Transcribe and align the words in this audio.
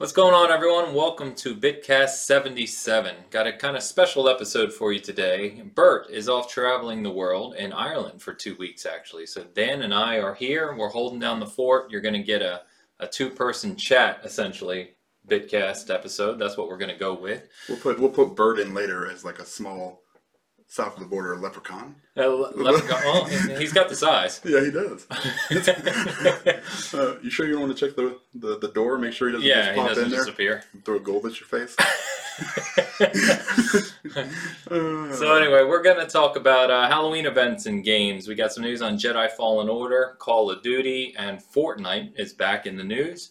What's 0.00 0.12
going 0.12 0.32
on, 0.32 0.50
everyone? 0.50 0.94
Welcome 0.94 1.34
to 1.34 1.54
Bitcast 1.54 2.24
77. 2.24 3.14
Got 3.28 3.46
a 3.46 3.52
kind 3.52 3.76
of 3.76 3.82
special 3.82 4.30
episode 4.30 4.72
for 4.72 4.94
you 4.94 4.98
today. 4.98 5.62
Bert 5.74 6.08
is 6.08 6.26
off 6.26 6.48
traveling 6.48 7.02
the 7.02 7.10
world 7.10 7.54
in 7.56 7.70
Ireland 7.70 8.22
for 8.22 8.32
two 8.32 8.56
weeks, 8.56 8.86
actually. 8.86 9.26
So 9.26 9.44
Dan 9.44 9.82
and 9.82 9.92
I 9.92 10.16
are 10.16 10.32
here. 10.32 10.74
We're 10.74 10.88
holding 10.88 11.18
down 11.18 11.38
the 11.38 11.44
fort. 11.44 11.90
You're 11.90 12.00
going 12.00 12.14
to 12.14 12.22
get 12.22 12.40
a, 12.40 12.62
a 12.98 13.06
two 13.06 13.28
person 13.28 13.76
chat, 13.76 14.22
essentially, 14.24 14.92
Bitcast 15.28 15.94
episode. 15.94 16.38
That's 16.38 16.56
what 16.56 16.68
we're 16.68 16.78
going 16.78 16.92
to 16.92 16.98
go 16.98 17.12
with. 17.12 17.46
We'll 17.68 17.76
put 17.76 18.00
we'll 18.00 18.08
put 18.08 18.34
Bert 18.34 18.58
in 18.58 18.72
later 18.72 19.06
as 19.06 19.22
like 19.22 19.38
a 19.38 19.44
small 19.44 20.00
south 20.72 20.94
of 20.94 21.00
the 21.00 21.06
border 21.06 21.36
leprechaun. 21.36 21.96
Uh, 22.16 22.26
le- 22.28 22.52
leprechaun- 22.56 23.02
well, 23.04 23.24
he- 23.24 23.56
he's 23.56 23.72
got 23.72 23.88
the 23.88 23.96
size. 23.96 24.40
Yeah, 24.44 24.64
he 24.64 24.70
does. 24.70 25.04
uh, 26.94 27.16
you 27.22 27.28
sure 27.28 27.46
you 27.46 27.54
don't 27.54 27.62
want 27.62 27.76
to 27.76 27.86
check 27.86 27.96
the, 27.96 28.18
the, 28.34 28.56
the 28.60 28.68
door? 28.68 28.96
Make 28.96 29.12
sure 29.12 29.28
he 29.28 29.32
doesn't 29.34 29.48
yeah, 29.48 29.56
just 29.56 29.70
he 29.74 29.76
pop 29.80 29.88
doesn't 29.88 30.04
in 30.04 30.10
there 30.10 30.20
disappear. 30.20 30.62
and 30.72 30.84
throw 30.84 31.00
gold 31.00 31.26
at 31.26 31.40
your 31.40 31.48
face. 31.48 31.76
So 35.12 35.36
anyway, 35.36 35.64
we're 35.64 35.82
going 35.82 35.98
to 35.98 36.06
talk 36.06 36.36
about 36.36 36.70
uh, 36.70 36.88
Halloween 36.88 37.26
events 37.26 37.66
and 37.66 37.82
games. 37.84 38.28
We 38.28 38.34
got 38.36 38.52
some 38.52 38.62
news 38.62 38.80
on 38.80 38.96
Jedi 38.96 39.28
Fallen 39.32 39.68
Order, 39.68 40.16
Call 40.20 40.50
of 40.50 40.62
Duty, 40.62 41.14
and 41.18 41.40
Fortnite 41.40 42.12
is 42.18 42.32
back 42.32 42.66
in 42.66 42.76
the 42.76 42.84
news. 42.84 43.30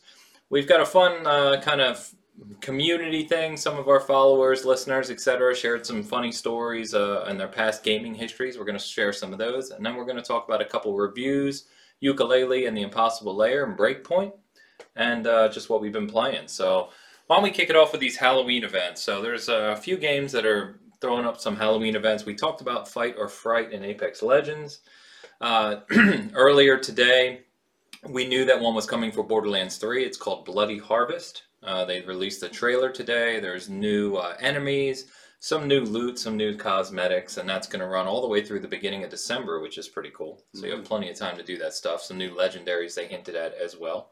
We've 0.49 0.67
got 0.67 0.81
a 0.81 0.85
fun 0.85 1.25
uh, 1.25 1.61
kind 1.61 1.79
of 1.81 2.13
community 2.61 3.23
thing. 3.23 3.57
Some 3.57 3.77
of 3.77 3.87
our 3.87 3.99
followers, 3.99 4.65
listeners, 4.65 5.09
etc., 5.09 5.55
shared 5.55 5.85
some 5.85 6.03
funny 6.03 6.31
stories 6.31 6.93
uh, 6.93 7.25
and 7.27 7.39
their 7.39 7.47
past 7.47 7.83
gaming 7.83 8.13
histories. 8.13 8.57
We're 8.57 8.65
going 8.65 8.77
to 8.77 8.83
share 8.83 9.13
some 9.13 9.33
of 9.33 9.39
those, 9.39 9.71
and 9.71 9.85
then 9.85 9.95
we're 9.95 10.05
going 10.05 10.17
to 10.17 10.23
talk 10.23 10.47
about 10.47 10.61
a 10.61 10.65
couple 10.65 10.95
reviews, 10.95 11.65
Yooka-Laylee 12.03 12.67
and 12.67 12.75
the 12.75 12.81
Impossible 12.81 13.35
Lair, 13.35 13.65
and 13.65 13.77
Breakpoint, 13.77 14.33
and 14.95 15.27
uh, 15.27 15.49
just 15.49 15.69
what 15.69 15.81
we've 15.81 15.93
been 15.93 16.07
playing. 16.07 16.47
So 16.47 16.89
why 17.27 17.35
don't 17.35 17.43
we 17.43 17.51
kick 17.51 17.69
it 17.69 17.75
off 17.75 17.91
with 17.91 18.01
these 18.01 18.17
Halloween 18.17 18.63
events? 18.63 19.03
So 19.03 19.21
there's 19.21 19.49
a 19.49 19.75
few 19.75 19.97
games 19.97 20.31
that 20.31 20.45
are 20.45 20.79
throwing 21.01 21.25
up 21.25 21.39
some 21.39 21.55
Halloween 21.55 21.95
events. 21.95 22.25
We 22.25 22.35
talked 22.35 22.61
about 22.61 22.87
Fight 22.87 23.15
or 23.17 23.27
Fright 23.27 23.71
in 23.71 23.83
Apex 23.83 24.21
Legends. 24.21 24.79
Uh, 25.41 25.77
earlier 26.33 26.77
today, 26.77 27.41
we 28.09 28.27
knew 28.27 28.45
that 28.45 28.59
one 28.59 28.75
was 28.75 28.85
coming 28.85 29.11
for 29.11 29.23
Borderlands 29.23 29.77
3. 29.77 30.03
It's 30.03 30.17
called 30.17 30.45
Bloody 30.45 30.77
Harvest. 30.77 31.43
Uh, 31.63 31.85
they 31.85 32.01
released 32.01 32.41
the 32.41 32.49
trailer 32.49 32.89
today. 32.89 33.39
There's 33.39 33.69
new 33.69 34.15
uh, 34.15 34.35
enemies, 34.39 35.05
some 35.39 35.67
new 35.67 35.81
loot, 35.81 36.17
some 36.19 36.37
new 36.37 36.55
cosmetics, 36.55 37.37
and 37.37 37.47
that's 37.47 37.67
going 37.67 37.81
to 37.81 37.87
run 37.87 38.07
all 38.07 38.21
the 38.21 38.27
way 38.27 38.43
through 38.43 38.61
the 38.61 38.67
beginning 38.67 39.03
of 39.03 39.09
December, 39.09 39.59
which 39.59 39.77
is 39.77 39.87
pretty 39.87 40.11
cool. 40.13 40.43
So 40.53 40.65
you 40.65 40.71
have 40.75 40.85
plenty 40.85 41.09
of 41.09 41.17
time 41.17 41.37
to 41.37 41.43
do 41.43 41.57
that 41.57 41.73
stuff. 41.73 42.01
Some 42.01 42.17
new 42.17 42.31
legendaries 42.31 42.95
they 42.95 43.07
hinted 43.07 43.35
at 43.35 43.53
as 43.55 43.75
well. 43.77 44.11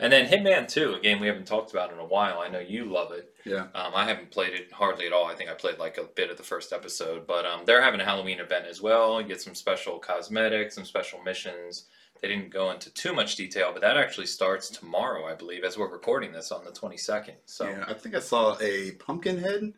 And 0.00 0.12
then 0.12 0.28
Hitman 0.28 0.68
2, 0.68 0.94
a 0.94 1.00
game 1.00 1.18
we 1.20 1.26
haven't 1.26 1.46
talked 1.48 1.72
about 1.72 1.92
in 1.92 1.98
a 1.98 2.04
while. 2.04 2.38
I 2.38 2.48
know 2.48 2.60
you 2.60 2.84
love 2.84 3.10
it. 3.10 3.34
yeah, 3.44 3.66
Um, 3.74 3.92
I 3.96 4.04
haven't 4.04 4.30
played 4.30 4.52
it 4.54 4.70
hardly 4.72 5.06
at 5.06 5.12
all. 5.12 5.26
I 5.26 5.34
think 5.34 5.50
I 5.50 5.54
played 5.54 5.78
like 5.78 5.98
a 5.98 6.04
bit 6.04 6.30
of 6.30 6.36
the 6.36 6.44
first 6.44 6.72
episode, 6.72 7.26
but 7.26 7.44
um, 7.44 7.62
they're 7.66 7.82
having 7.82 8.00
a 8.00 8.04
Halloween 8.04 8.38
event 8.38 8.66
as 8.66 8.80
well. 8.80 9.20
You 9.20 9.26
get 9.26 9.40
some 9.40 9.56
special 9.56 9.98
cosmetics, 9.98 10.76
some 10.76 10.84
special 10.84 11.20
missions. 11.24 11.86
They 12.20 12.28
didn't 12.28 12.50
go 12.50 12.70
into 12.72 12.90
too 12.92 13.12
much 13.12 13.36
detail, 13.36 13.70
but 13.72 13.82
that 13.82 13.96
actually 13.96 14.26
starts 14.26 14.68
tomorrow, 14.70 15.26
I 15.26 15.34
believe, 15.34 15.62
as 15.64 15.78
we're 15.78 15.90
recording 15.90 16.32
this 16.32 16.50
on 16.50 16.64
the 16.64 16.70
22nd. 16.72 17.34
So 17.44 17.68
yeah. 17.68 17.84
I 17.86 17.94
think 17.94 18.14
I 18.14 18.20
saw 18.20 18.56
a 18.60 18.92
pumpkin 18.92 19.38
head 19.38 19.72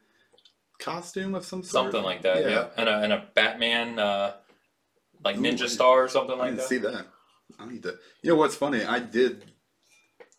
costume 0.79 1.35
of 1.35 1.45
some 1.45 1.63
sort. 1.63 1.85
something 1.93 2.03
like 2.03 2.23
that, 2.23 2.43
yeah. 2.49 2.69
And, 2.79 2.89
a, 2.89 2.99
and 3.03 3.13
a 3.13 3.27
Batman, 3.35 3.99
uh, 3.99 4.35
like 5.25 5.37
Ooh, 5.37 5.41
Ninja 5.43 5.69
Star 5.69 6.03
or 6.05 6.09
something 6.09 6.37
I 6.37 6.39
like 6.39 6.47
didn't 6.51 6.59
that. 6.61 6.69
see 6.69 6.79
that. 6.79 7.07
I 7.59 7.67
need 7.67 7.83
to. 7.83 7.99
You 8.23 8.31
know 8.31 8.37
what's 8.37 8.55
funny? 8.57 8.85
I 8.85 9.01
did 9.01 9.45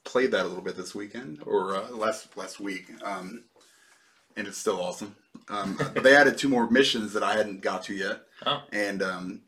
play 0.03 0.25
that 0.25 0.43
a 0.43 0.47
little 0.47 0.63
bit 0.63 0.75
this 0.75 0.95
weekend 0.95 1.43
or 1.45 1.75
uh, 1.75 1.89
last 1.91 2.35
last 2.35 2.59
week, 2.59 2.87
um, 3.03 3.43
and 4.35 4.47
it's 4.47 4.57
still 4.57 4.81
awesome. 4.81 5.15
Um, 5.49 5.77
they 6.01 6.15
added 6.15 6.37
two 6.39 6.49
more 6.49 6.67
missions 6.71 7.13
that 7.13 7.21
I 7.21 7.35
hadn't 7.35 7.61
got 7.61 7.83
to 7.83 7.93
yet, 7.93 8.21
Oh. 8.45 8.63
and 8.71 9.03
um, 9.03 9.41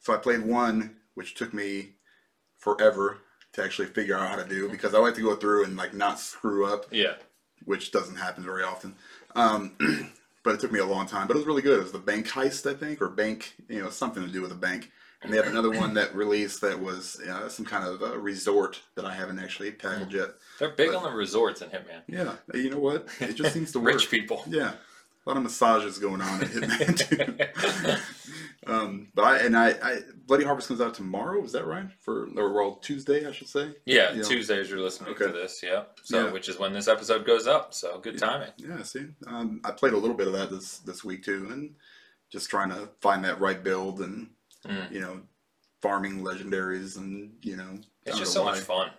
so 0.00 0.12
I 0.12 0.18
played 0.18 0.42
one, 0.42 0.96
which 1.14 1.34
took 1.34 1.52
me 1.54 1.90
forever 2.58 3.18
to 3.52 3.62
actually 3.64 3.88
figure 3.88 4.16
out 4.16 4.28
how 4.28 4.36
to 4.36 4.48
do 4.48 4.68
because 4.68 4.94
I 4.94 4.98
like 4.98 5.14
to 5.14 5.22
go 5.22 5.34
through 5.34 5.64
and 5.64 5.76
like 5.76 5.94
not 5.94 6.18
screw 6.20 6.66
up 6.66 6.86
Yeah. 6.90 7.14
which 7.64 7.90
doesn't 7.90 8.16
happen 8.16 8.44
very 8.44 8.62
often. 8.62 8.94
Um, 9.34 9.72
but 10.44 10.54
it 10.54 10.60
took 10.60 10.72
me 10.72 10.78
a 10.78 10.84
long 10.86 11.06
time. 11.06 11.26
But 11.26 11.36
it 11.36 11.40
was 11.40 11.46
really 11.46 11.62
good. 11.62 11.78
It 11.78 11.82
was 11.82 11.92
the 11.92 11.98
bank 11.98 12.28
heist, 12.28 12.70
I 12.70 12.74
think, 12.74 13.02
or 13.02 13.08
bank, 13.08 13.54
you 13.68 13.82
know, 13.82 13.90
something 13.90 14.24
to 14.24 14.30
do 14.32 14.40
with 14.42 14.52
a 14.52 14.56
bank. 14.56 14.90
And 15.22 15.30
they 15.30 15.36
have 15.36 15.48
another 15.48 15.70
one 15.70 15.92
that 15.94 16.14
released 16.14 16.62
that 16.62 16.80
was 16.80 17.20
uh, 17.20 17.48
some 17.50 17.66
kind 17.66 17.86
of 17.86 18.02
uh, 18.02 18.16
resort 18.16 18.80
that 18.94 19.04
I 19.04 19.12
haven't 19.12 19.38
actually 19.38 19.70
tackled 19.72 20.14
yet. 20.14 20.30
They're 20.58 20.70
big 20.70 20.88
But- 20.92 20.96
on 20.96 21.02
the 21.02 21.10
resorts 21.10 21.60
in 21.60 21.68
Hitman. 21.68 22.00
Yeah, 22.08 22.36
you 22.54 22.70
know 22.70 22.78
what? 22.78 23.06
It 23.20 23.34
just 23.34 23.52
seems 23.52 23.70
to 23.72 23.80
work. 23.80 23.94
Rich 23.94 24.10
people. 24.10 24.42
Yeah, 24.48 24.72
a 25.26 25.28
lot 25.30 25.36
of 25.36 25.42
massages 25.42 25.98
going 25.98 26.20
on 26.20 26.42
in 26.42 26.48
Hitman 26.48 27.86
too. 27.86 28.00
um, 28.72 29.08
but 29.14 29.22
I 29.24 29.38
and 29.38 29.56
I, 29.56 29.70
I 29.82 29.98
Bloody 30.26 30.44
Harvest 30.44 30.68
comes 30.68 30.80
out 30.80 30.94
tomorrow. 30.94 31.42
Is 31.44 31.52
that 31.52 31.66
right? 31.66 31.86
For 32.00 32.28
or 32.36 32.52
well 32.52 32.76
Tuesday, 32.76 33.26
I 33.26 33.32
should 33.32 33.48
say. 33.48 33.74
Yeah, 33.84 34.12
You 34.12 34.22
know. 34.22 34.28
Tuesdays 34.28 34.70
you're 34.70 34.80
listening 34.80 35.10
Okay. 35.10 35.26
to 35.26 35.32
this, 35.32 35.60
yeah. 35.62 35.84
So 36.04 36.26
Yeah. 36.26 36.32
which 36.32 36.48
is 36.48 36.58
when 36.58 36.72
this 36.72 36.88
episode 36.88 37.26
goes 37.26 37.46
up. 37.46 37.74
So 37.74 37.98
good 37.98 38.18
timing. 38.18 38.50
Yeah, 38.56 38.82
see, 38.82 39.06
um, 39.26 39.60
I 39.64 39.72
played 39.72 39.92
a 39.92 39.96
little 39.98 40.16
bit 40.16 40.26
of 40.26 40.32
that 40.34 40.50
this 40.50 40.78
this 40.78 41.04
week 41.04 41.24
too, 41.24 41.48
and 41.50 41.74
just 42.30 42.48
trying 42.48 42.70
to 42.70 42.88
find 43.00 43.24
that 43.24 43.40
right 43.40 43.62
build 43.62 44.00
and 44.00 44.30
Mm. 44.66 44.92
you 44.92 45.00
know 45.00 45.22
farming 45.80 46.22
legendaries 46.22 46.98
and 46.98 47.32
you 47.42 47.56
know 47.56 47.78
It's 48.04 48.18
just 48.18 48.34
so 48.34 48.44
much 48.44 48.58
fun. 48.58 48.90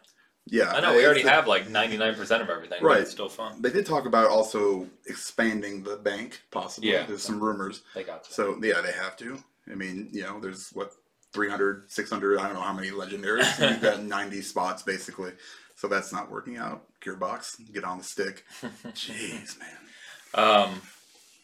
Yeah, 0.48 0.72
I 0.72 0.82
know 0.82 0.96
we 0.96 1.06
already 1.06 1.24
the- 1.24 1.30
have 1.30 1.48
like 1.48 1.68
99% 1.68 2.20
of 2.42 2.50
everything, 2.50 2.80
but 2.82 2.88
Right. 2.88 3.02
it's 3.02 3.12
still 3.12 3.30
fun. 3.30 3.62
They 3.62 3.70
did 3.70 3.86
talk 3.86 4.06
about 4.06 4.28
also 4.30 4.88
expanding 5.06 5.84
the 5.84 5.98
bank, 5.98 6.42
possibly. 6.52 6.92
Yeah. 6.92 7.06
There's 7.06 7.24
some 7.24 7.40
rumors. 7.40 7.84
They 7.96 8.04
got 8.04 8.24
to. 8.26 8.34
So 8.34 8.58
yeah, 8.62 8.82
they 8.82 8.92
have 8.92 9.16
to. 9.18 9.42
I 9.72 9.76
mean, 9.76 10.10
you 10.12 10.24
know, 10.24 10.40
there's 10.40 10.70
what 10.72 10.94
300, 11.34 11.90
600, 11.92 12.40
I 12.40 12.46
don't 12.46 12.56
know 12.56 12.62
how 12.62 12.74
many 12.74 12.90
legendaries. 12.90 13.60
You've 13.72 13.82
got 13.82 14.02
90 14.04 14.42
spots 14.42 14.84
basically. 14.84 15.32
So 15.76 15.88
that's 15.88 16.12
not 16.12 16.30
working 16.30 16.58
out. 16.58 16.84
Gearbox, 17.02 17.72
get 17.72 17.84
on 17.84 17.98
the 18.00 18.04
stick. 18.04 18.44
Jeez, 18.88 19.58
man. 19.60 19.78
Um, 20.34 20.82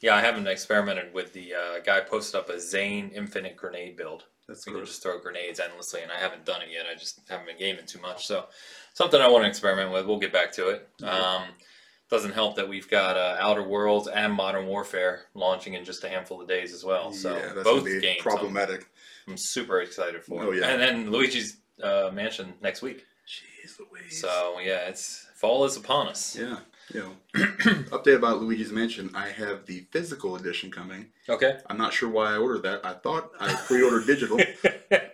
yeah, 0.01 0.15
I 0.15 0.21
haven't 0.21 0.47
experimented 0.47 1.13
with 1.13 1.33
the 1.33 1.53
uh, 1.55 1.79
guy 1.83 2.01
posted 2.01 2.39
up 2.39 2.49
a 2.49 2.59
Zane 2.59 3.09
infinite 3.15 3.55
grenade 3.57 3.95
build. 3.97 4.25
That's 4.47 4.65
We 4.65 4.73
gross. 4.73 4.87
just 4.89 5.03
throw 5.03 5.19
grenades 5.19 5.59
endlessly, 5.59 6.01
and 6.01 6.11
I 6.11 6.17
haven't 6.17 6.45
done 6.45 6.61
it 6.61 6.69
yet. 6.71 6.85
I 6.89 6.97
just 6.97 7.19
haven't 7.29 7.47
been 7.47 7.57
gaming 7.57 7.85
too 7.85 7.99
much. 7.99 8.25
So 8.25 8.45
something 8.93 9.19
I 9.19 9.27
want 9.27 9.43
to 9.43 9.49
experiment 9.49 9.91
with. 9.91 10.05
We'll 10.05 10.19
get 10.19 10.31
back 10.31 10.53
to 10.53 10.69
it. 10.69 10.89
Um, 11.03 11.43
doesn't 12.09 12.31
help 12.31 12.55
that 12.55 12.69
we've 12.69 12.89
got 12.89 13.17
uh, 13.17 13.35
Outer 13.39 13.63
Worlds 13.63 14.07
and 14.07 14.33
Modern 14.33 14.65
Warfare 14.67 15.23
launching 15.33 15.73
in 15.73 15.83
just 15.83 16.03
a 16.05 16.09
handful 16.09 16.41
of 16.41 16.47
days 16.47 16.73
as 16.73 16.83
well. 16.85 17.11
So 17.11 17.35
yeah, 17.35 17.51
that's 17.53 17.63
both 17.63 17.83
games, 17.85 18.05
I'm, 18.19 18.23
problematic. 18.23 18.87
I'm 19.27 19.35
super 19.37 19.81
excited 19.81 20.23
for. 20.23 20.43
Oh, 20.43 20.51
yeah. 20.51 20.67
and 20.67 20.81
then 20.81 21.11
Luigi's 21.11 21.57
uh, 21.83 22.09
Mansion 22.13 22.53
next 22.61 22.81
week. 22.81 23.05
Jeez 23.27 23.77
Louise. 23.91 24.21
So 24.21 24.57
yeah, 24.63 24.87
it's 24.87 25.27
fall 25.35 25.65
is 25.65 25.75
upon 25.75 26.07
us. 26.07 26.37
Yeah. 26.39 26.59
You 26.93 26.99
know, 27.01 27.11
update 27.91 28.15
about 28.15 28.41
Luigi's 28.41 28.71
Mansion. 28.71 29.11
I 29.13 29.27
have 29.29 29.65
the 29.65 29.85
physical 29.91 30.35
edition 30.37 30.71
coming. 30.71 31.07
Okay. 31.27 31.57
I'm 31.69 31.77
not 31.77 31.91
sure 31.93 32.09
why 32.09 32.33
I 32.33 32.37
ordered 32.37 32.63
that. 32.63 32.85
I 32.85 32.93
thought 32.93 33.31
I 33.39 33.53
pre-ordered 33.67 34.05
digital. 34.05 34.39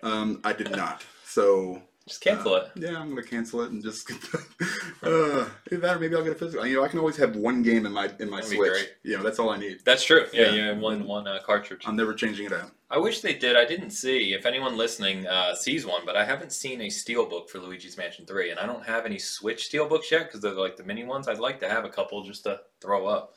Um, 0.04 0.42
I 0.44 0.52
did 0.52 0.70
not. 0.70 1.02
So 1.24 1.82
Just 2.08 2.20
cancel 2.20 2.56
it. 2.56 2.70
yeah, 2.76 3.00
I'm 3.00 3.08
gonna 3.10 3.24
cancel 3.24 3.62
it 3.62 3.72
and 3.72 3.82
just. 3.82 4.12
uh, 5.04 5.46
either 5.72 5.78
that 5.82 5.96
or 5.96 6.00
maybe 6.00 6.16
I'll 6.16 6.24
get 6.24 6.34
a 6.34 6.36
physical. 6.36 6.66
You 6.66 6.76
know, 6.78 6.84
I 6.84 6.90
can 6.90 7.00
always 7.00 7.16
have 7.16 7.36
one 7.38 7.64
game 7.64 7.86
in 7.86 7.94
my 7.94 8.12
in 8.20 8.30
my 8.30 8.42
That'd 8.42 8.58
Switch. 8.58 8.88
You 9.04 9.18
know, 9.18 9.24
that's 9.24 9.40
all 9.40 9.50
I 9.50 9.58
need. 9.58 9.80
That's 9.86 10.04
true. 10.04 10.26
Yeah, 10.34 10.42
Yeah. 10.48 10.52
you 10.52 10.62
have 10.64 10.78
one 10.80 11.06
one 11.06 11.28
uh, 11.28 11.40
cartridge. 11.46 11.84
I'm 11.86 11.96
never 11.96 12.14
changing 12.14 12.48
it 12.48 12.52
out. 12.54 12.72
I 12.90 12.98
wish 12.98 13.22
they 13.22 13.34
did. 13.34 13.56
I 13.56 13.64
didn't 13.64 13.92
see. 13.92 14.34
If 14.34 14.46
anyone 14.46 14.76
listening 14.76 15.26
uh, 15.28 15.56
sees 15.56 15.86
one, 15.86 16.02
but 16.06 16.18
I 16.18 16.26
haven't 16.26 16.52
seen 16.52 16.82
a 16.82 16.88
steelbook 16.88 17.50
for 17.50 17.60
Luigi's 17.60 17.98
Mansion 17.98 18.26
Three, 18.26 18.52
and 18.52 18.60
I 18.60 18.66
don't 18.66 18.86
have 18.86 19.06
any 19.06 19.18
Switch 19.18 19.72
steelbooks 19.72 20.12
yet 20.12 20.26
because 20.28 20.42
they're 20.42 20.52
like 20.52 20.76
the 20.76 20.84
mini 20.84 21.06
ones. 21.06 21.30
I'd 21.30 21.40
like 21.40 21.62
to 21.62 21.70
have 21.70 21.86
a 21.86 21.90
couple 21.90 22.22
just 22.24 22.44
to 22.44 22.60
throw 22.82 23.08
up. 23.08 23.34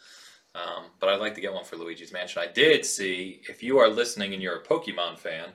Um, 0.56 0.86
but 0.98 1.08
I'd 1.08 1.20
like 1.20 1.34
to 1.36 1.40
get 1.40 1.52
one 1.52 1.64
for 1.64 1.76
Luigi's 1.76 2.12
Mansion. 2.12 2.42
I 2.42 2.50
did 2.50 2.84
see. 2.84 3.42
If 3.48 3.62
you 3.62 3.78
are 3.78 3.88
listening 3.88 4.32
and 4.34 4.42
you're 4.42 4.56
a 4.56 4.64
Pokemon 4.64 5.18
fan, 5.18 5.50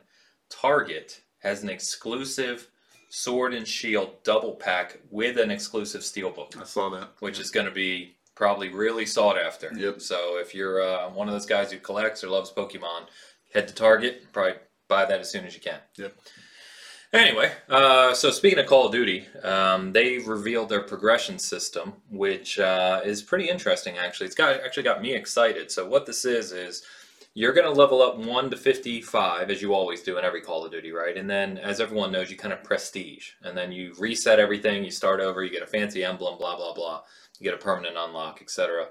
Target 0.50 1.22
has 1.40 1.64
an 1.64 1.70
exclusive 1.70 2.70
Sword 3.14 3.54
and 3.54 3.68
Shield 3.68 4.24
double 4.24 4.54
pack 4.54 5.00
with 5.10 5.38
an 5.38 5.52
exclusive 5.52 6.00
steelbook 6.00 6.60
I 6.60 6.64
saw 6.64 6.90
that. 6.92 7.10
which 7.20 7.40
is 7.40 7.52
going 7.52 7.66
to 7.66 7.72
be 7.72 8.16
probably 8.36 8.70
really 8.70 9.06
sought 9.06 9.38
after. 9.38 9.70
Yep. 9.76 10.02
So 10.02 10.38
if 10.40 10.56
you're 10.56 10.82
uh, 10.82 11.10
one 11.10 11.28
of 11.28 11.34
those 11.34 11.46
guys 11.46 11.74
who 11.74 11.78
collects 11.80 12.24
or 12.24 12.30
loves 12.30 12.52
Pokemon, 12.52 13.08
head 13.54 13.68
to 13.68 13.74
Target. 13.74 14.32
Probably 14.32 14.54
buy 14.88 15.04
that 15.04 15.20
as 15.20 15.30
soon 15.30 15.44
as 15.44 15.54
you 15.54 15.60
can. 15.60 15.80
Yep. 15.98 16.16
Anyway, 17.12 17.52
uh, 17.68 18.14
so 18.14 18.32
speaking 18.32 18.60
of 18.60 18.66
Call 18.68 18.86
of 18.86 18.94
Duty, 18.94 19.28
um, 19.44 19.92
they've 19.92 20.26
revealed 20.26 20.70
their 20.70 20.82
progression 20.82 21.38
system, 21.38 21.92
which 22.10 22.58
uh, 22.60 23.02
is 23.04 23.22
pretty 23.22 23.50
interesting. 23.50 23.98
Actually, 23.98 24.28
it's 24.28 24.36
got 24.36 24.62
actually 24.64 24.84
got 24.84 25.02
me 25.02 25.14
excited. 25.14 25.70
So 25.70 25.86
what 25.86 26.06
this 26.06 26.24
is 26.24 26.54
is 26.54 26.84
you're 27.34 27.54
going 27.54 27.66
to 27.66 27.80
level 27.80 28.02
up 28.02 28.18
1 28.18 28.50
to 28.50 28.58
55 28.58 29.50
as 29.50 29.62
you 29.62 29.74
always 29.74 30.02
do 30.04 30.18
in 30.18 30.26
every 30.26 30.42
call 30.42 30.66
of 30.66 30.72
duty 30.72 30.92
right? 30.92 31.18
And 31.18 31.30
then 31.30 31.58
as 31.58 31.80
everyone 31.80 32.12
knows 32.12 32.30
you 32.30 32.38
kind 32.38 32.54
of 32.54 32.64
prestige. 32.64 33.32
And 33.42 33.58
then 33.58 33.72
you 33.72 33.94
reset 33.98 34.40
everything 34.40 34.84
you 34.84 34.92
start 34.92 35.20
over 35.22 35.44
you 35.44 35.50
get 35.50 35.64
a 35.64 35.68
fancy 35.68 36.04
emblem 36.04 36.38
blah 36.38 36.58
blah 36.58 36.74
blah. 36.74 37.02
You 37.40 37.46
get 37.46 37.54
a 37.54 37.64
permanent 37.64 37.96
unlock 37.98 38.42
etc 38.42 38.88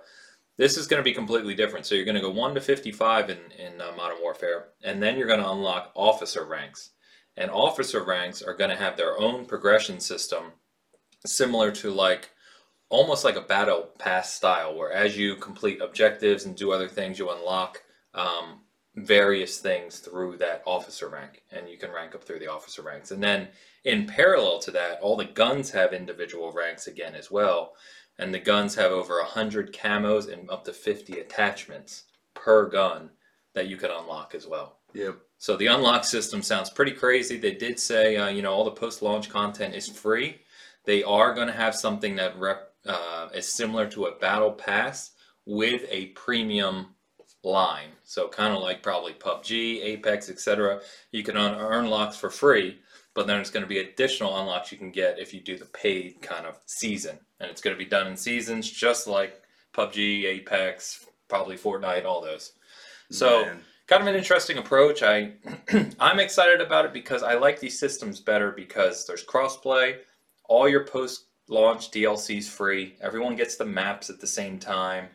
this 0.56 0.76
is 0.76 0.86
going 0.86 1.00
to 1.00 1.04
be 1.04 1.14
completely 1.14 1.54
different. 1.54 1.86
So 1.86 1.94
you're 1.94 2.04
going 2.04 2.16
to 2.16 2.20
go 2.20 2.30
1 2.30 2.54
to 2.54 2.60
55 2.60 3.30
in, 3.30 3.38
in 3.58 3.80
uh, 3.80 3.92
modern 3.96 4.18
warfare 4.20 4.68
and 4.82 5.02
then 5.02 5.16
you're 5.16 5.26
going 5.26 5.40
to 5.40 5.50
unlock 5.50 5.90
officer 5.94 6.44
ranks. 6.44 6.90
And 7.36 7.50
officer 7.50 8.04
ranks 8.04 8.42
are 8.42 8.54
going 8.54 8.70
to 8.70 8.76
have 8.76 8.96
their 8.96 9.18
own 9.18 9.46
progression 9.46 10.00
system 10.00 10.52
similar 11.24 11.70
to 11.72 11.90
like 11.90 12.30
almost 12.90 13.24
like 13.24 13.36
a 13.36 13.42
battle 13.42 13.90
pass 13.98 14.32
style 14.32 14.76
where 14.76 14.92
as 14.92 15.16
you 15.16 15.36
complete 15.36 15.80
objectives 15.80 16.44
and 16.44 16.56
do 16.56 16.72
other 16.72 16.88
things 16.88 17.18
you 17.18 17.30
unlock 17.30 17.82
um, 18.14 18.60
various 18.96 19.58
things 19.58 20.00
through 20.00 20.36
that 20.38 20.62
officer 20.66 21.08
rank, 21.08 21.42
and 21.52 21.68
you 21.68 21.78
can 21.78 21.92
rank 21.92 22.14
up 22.14 22.24
through 22.24 22.40
the 22.40 22.50
officer 22.50 22.82
ranks. 22.82 23.10
And 23.10 23.22
then 23.22 23.48
in 23.84 24.06
parallel 24.06 24.58
to 24.60 24.70
that, 24.72 25.00
all 25.00 25.16
the 25.16 25.24
guns 25.24 25.70
have 25.70 25.92
individual 25.92 26.52
ranks 26.52 26.86
again 26.86 27.14
as 27.14 27.30
well, 27.30 27.74
and 28.18 28.34
the 28.34 28.40
guns 28.40 28.74
have 28.74 28.90
over 28.90 29.22
hundred 29.22 29.72
camos 29.72 30.32
and 30.32 30.50
up 30.50 30.64
to 30.64 30.72
fifty 30.72 31.20
attachments 31.20 32.04
per 32.34 32.68
gun 32.68 33.10
that 33.54 33.68
you 33.68 33.76
can 33.76 33.90
unlock 33.90 34.34
as 34.34 34.46
well. 34.46 34.78
Yep. 34.94 35.18
So 35.38 35.56
the 35.56 35.68
unlock 35.68 36.04
system 36.04 36.42
sounds 36.42 36.70
pretty 36.70 36.92
crazy. 36.92 37.38
They 37.38 37.54
did 37.54 37.80
say, 37.80 38.16
uh, 38.16 38.28
you 38.28 38.42
know, 38.42 38.52
all 38.52 38.64
the 38.64 38.70
post-launch 38.72 39.30
content 39.30 39.74
is 39.74 39.88
free. 39.88 40.40
They 40.84 41.02
are 41.02 41.32
going 41.34 41.46
to 41.46 41.52
have 41.54 41.74
something 41.74 42.16
that 42.16 42.38
rep, 42.38 42.72
uh, 42.86 43.28
is 43.34 43.52
similar 43.52 43.86
to 43.88 44.06
a 44.06 44.18
battle 44.18 44.52
pass 44.52 45.12
with 45.46 45.82
a 45.88 46.06
premium 46.08 46.94
line. 47.42 47.88
So 48.04 48.28
kind 48.28 48.54
of 48.54 48.62
like 48.62 48.82
probably 48.82 49.12
PUBG, 49.14 49.82
Apex, 49.82 50.28
etc. 50.28 50.80
You 51.12 51.22
can 51.22 51.36
earn 51.36 51.88
locks 51.88 52.16
for 52.16 52.30
free, 52.30 52.78
but 53.14 53.26
then 53.26 53.40
it's 53.40 53.50
going 53.50 53.62
to 53.62 53.68
be 53.68 53.78
additional 53.78 54.38
unlocks 54.38 54.70
you 54.70 54.78
can 54.78 54.90
get 54.90 55.18
if 55.18 55.32
you 55.32 55.40
do 55.40 55.56
the 55.56 55.66
paid 55.66 56.20
kind 56.22 56.46
of 56.46 56.58
season, 56.66 57.18
and 57.40 57.50
it's 57.50 57.60
going 57.60 57.74
to 57.74 57.82
be 57.82 57.88
done 57.88 58.06
in 58.06 58.16
seasons, 58.16 58.70
just 58.70 59.06
like 59.06 59.42
PUBG, 59.74 60.24
Apex, 60.24 61.06
probably 61.28 61.56
Fortnite, 61.56 62.04
all 62.04 62.20
those. 62.20 62.52
So 63.10 63.44
Man. 63.44 63.60
kind 63.86 64.02
of 64.02 64.08
an 64.08 64.16
interesting 64.16 64.58
approach. 64.58 65.02
I 65.02 65.32
I'm 66.00 66.20
excited 66.20 66.60
about 66.60 66.84
it 66.84 66.92
because 66.92 67.22
I 67.22 67.34
like 67.34 67.58
these 67.60 67.78
systems 67.78 68.20
better 68.20 68.52
because 68.52 69.06
there's 69.06 69.24
crossplay, 69.24 69.98
all 70.48 70.68
your 70.68 70.84
post 70.84 71.26
launch 71.48 71.90
DLCs 71.90 72.48
free, 72.48 72.94
everyone 73.00 73.34
gets 73.34 73.56
the 73.56 73.64
maps 73.64 74.10
at 74.10 74.20
the 74.20 74.26
same 74.26 74.58
time. 74.58 75.08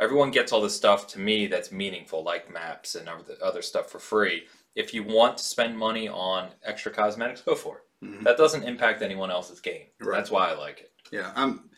Everyone 0.00 0.30
gets 0.30 0.50
all 0.52 0.60
the 0.62 0.70
stuff 0.70 1.06
to 1.08 1.18
me 1.20 1.46
that's 1.46 1.70
meaningful, 1.70 2.22
like 2.24 2.50
maps 2.52 2.94
and 2.94 3.08
other 3.08 3.36
other 3.42 3.62
stuff 3.62 3.90
for 3.90 3.98
free. 3.98 4.46
If 4.74 4.94
you 4.94 5.02
want 5.02 5.36
to 5.38 5.44
spend 5.44 5.76
money 5.76 6.08
on 6.08 6.48
extra 6.64 6.90
cosmetics, 6.92 7.42
go 7.42 7.54
for 7.54 7.78
it. 7.78 8.06
Mhm. 8.06 8.24
That 8.24 8.38
doesn't 8.38 8.62
impact 8.64 9.02
anyone 9.02 9.30
else's 9.30 9.60
game. 9.60 9.86
Right. 10.00 10.16
That's 10.16 10.30
why 10.30 10.48
I 10.48 10.54
like 10.54 10.80
it. 10.80 10.92
Yeah, 11.12 11.32
I'm. 11.36 11.68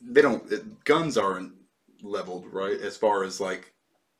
They 0.00 0.22
don't. 0.22 0.50
It, 0.52 0.84
guns 0.84 1.18
aren't 1.18 1.54
leveled 2.02 2.46
right 2.52 2.78
as 2.80 2.96
far 2.96 3.24
as 3.24 3.40
like, 3.40 3.72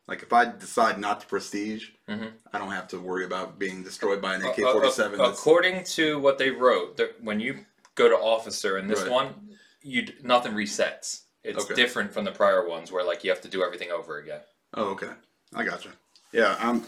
like 0.09 0.23
if 0.23 0.33
I 0.33 0.47
decide 0.47 0.99
not 0.99 1.21
to 1.21 1.27
prestige, 1.27 1.91
Mhm. 2.09 2.33
I 2.53 2.59
don't 2.59 2.71
have 2.73 2.89
to 2.89 2.99
worry 2.99 3.25
about 3.27 3.59
being 3.59 3.83
destroyed 3.85 4.21
by 4.23 4.35
an 4.35 4.45
Uh, 4.45 4.49
AK 4.51 4.63
forty 4.73 4.91
seven. 4.91 5.21
uh, 5.21 5.25
according 5.31 5.85
to 5.85 6.19
what 6.19 6.39
they 6.39 6.51
wrote, 6.51 7.01
when 7.21 7.39
you 7.39 7.65
go 7.95 8.09
to 8.09 8.17
officer 8.17 8.79
in 8.79 8.89
this 8.89 9.03
Right. 9.03 9.11
one, 9.11 9.57
you 9.83 10.07
nothing 10.23 10.53
resets. 10.53 11.24
It's 11.45 11.65
Okay. 11.65 11.75
different 11.75 12.13
from 12.13 12.25
the 12.25 12.33
prior 12.33 12.67
ones 12.69 12.91
where 12.91 13.05
like 13.05 13.23
you 13.25 13.31
have 13.31 13.43
to 13.43 13.49
do 13.49 13.63
everything 13.63 13.91
over 13.91 14.19
again. 14.19 14.41
Oh, 14.75 14.87
okay. 14.93 15.11
I 15.55 15.65
gotcha. 15.65 15.91
Yeah, 16.33 16.57
I'm. 16.59 16.83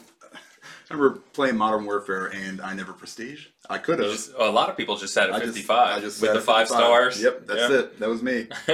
I 0.90 0.94
remember 0.94 1.20
playing 1.32 1.56
Modern 1.56 1.84
Warfare 1.84 2.26
and 2.26 2.60
I 2.60 2.72
never 2.72 2.92
prestige. 2.92 3.46
I 3.68 3.78
could 3.78 3.98
have. 3.98 4.18
a 4.38 4.50
lot 4.50 4.70
of 4.70 4.76
people 4.76 4.96
just 4.96 5.12
sat 5.14 5.28
at 5.28 5.34
I 5.34 5.40
just- 5.40 5.54
55 5.54 5.98
I 5.98 6.00
just 6.00 6.22
with 6.22 6.32
the 6.32 6.40
five 6.40 6.68
55. 6.68 6.84
stars. 6.86 7.22
Yep, 7.22 7.46
that's 7.46 7.70
Yeah. 7.72 7.78
it. 7.80 8.00
That 8.00 8.08
was 8.08 8.22
me. 8.22 8.48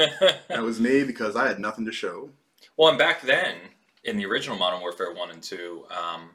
That 0.49 0.62
was 0.62 0.79
me 0.81 1.05
because 1.05 1.37
I 1.37 1.49
had 1.49 1.58
nothing 1.58 1.85
to 1.87 1.93
show. 1.93 2.31
well, 2.76 2.90
and 2.90 2.99
back 2.99 3.23
then 3.23 3.56
in 4.05 4.17
the 4.19 4.26
original 4.26 4.56
Modern 4.58 4.81
Warfare 4.81 5.12
one 5.12 5.31
and 5.31 5.43
two, 5.43 5.85
um, 5.90 6.31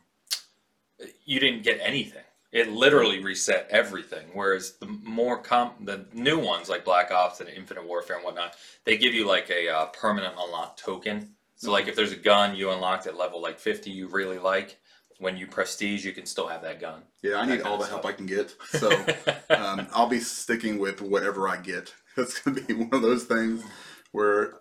you 1.25 1.39
didn't 1.39 1.63
get 1.63 1.79
anything. 1.81 2.23
It 2.51 2.71
literally 2.71 3.23
reset 3.23 3.67
everything. 3.69 4.27
Whereas 4.33 4.73
the 4.79 4.85
more 4.85 5.38
com- 5.38 5.73
the 5.81 6.05
new 6.13 6.39
ones 6.39 6.69
like 6.69 6.85
Black 6.85 7.11
Ops 7.11 7.39
and 7.41 7.49
Infinite 7.49 7.85
Warfare 7.85 8.17
and 8.17 8.25
whatnot, 8.25 8.55
they 8.85 8.97
give 8.97 9.13
you 9.13 9.27
like 9.27 9.49
a 9.49 9.69
uh, 9.69 9.85
permanent 9.88 10.33
unlock 10.39 10.77
token. 10.77 11.35
So 11.55 11.71
like 11.71 11.88
if 11.88 11.95
there's 11.95 12.11
a 12.11 12.17
gun 12.17 12.55
you 12.55 12.71
unlocked 12.71 13.07
at 13.07 13.17
level 13.17 13.41
like 13.41 13.59
50 13.59 13.89
you 13.89 14.07
really 14.07 14.39
like, 14.39 14.77
when 15.19 15.35
you 15.35 15.47
prestige 15.47 16.05
you 16.05 16.13
can 16.13 16.25
still 16.25 16.47
have 16.47 16.61
that 16.61 16.79
gun. 16.79 17.01
Yeah, 17.21 17.38
I 17.38 17.45
need 17.45 17.61
all 17.61 17.77
the 17.77 17.88
help. 17.88 18.05
I 18.05 18.11
can 18.11 18.27
get. 18.27 18.55
So 18.69 18.91
um, 19.50 19.88
I'll 19.93 20.07
be 20.07 20.19
sticking 20.19 20.77
with 20.79 21.01
whatever 21.01 21.47
I 21.50 21.57
get. 21.57 21.93
It's 22.19 22.39
gonna 22.39 22.59
be 22.59 22.73
one 22.73 22.89
of 22.93 23.03
those 23.03 23.25
things 23.25 23.63
where 24.11 24.53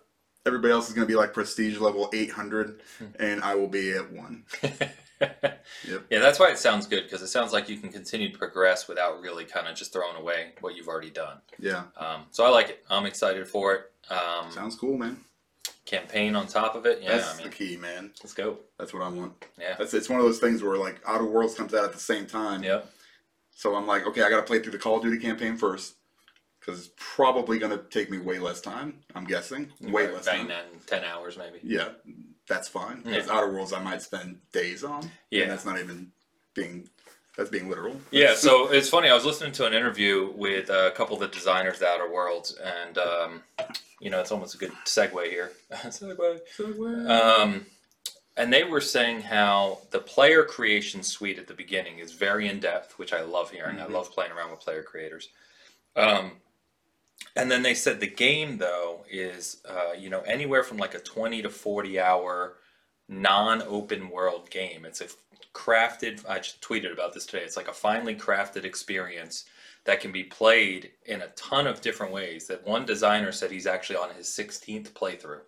everybody 0.45 0.71
else 0.71 0.89
is 0.89 0.93
gonna 0.93 1.07
be 1.07 1.15
like 1.15 1.33
prestige 1.33 1.79
level 1.79 2.07
800, 2.13 2.81
and 3.19 3.41
I 3.41 3.55
will 3.55 3.67
be 3.67 3.93
at 3.93 4.11
one. 4.11 4.43
Yep. 5.19 5.63
Yeah, 6.09 6.19
that's 6.19 6.39
why 6.39 6.49
it 6.51 6.57
sounds 6.57 6.87
good 6.87 7.03
because 7.03 7.21
it 7.21 7.27
sounds 7.27 7.51
like 7.53 7.67
you 7.69 7.77
can 7.77 7.89
continue 7.91 8.31
to 8.31 8.37
progress 8.37 8.87
without 8.87 9.21
really 9.21 9.43
kind 9.45 9.67
of 9.67 9.75
just 9.75 9.91
throwing 9.93 10.15
away 10.15 10.53
what 10.61 10.75
you've 10.75 10.87
already 10.87 11.09
done. 11.09 11.37
Yeah, 11.59 11.83
Um, 11.97 12.23
so 12.31 12.45
I 12.45 12.49
like 12.49 12.69
it. 12.69 12.85
I'm 12.89 13.05
excited 13.05 13.47
for 13.47 13.73
it. 13.75 13.91
Um, 14.09 14.51
sounds 14.51 14.75
cool, 14.75 14.97
man. 14.97 15.17
campaign 15.85 16.35
on 16.35 16.47
top 16.47 16.75
of 16.75 16.85
it. 16.85 17.01
Yeah, 17.01 17.17
That's 17.17 17.33
I 17.35 17.37
mean, 17.37 17.49
the 17.49 17.55
key, 17.55 17.77
man. 17.77 18.11
let's 18.23 18.33
go. 18.33 18.59
That's 18.77 18.93
what 18.93 19.03
I 19.03 19.09
want. 19.09 19.33
Yeah. 19.59 19.75
That's 19.77 19.93
it's 19.93 20.09
one 20.09 20.19
of 20.19 20.25
those 20.25 20.39
things 20.39 20.63
where 20.63 20.77
like 20.77 21.01
Outer 21.05 21.25
Worlds 21.25 21.55
comes 21.55 21.73
out 21.73 21.83
at 21.83 21.93
the 21.93 21.99
same 21.99 22.25
time. 22.25 22.63
Yep. 22.63 22.89
So 23.55 23.75
I'm 23.75 23.87
like, 23.87 24.05
okay, 24.07 24.21
I 24.23 24.29
got 24.29 24.37
to 24.37 24.43
play 24.43 24.59
through 24.59 24.73
the 24.73 24.77
Call 24.77 24.97
of 24.97 25.03
Duty 25.03 25.17
campaign 25.19 25.57
first 25.57 25.95
because 26.59 26.79
it's 26.85 26.93
probably 26.97 27.57
gonna 27.59 27.81
take 27.89 28.09
me 28.11 28.17
way 28.19 28.39
less 28.39 28.59
time. 28.61 28.99
I'm 29.15 29.23
guessing 29.25 29.71
way 29.81 30.11
less 30.11 30.25
bang 30.25 30.39
time. 30.39 30.47
that 30.49 30.65
in 30.73 30.79
ten 30.81 31.03
hours 31.05 31.37
maybe. 31.37 31.59
Yeah, 31.63 31.89
that's 32.47 32.67
fine. 32.67 33.03
Yeah. 33.05 33.21
Outer 33.29 33.51
Worlds, 33.51 33.73
I 33.73 33.81
might 33.81 34.01
spend 34.01 34.39
days 34.51 34.83
on. 34.83 35.09
Yeah. 35.31 35.43
and 35.43 35.51
that's 35.51 35.65
not 35.65 35.79
even 35.79 36.11
being 36.53 36.89
that's 37.35 37.49
being 37.51 37.69
literal. 37.69 37.95
Yeah, 38.11 38.33
so 38.35 38.71
it's 38.71 38.89
funny. 38.89 39.09
I 39.09 39.13
was 39.13 39.25
listening 39.25 39.51
to 39.53 39.65
an 39.67 39.73
interview 39.73 40.31
with 40.35 40.69
a 40.69 40.91
couple 40.95 41.15
of 41.15 41.19
the 41.21 41.27
designers 41.27 41.77
of 41.81 41.87
Outer 41.87 42.11
Worlds, 42.11 42.55
and 42.63 42.97
um, 42.97 43.43
you 43.99 44.09
know, 44.09 44.19
it's 44.19 44.31
almost 44.31 44.55
a 44.55 44.57
good 44.57 44.71
segue 44.85 45.29
here. 45.29 45.51
segue. 45.71 47.09
Um, 47.09 47.65
and 48.37 48.53
they 48.53 48.63
were 48.63 48.81
saying 48.81 49.21
how 49.21 49.79
the 49.91 49.99
player 49.99 50.43
creation 50.43 51.01
suite 51.03 51.39
at 51.39 51.47
the 51.47 51.53
beginning 51.53 51.99
is 51.99 52.11
very 52.11 52.47
in 52.47 52.59
depth, 52.59 52.97
which 52.99 53.11
I 53.13 53.21
love 53.21 53.49
hearing. 53.51 53.79
I 53.79 53.85
Mhm. 53.85 53.91
love 53.91 54.11
playing 54.11 54.31
around 54.31 54.51
with 54.51 54.59
player 54.59 54.83
creators. 54.83 55.29
Um, 55.95 56.33
and 57.35 57.51
then 57.51 57.63
they 57.63 57.73
said 57.73 57.99
the 57.99 58.07
game 58.07 58.57
though 58.57 59.03
is 59.09 59.61
uh, 59.67 59.93
you 59.97 60.09
know 60.09 60.21
anywhere 60.21 60.63
from 60.63 60.77
like 60.77 60.93
a 60.93 60.99
twenty 60.99 61.41
to 61.41 61.49
forty 61.49 61.99
hour 61.99 62.57
non-open 63.09 64.09
world 64.09 64.49
game. 64.49 64.85
It's 64.85 65.01
a 65.01 65.07
crafted. 65.53 66.23
I 66.27 66.39
just 66.39 66.61
tweeted 66.61 66.91
about 66.91 67.13
this 67.13 67.25
today. 67.25 67.43
It's 67.43 67.57
like 67.57 67.67
a 67.67 67.73
finely 67.73 68.15
crafted 68.15 68.63
experience 68.63 69.45
that 69.85 70.01
can 70.01 70.11
be 70.11 70.23
played 70.23 70.91
in 71.05 71.21
a 71.21 71.29
ton 71.29 71.65
of 71.65 71.81
different 71.81 72.13
ways. 72.13 72.47
That 72.47 72.67
one 72.67 72.85
designer 72.85 73.31
said 73.31 73.51
he's 73.51 73.65
actually 73.65 73.95
on 73.95 74.13
his 74.13 74.27
16th 74.27 74.91
playthrough, 74.91 75.41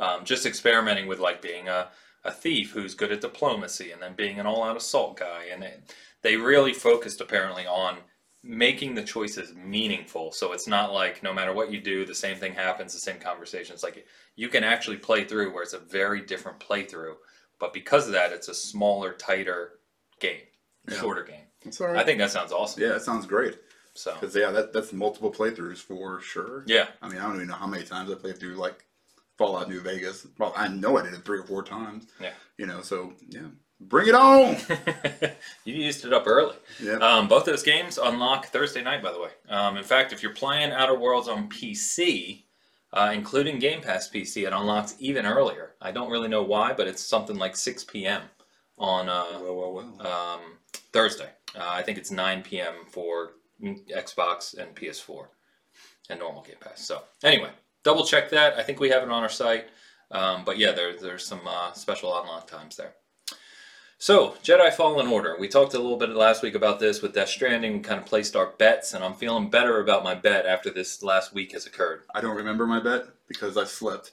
um, 0.00 0.24
just 0.24 0.44
experimenting 0.46 1.06
with 1.06 1.20
like 1.20 1.40
being 1.40 1.68
a, 1.68 1.88
a 2.24 2.32
thief 2.32 2.72
who's 2.72 2.94
good 2.94 3.12
at 3.12 3.20
diplomacy 3.20 3.92
and 3.92 4.02
then 4.02 4.14
being 4.14 4.40
an 4.40 4.46
all-out 4.46 4.76
assault 4.76 5.18
guy. 5.18 5.44
And 5.52 5.62
they, 5.62 5.74
they 6.22 6.36
really 6.36 6.72
focused 6.72 7.20
apparently 7.20 7.66
on 7.66 7.98
making 8.42 8.94
the 8.94 9.02
choices 9.02 9.54
meaningful. 9.54 10.32
So 10.32 10.52
it's 10.52 10.66
not 10.68 10.92
like 10.92 11.22
no 11.22 11.32
matter 11.34 11.52
what 11.52 11.72
you 11.72 11.80
do, 11.80 12.04
the 12.06 12.14
same 12.14 12.36
thing 12.36 12.52
happens, 12.54 12.92
the 12.94 13.00
same 13.00 13.18
conversation. 13.18 13.74
It's 13.74 13.82
like 13.82 14.06
you 14.36 14.48
can 14.48 14.64
actually 14.64 14.96
play 14.96 15.24
through 15.24 15.52
where 15.52 15.62
it's 15.62 15.72
a 15.72 15.78
very 15.78 16.20
different 16.24 16.60
playthrough. 16.60 17.14
But 17.58 17.72
because 17.72 18.06
of 18.06 18.12
that, 18.12 18.32
it's 18.32 18.48
a 18.48 18.54
smaller, 18.54 19.12
tighter 19.12 19.80
game, 20.20 20.42
Yeah. 20.88 20.98
shorter 21.00 21.24
game. 21.24 21.44
It's 21.62 21.80
all 21.80 21.88
I 21.96 22.04
think 22.04 22.18
that 22.20 22.30
sounds 22.30 22.52
awesome. 22.52 22.82
yeah, 22.82 22.94
it 22.94 23.02
sounds 23.02 23.26
great. 23.26 23.58
So 23.94 24.14
Because 24.14 24.36
yeah, 24.36 24.52
that, 24.52 24.72
that's 24.72 24.92
multiple 24.92 25.32
playthroughs 25.32 25.78
for 25.78 26.20
sure. 26.20 26.62
yeah, 26.68 26.86
I 27.02 27.08
mean, 27.08 27.18
I 27.18 27.24
don't 27.26 27.34
even 27.36 27.48
know 27.48 27.54
how 27.54 27.66
many 27.66 27.82
times 27.84 28.10
I 28.12 28.14
played 28.14 28.38
through 28.38 28.54
like 28.54 28.84
Fallout 29.36 29.68
New 29.68 29.80
Vegas. 29.80 30.24
Well, 30.38 30.52
I 30.56 30.68
know 30.68 30.96
I 30.96 31.02
did 31.02 31.14
it 31.14 31.24
three 31.24 31.40
or 31.40 31.44
four 31.44 31.64
times. 31.64 32.06
Yeah. 32.20 32.32
You 32.58 32.66
know, 32.66 32.80
so 32.82 33.14
yeah, 33.28 33.48
bring 33.80 34.08
it 34.08 34.14
on. 34.14 34.56
you 35.64 35.74
used 35.74 36.04
it 36.04 36.12
up 36.12 36.26
early. 36.26 36.56
yeah. 36.82 36.94
Um, 36.94 37.28
both 37.28 37.44
those 37.44 37.62
games 37.62 37.98
unlock 37.98 38.46
Thursday 38.46 38.82
night, 38.82 39.02
by 39.02 39.12
the 39.12 39.20
way. 39.20 39.30
Um, 39.48 39.76
in 39.76 39.84
fact, 39.84 40.12
if 40.12 40.22
you're 40.22 40.34
playing 40.34 40.72
Outer 40.72 40.98
Worlds 40.98 41.28
on 41.28 41.48
PC, 41.48 42.42
uh, 42.92 43.10
including 43.14 43.58
Game 43.58 43.80
Pass 43.82 44.08
PC, 44.08 44.46
it 44.46 44.52
unlocks 44.52 44.96
even 44.98 45.26
earlier. 45.26 45.74
I 45.80 45.92
don't 45.92 46.10
really 46.10 46.28
know 46.28 46.42
why, 46.42 46.72
but 46.72 46.88
it's 46.88 47.02
something 47.02 47.36
like 47.36 47.56
6 47.56 47.84
p.m. 47.84 48.22
on 48.78 49.08
uh, 49.08 49.24
well, 49.40 49.56
well, 49.56 49.72
well. 49.72 50.06
um, 50.06 50.40
Thursday. 50.92 51.30
Uh, 51.56 51.68
I 51.68 51.82
think 51.82 51.98
it's 51.98 52.10
9 52.10 52.42
p.m. 52.42 52.74
for 52.90 53.32
Xbox 53.62 54.56
and 54.58 54.74
PS4 54.74 55.26
and 56.10 56.20
normal 56.20 56.42
Game 56.42 56.56
Pass. 56.60 56.80
So 56.84 57.02
anyway, 57.22 57.50
double 57.84 58.04
check 58.04 58.30
that. 58.30 58.54
I 58.58 58.62
think 58.62 58.80
we 58.80 58.88
have 58.90 59.02
it 59.02 59.10
on 59.10 59.22
our 59.22 59.28
site. 59.28 59.66
Um, 60.10 60.44
but 60.44 60.56
yeah, 60.58 60.72
there, 60.72 60.96
there's 60.96 61.26
some 61.26 61.40
uh, 61.46 61.72
special 61.72 62.18
unlock 62.20 62.46
times 62.46 62.76
there. 62.76 62.94
So, 64.00 64.36
Jedi 64.44 64.72
Fallen 64.72 65.08
Order. 65.08 65.36
We 65.40 65.48
talked 65.48 65.74
a 65.74 65.78
little 65.78 65.96
bit 65.96 66.10
last 66.10 66.40
week 66.42 66.54
about 66.54 66.78
this 66.78 67.02
with 67.02 67.14
Death 67.14 67.28
Stranding. 67.30 67.72
We 67.72 67.78
kind 67.80 68.00
of 68.00 68.06
placed 68.06 68.36
our 68.36 68.50
bets, 68.56 68.94
and 68.94 69.02
I'm 69.02 69.14
feeling 69.14 69.50
better 69.50 69.80
about 69.80 70.04
my 70.04 70.14
bet 70.14 70.46
after 70.46 70.70
this 70.70 71.02
last 71.02 71.34
week 71.34 71.50
has 71.52 71.66
occurred. 71.66 72.02
I 72.14 72.20
don't 72.20 72.36
remember 72.36 72.64
my 72.64 72.78
bet 72.78 73.06
because 73.26 73.56
I 73.56 73.64
slept. 73.64 74.12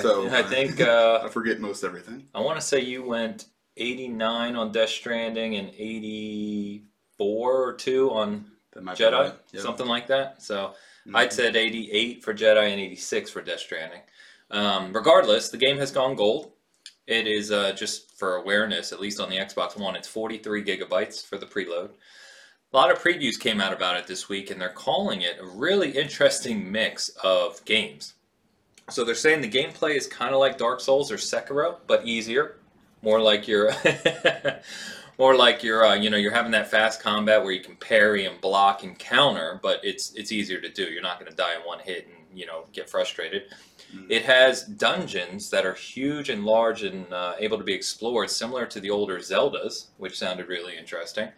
So 0.00 0.28
I, 0.30 0.42
think 0.42 0.80
uh, 0.80 1.20
I 1.24 1.28
forget 1.28 1.60
most 1.60 1.84
everything. 1.84 2.24
I 2.34 2.40
want 2.40 2.58
to 2.58 2.64
say 2.66 2.80
you 2.80 3.02
went 3.04 3.46
89 3.76 4.56
on 4.56 4.72
Death 4.72 4.88
Stranding 4.88 5.56
and 5.56 5.68
84 5.76 7.62
or 7.68 7.72
two 7.74 8.10
on 8.12 8.46
That 8.72 8.84
might 8.84 8.96
be 8.96 9.04
Jedi. 9.04 9.34
Yep. 9.52 9.62
something 9.62 9.86
like 9.86 10.06
that. 10.06 10.42
So 10.42 10.72
Mhm. 11.06 11.14
I'd 11.14 11.32
said 11.32 11.56
88 11.56 12.24
for 12.24 12.32
Jedi 12.34 12.70
and 12.72 12.80
86 12.80 13.30
for 13.30 13.42
Death 13.42 13.60
Stranding. 13.60 14.00
Um, 14.50 14.92
regardless, 14.94 15.50
the 15.50 15.58
game 15.58 15.76
has 15.78 15.90
gone 15.90 16.14
gold. 16.14 16.52
It 17.06 17.28
is 17.28 17.52
uh, 17.52 17.72
just 17.72 18.18
for 18.18 18.36
awareness, 18.36 18.92
at 18.92 19.00
least 19.00 19.20
on 19.20 19.30
the 19.30 19.36
Xbox 19.36 19.78
One, 19.78 19.94
it's 19.94 20.08
43 20.08 20.64
gigabytes 20.64 21.24
for 21.24 21.38
the 21.38 21.46
preload. 21.46 21.90
A 22.72 22.76
lot 22.76 22.90
of 22.90 22.98
previews 22.98 23.38
came 23.38 23.60
out 23.60 23.72
about 23.72 23.96
it 23.96 24.08
this 24.08 24.28
week, 24.28 24.50
and 24.50 24.60
they're 24.60 24.68
calling 24.70 25.22
it 25.22 25.38
a 25.40 25.46
really 25.46 25.90
interesting 25.90 26.70
mix 26.70 27.08
of 27.22 27.64
games. 27.64 28.14
So 28.90 29.04
they're 29.04 29.14
saying 29.14 29.40
the 29.40 29.48
gameplay 29.48 29.96
is 29.96 30.06
kind 30.08 30.34
of 30.34 30.40
like 30.40 30.58
Dark 30.58 30.80
Souls 30.80 31.12
or 31.12 31.16
Sekiro, 31.16 31.76
but 31.86 32.06
easier, 32.06 32.56
more 33.02 33.20
like 33.20 33.46
you're, 33.46 33.70
more 35.18 35.36
like 35.36 35.62
you're, 35.62 35.84
uh, 35.84 35.94
you 35.94 36.10
know, 36.10 36.16
you're 36.16 36.32
having 36.32 36.52
that 36.52 36.70
fast 36.70 37.00
combat 37.00 37.42
where 37.42 37.52
you 37.52 37.60
can 37.60 37.76
parry 37.76 38.26
and 38.26 38.40
block 38.40 38.82
and 38.82 38.98
counter, 38.98 39.60
but 39.62 39.80
it's 39.84 40.12
it's 40.14 40.32
easier 40.32 40.60
to 40.60 40.68
do. 40.68 40.84
You're 40.84 41.02
not 41.02 41.20
going 41.20 41.30
to 41.30 41.36
die 41.36 41.54
in 41.54 41.60
one 41.62 41.78
hit 41.78 42.06
and 42.08 42.38
you 42.38 42.46
know 42.46 42.66
get 42.72 42.90
frustrated. 42.90 43.44
Mhm. 43.96 44.06
It 44.10 44.24
has 44.24 44.64
dungeons 44.64 45.50
that 45.50 45.64
are 45.64 45.74
huge 45.74 46.28
and 46.28 46.44
large 46.44 46.82
and 46.82 47.12
uh, 47.12 47.34
able 47.38 47.58
to 47.58 47.64
be 47.64 47.74
explored, 47.74 48.30
similar 48.30 48.66
to 48.66 48.80
the 48.80 48.90
older 48.90 49.18
Zeldas, 49.18 49.86
which 49.96 50.18
sounded 50.18 50.48
really 50.48 50.76
interesting. 50.76 51.28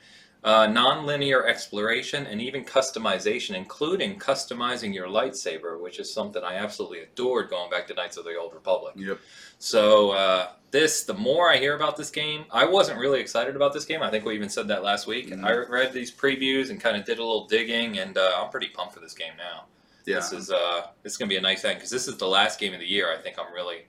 Uh, 0.44 0.68
non-linear 0.68 1.44
exploration 1.46 2.24
and 2.24 2.40
even 2.40 2.64
customization, 2.64 3.56
including 3.56 4.16
customizing 4.20 4.94
your 4.94 5.08
lightsaber, 5.08 5.80
which 5.80 5.98
is 5.98 6.12
something 6.14 6.44
I 6.44 6.54
absolutely 6.54 7.00
adored 7.00 7.50
going 7.50 7.70
back 7.70 7.88
to 7.88 7.94
Knights 7.94 8.16
of 8.16 8.24
the 8.24 8.36
Old 8.36 8.54
Republic. 8.54 8.94
Yep. 8.96 9.18
So 9.58 10.12
uh, 10.12 10.50
this, 10.70 11.02
the 11.02 11.14
more 11.14 11.50
I 11.50 11.56
hear 11.56 11.74
about 11.74 11.96
this 11.96 12.10
game, 12.10 12.44
I 12.52 12.66
wasn't 12.66 13.00
really 13.00 13.20
excited 13.20 13.56
about 13.56 13.72
this 13.72 13.84
game. 13.84 14.00
I 14.00 14.10
think 14.10 14.24
we 14.24 14.34
even 14.36 14.48
said 14.48 14.68
that 14.68 14.84
last 14.84 15.08
week. 15.08 15.30
Mhm. 15.30 15.44
I 15.44 15.56
read 15.56 15.92
these 15.92 16.12
previews 16.12 16.70
and 16.70 16.80
kind 16.80 16.96
of 16.96 17.04
did 17.04 17.18
a 17.18 17.22
little 17.24 17.48
digging, 17.48 17.98
and 17.98 18.16
uh, 18.16 18.40
I'm 18.40 18.50
pretty 18.50 18.68
pumped 18.68 18.94
for 18.94 19.00
this 19.00 19.14
game 19.14 19.32
now. 19.36 19.64
Yeah. 20.08 20.16
This 20.16 20.32
is 20.32 20.50
uh, 20.50 20.86
this 21.02 21.12
is 21.12 21.18
gonna 21.18 21.28
be 21.28 21.36
a 21.36 21.40
nice 21.40 21.60
thing 21.60 21.76
because 21.76 21.90
this 21.90 22.08
is 22.08 22.16
the 22.16 22.26
last 22.26 22.58
game 22.58 22.72
of 22.72 22.80
the 22.80 22.86
year. 22.86 23.12
I 23.12 23.20
think 23.20 23.36
I'm 23.38 23.52
really 23.52 23.84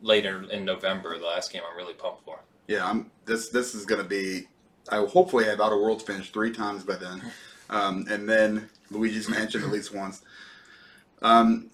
later 0.00 0.44
in 0.50 0.64
November. 0.64 1.18
The 1.18 1.26
last 1.26 1.52
game 1.52 1.60
I'm 1.70 1.76
really 1.76 1.92
pumped 1.92 2.24
for. 2.24 2.40
Yeah, 2.68 2.88
I'm. 2.88 3.10
This 3.26 3.50
this 3.50 3.74
is 3.74 3.84
gonna 3.84 4.02
be. 4.02 4.48
I 4.88 4.98
will 4.98 5.08
hopefully 5.08 5.44
have 5.44 5.60
Outer 5.60 5.76
Worlds 5.76 6.04
finished 6.04 6.32
three 6.32 6.52
times 6.52 6.84
by 6.84 6.96
then, 6.96 7.22
um, 7.70 8.06
and 8.08 8.26
then 8.26 8.70
Luigi's 8.90 9.28
Mansion 9.28 9.62
at 9.62 9.68
least 9.68 9.94
once. 9.94 10.22
Um, 11.20 11.70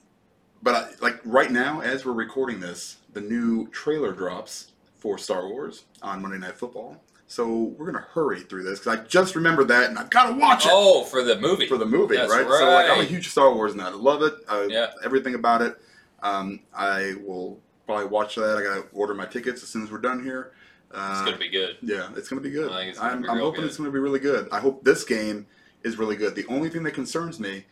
but 0.61 0.75
I, 0.75 0.89
like 1.01 1.21
right 1.25 1.53
now, 1.53 1.81
as 1.81 2.05
we're 2.05 2.13
recording 2.13 2.59
this, 2.59 2.97
the 3.13 3.21
new 3.21 3.69
trailer 3.69 4.13
drops 4.13 4.73
for 4.97 5.19
Star 5.19 5.47
Wars 5.49 5.85
on 6.03 6.21
Monday 6.21 6.39
Night 6.39 6.59
Football. 6.59 7.01
So 7.31 7.75
we're 7.77 7.85
gonna 7.87 8.07
hurry 8.15 8.41
through 8.41 8.63
this 8.63 8.79
because 8.81 8.99
I 8.99 9.05
just 9.05 9.37
remembered 9.37 9.69
that 9.69 9.91
and 9.91 9.99
I've 9.99 10.09
got 10.09 10.29
to 10.29 10.33
watch 10.33 10.65
it 10.65 10.71
Oh, 10.73 11.05
for 11.05 11.23
the 11.23 11.39
movie. 11.39 11.67
for 11.67 11.77
the 11.77 11.85
movie, 11.87 12.17
That's 12.17 12.33
right? 12.33 12.47
So 12.47 12.71
like, 12.73 12.89
I'm 12.91 13.01
a 13.01 13.05
huge 13.05 13.29
Star 13.29 13.55
Wars 13.55 13.75
nut. 13.75 13.93
I 13.93 13.97
love 13.97 14.23
it. 14.23 14.33
Uh, 14.49 14.67
Yeah. 14.69 14.91
Everything 15.05 15.35
about 15.35 15.61
it. 15.61 15.77
Um, 16.23 16.61
I 16.75 17.15
will 17.25 17.61
probably 17.87 18.07
watch 18.07 18.35
that. 18.37 18.57
I 18.57 18.63
gotta 18.63 18.87
order 18.95 19.13
my 19.15 19.27
tickets 19.27 19.63
as 19.63 19.69
soon 19.69 19.85
as 19.85 19.91
we're 19.93 19.99
done 19.99 20.25
here. 20.25 20.53
Uh, 20.91 21.17
it's 21.21 21.31
gonna 21.31 21.37
be 21.39 21.51
good. 21.51 21.77
yeah, 21.83 22.09
it's 22.17 22.31
gonna 22.31 22.41
be 22.41 22.51
good. 22.51 22.73
I 22.73 22.79
think 22.79 22.91
it's 22.93 22.99
gonna 22.99 23.13
I'm, 23.13 23.23
be 23.23 23.29
I'm 23.29 23.39
hoping 23.39 23.61
good. 23.61 23.69
it's 23.69 23.77
gonna 23.77 23.91
be 23.91 23.99
really 23.99 24.21
good. 24.21 24.49
I 24.51 24.59
hope 24.59 24.83
this 24.83 25.05
game 25.05 25.47
is 25.85 25.99
really 25.99 26.17
good. 26.17 26.35
The 26.35 26.47
only 26.47 26.71
thing 26.71 26.83
that 26.85 26.93
concerns 26.93 27.39
me 27.39 27.67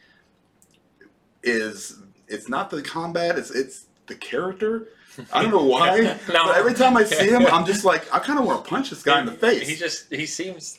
is 1.43 1.99
it's 2.29 2.49
not 2.49 2.69
the 2.69 2.83
combat. 2.83 3.39
It's 3.39 3.51
it's 3.51 3.86
the 4.07 4.15
character. 4.15 4.89
I 5.33 5.43
don't 5.43 5.51
know 5.51 5.65
why. 5.65 6.19
No. 6.29 6.47
But 6.47 6.57
every 6.57 6.75
time 6.75 6.97
I 6.97 7.05
see 7.05 7.29
him, 7.29 7.47
I'm 7.47 7.65
just 7.67 7.85
like, 7.85 8.13
I 8.15 8.19
kind 8.19 8.39
of 8.39 8.45
want 8.45 8.65
to 8.65 8.69
punch 8.71 8.91
this 8.91 9.03
guy 9.03 9.19
in 9.21 9.27
the 9.27 9.33
face. 9.33 9.67
He 9.69 9.75
just 9.77 10.13
he 10.13 10.27
seems 10.27 10.79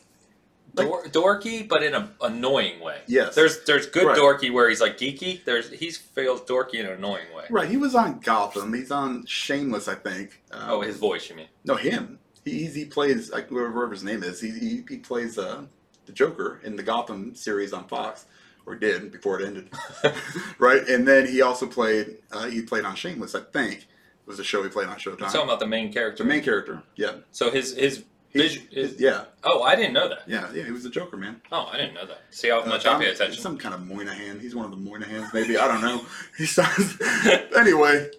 Like- 0.75 0.87
dor- 0.87 1.05
dorky, 1.39 1.67
but 1.67 1.81
in 1.83 1.93
an 1.95 2.09
annoying 2.21 2.79
way. 2.79 2.99
yes. 3.07 3.33
There's 3.35 3.63
there's 3.65 3.87
good 3.87 4.05
Right. 4.07 4.17
dorky 4.17 4.51
where 4.51 4.69
he's 4.69 4.79
like 4.81 4.97
geeky. 4.97 5.43
There's 5.43 5.69
he's 5.71 5.97
feels 5.97 6.41
dorky 6.41 6.75
in 6.75 6.85
an 6.85 6.93
annoying 6.93 7.33
way. 7.35 7.45
right. 7.49 7.67
He 7.69 7.77
was 7.77 7.95
on 7.95 8.19
Gotham. 8.19 8.73
He's 8.73 8.91
on 8.91 9.25
Shameless, 9.25 9.87
I 9.87 9.95
think. 9.95 10.41
Um, 10.51 10.69
Oh, 10.69 10.81
his 10.81 10.97
voice, 10.97 11.29
you 11.29 11.35
mean? 11.35 11.47
No, 11.65 11.75
him. 11.75 12.19
He 12.45 12.65
he 12.67 12.85
plays 12.85 13.31
like 13.31 13.49
whatever 13.51 13.89
his 13.89 14.03
name 14.03 14.21
is. 14.23 14.39
He 14.39 14.51
he, 14.51 14.83
he 14.87 14.97
plays 14.97 15.37
uh, 15.37 15.63
the 16.05 16.11
Joker 16.13 16.61
in 16.63 16.75
the 16.75 16.83
Gotham 16.83 17.33
series 17.35 17.73
on 17.73 17.87
Fox, 17.87 18.25
or 18.67 18.75
did 18.75 19.11
before 19.11 19.39
it 19.41 19.47
ended, 19.47 19.69
right? 20.59 20.87
And 20.87 21.07
then 21.07 21.25
he 21.25 21.41
also 21.41 21.65
played 21.65 22.17
uh, 22.31 22.45
he 22.47 22.61
played 22.61 22.85
on 22.85 22.95
Shameless. 22.95 23.33
I 23.33 23.39
think 23.41 23.79
it 23.79 23.85
was 24.27 24.37
the 24.37 24.43
show 24.43 24.61
he 24.61 24.69
played 24.69 24.87
on 24.89 24.97
You're 25.03 25.15
Showtime. 25.15 25.31
talking 25.31 25.41
about 25.41 25.59
the 25.59 25.67
main 25.67 25.91
character. 25.91 26.23
the 26.23 26.29
main 26.29 26.43
character. 26.43 26.83
Yeah. 26.95 27.13
So 27.31 27.49
his 27.49 27.73
his 27.75 28.03
He- 28.29 28.41
his- 28.43 28.59
His, 28.71 28.99
yeah. 28.99 29.23
oh, 29.45 29.63
I 29.63 29.75
didn't 29.77 29.93
know 29.93 30.09
that. 30.09 30.19
Yeah. 30.27 30.51
Yeah. 30.53 30.65
He 30.65 30.71
was 30.71 30.83
the 30.83 30.89
Joker, 30.89 31.15
man. 31.17 31.41
Oh, 31.51 31.69
I 31.71 31.77
didn't 31.77 31.93
know 31.95 32.05
that. 32.05 32.21
See 32.29 32.49
how 32.49 32.61
Uh, 32.61 32.65
much 32.65 32.85
I 32.85 32.91
Tom- 32.91 33.01
pay 33.01 33.09
attention. 33.09 33.41
Some 33.41 33.57
kind 33.57 33.73
of 33.73 33.87
Moynihan. 33.87 34.39
He's 34.39 34.53
one 34.53 34.65
of 34.65 34.71
the 34.71 34.77
Moynihans, 34.77 35.33
maybe. 35.33 35.57
I 35.57 35.65
don't 35.67 35.81
know. 35.81 36.01
He 36.37 36.45
sounds. 36.45 36.97
anyway, 37.57 38.11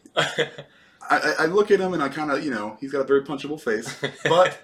I, 1.11 1.35
I, 1.41 1.47
look 1.47 1.71
at 1.71 1.81
him 1.81 1.95
and 1.95 2.03
I 2.03 2.09
kind 2.09 2.31
of, 2.31 2.45
you 2.45 2.51
know, 2.51 2.77
he's 2.81 2.93
got 2.93 3.01
a 3.01 3.05
very 3.05 3.23
punchable 3.23 3.61
face. 3.61 3.97
But 4.25 4.59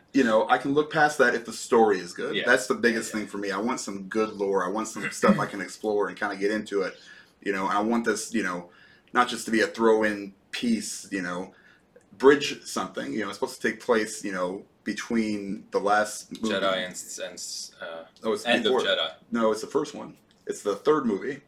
you 0.12 0.24
know, 0.24 0.48
I 0.48 0.58
can 0.58 0.72
look 0.72 0.92
past 0.92 1.18
that 1.18 1.34
if 1.34 1.44
the 1.44 1.52
story 1.52 1.98
is 1.98 2.12
good. 2.12 2.34
Yeah. 2.34 2.42
That's 2.46 2.66
the 2.66 2.74
biggest 2.74 3.12
Yeah, 3.12 3.20
thing 3.20 3.28
for 3.28 3.38
me. 3.38 3.50
I 3.50 3.58
want 3.58 3.80
some 3.80 4.04
good 4.04 4.32
lore. 4.34 4.64
I 4.64 4.68
want 4.68 4.88
some 4.88 5.10
stuff 5.10 5.38
I 5.38 5.46
can 5.46 5.60
explore 5.60 6.08
and 6.08 6.18
kind 6.18 6.32
of 6.32 6.38
get 6.38 6.50
into 6.50 6.82
it. 6.82 6.94
You 7.40 7.52
know, 7.52 7.66
I 7.66 7.80
want 7.80 8.04
this, 8.04 8.32
you 8.34 8.42
know, 8.42 8.70
not 9.12 9.28
just 9.28 9.44
to 9.46 9.50
be 9.50 9.60
a 9.60 9.66
throw-in 9.66 10.34
piece. 10.50 11.08
You 11.10 11.22
know, 11.22 11.54
bridge 12.18 12.62
something. 12.64 13.12
You 13.12 13.20
know, 13.20 13.28
it's 13.28 13.38
supposed 13.38 13.60
to 13.60 13.68
take 13.68 13.80
place. 13.80 14.24
You 14.24 14.32
know, 14.32 14.64
between 14.84 15.64
the 15.70 15.78
last 15.78 16.30
movie. 16.42 16.54
Jedi 16.54 16.86
and, 16.86 17.30
and 17.30 17.42
uh, 17.80 18.04
oh, 18.24 18.32
it's 18.32 18.46
end 18.46 18.66
of 18.66 18.72
Jedi. 18.72 19.10
No, 19.30 19.52
it's 19.52 19.60
the 19.60 19.66
first 19.66 19.94
one. 19.94 20.16
It's 20.46 20.62
the 20.62 20.74
third 20.74 21.06
movie, 21.06 21.40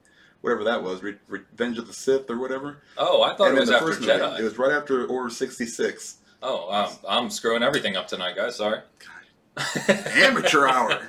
whatever 0.43 0.63
that 0.65 0.83
was, 0.83 1.03
Re- 1.03 1.17
Revenge 1.29 1.79
of 1.79 1.87
the 1.87 1.93
Sith 1.93 2.29
or 2.31 2.39
whatever. 2.39 2.83
Oh, 2.99 3.23
I 3.23 3.35
thought 3.35 3.49
And 3.49 3.57
it 3.57 3.61
was 3.61 3.69
the 3.71 3.77
after 3.77 3.87
first 3.89 4.01
movie, 4.01 4.13
Jedi. 4.13 4.41
It 4.41 4.45
was 4.45 4.59
right 4.59 4.73
after 4.73 5.07
Order 5.07 5.31
sixty 5.31 5.67
six. 5.67 6.19
Oh, 6.43 6.71
um, 6.71 6.91
I'm 7.09 7.31
screwing 7.31 7.63
everything 7.63 7.97
up 7.97 8.09
tonight, 8.09 8.37
guys. 8.37 8.57
Sorry. 8.57 8.81
Amateur 9.89 10.67
hour. 10.67 11.01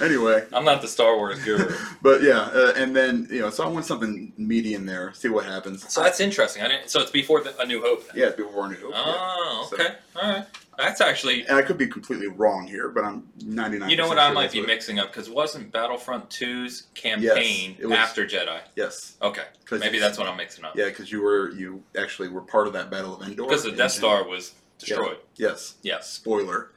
Anyway, 0.00 0.44
I'm 0.52 0.64
not 0.64 0.82
the 0.82 0.88
Star 0.88 1.16
Wars 1.16 1.38
guru. 1.44 1.72
but 2.02 2.22
yeah, 2.22 2.40
uh, 2.52 2.72
and 2.76 2.96
then 2.96 3.28
you 3.30 3.38
know, 3.40 3.50
so 3.50 3.62
I 3.62 3.68
want 3.68 3.84
something 3.84 4.32
in 4.36 4.84
there. 4.84 5.12
See 5.14 5.28
what 5.28 5.44
happens. 5.44 5.88
So 5.92 6.02
that's 6.02 6.18
interesting. 6.18 6.60
I 6.64 6.66
didn't. 6.68 6.90
So 6.90 7.00
it's 7.00 7.12
before 7.12 7.40
the, 7.40 7.56
A 7.60 7.66
New 7.66 7.80
Hope. 7.80 8.08
Then. 8.08 8.16
yeah, 8.16 8.26
it's 8.26 8.36
before 8.36 8.68
New 8.68 8.74
Hope. 8.80 8.92
Oh, 8.96 9.68
So- 9.70 9.76
okay. 9.76 9.94
All 10.20 10.28
right. 10.32 10.46
That's 10.82 11.00
actually. 11.00 11.46
And 11.46 11.56
I 11.56 11.62
could 11.62 11.78
be 11.78 11.86
completely 11.86 12.26
wrong 12.28 12.66
here, 12.66 12.88
but 12.88 13.04
I'm 13.04 13.28
ninety 13.44 13.78
nine. 13.78 13.88
You 13.90 13.96
know 13.96 14.08
what 14.08 14.18
I 14.18 14.32
might 14.32 14.50
be 14.52 14.60
mixing 14.66 14.98
up 14.98 15.08
because 15.12 15.30
wasn't 15.30 15.72
Battlefront 15.72 16.28
2's 16.30 16.88
campaign 16.94 17.76
it 17.78 17.86
was- 17.86 17.96
after 17.96 18.26
Jedi? 18.26 18.60
Yes, 18.76 19.16
Okay. 19.22 19.44
maybe 19.70 19.98
that's 19.98 20.18
what 20.18 20.26
I'm 20.28 20.36
mixing 20.36 20.64
up. 20.64 20.76
yeah, 20.76 20.86
because 20.86 21.10
you 21.12 21.22
were 21.22 21.50
you 21.52 21.82
actually 21.96 22.28
were 22.28 22.40
part 22.42 22.66
of 22.66 22.72
that 22.72 22.90
Battle 22.90 23.14
of 23.16 23.22
Endor. 23.26 23.44
Because 23.44 23.62
the 23.64 23.72
Death 23.72 23.92
Star 23.92 24.26
was 24.26 24.54
destroyed. 24.78 25.18
Yes. 25.36 25.74
Yes. 25.82 26.10
Spoiler. 26.10 26.70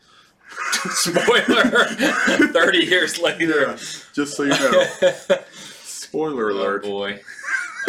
Spoiler. 0.91 1.85
Thirty 2.53 2.85
years 2.85 3.19
later. 3.19 3.61
Yeah, 3.69 3.75
just 4.13 4.35
so 4.37 4.43
you 4.43 4.49
know. 4.49 4.83
Spoiler 5.83 6.49
alert. 6.49 6.83
oh 6.85 6.89
alert. 6.97 7.15
boy. 7.17 7.21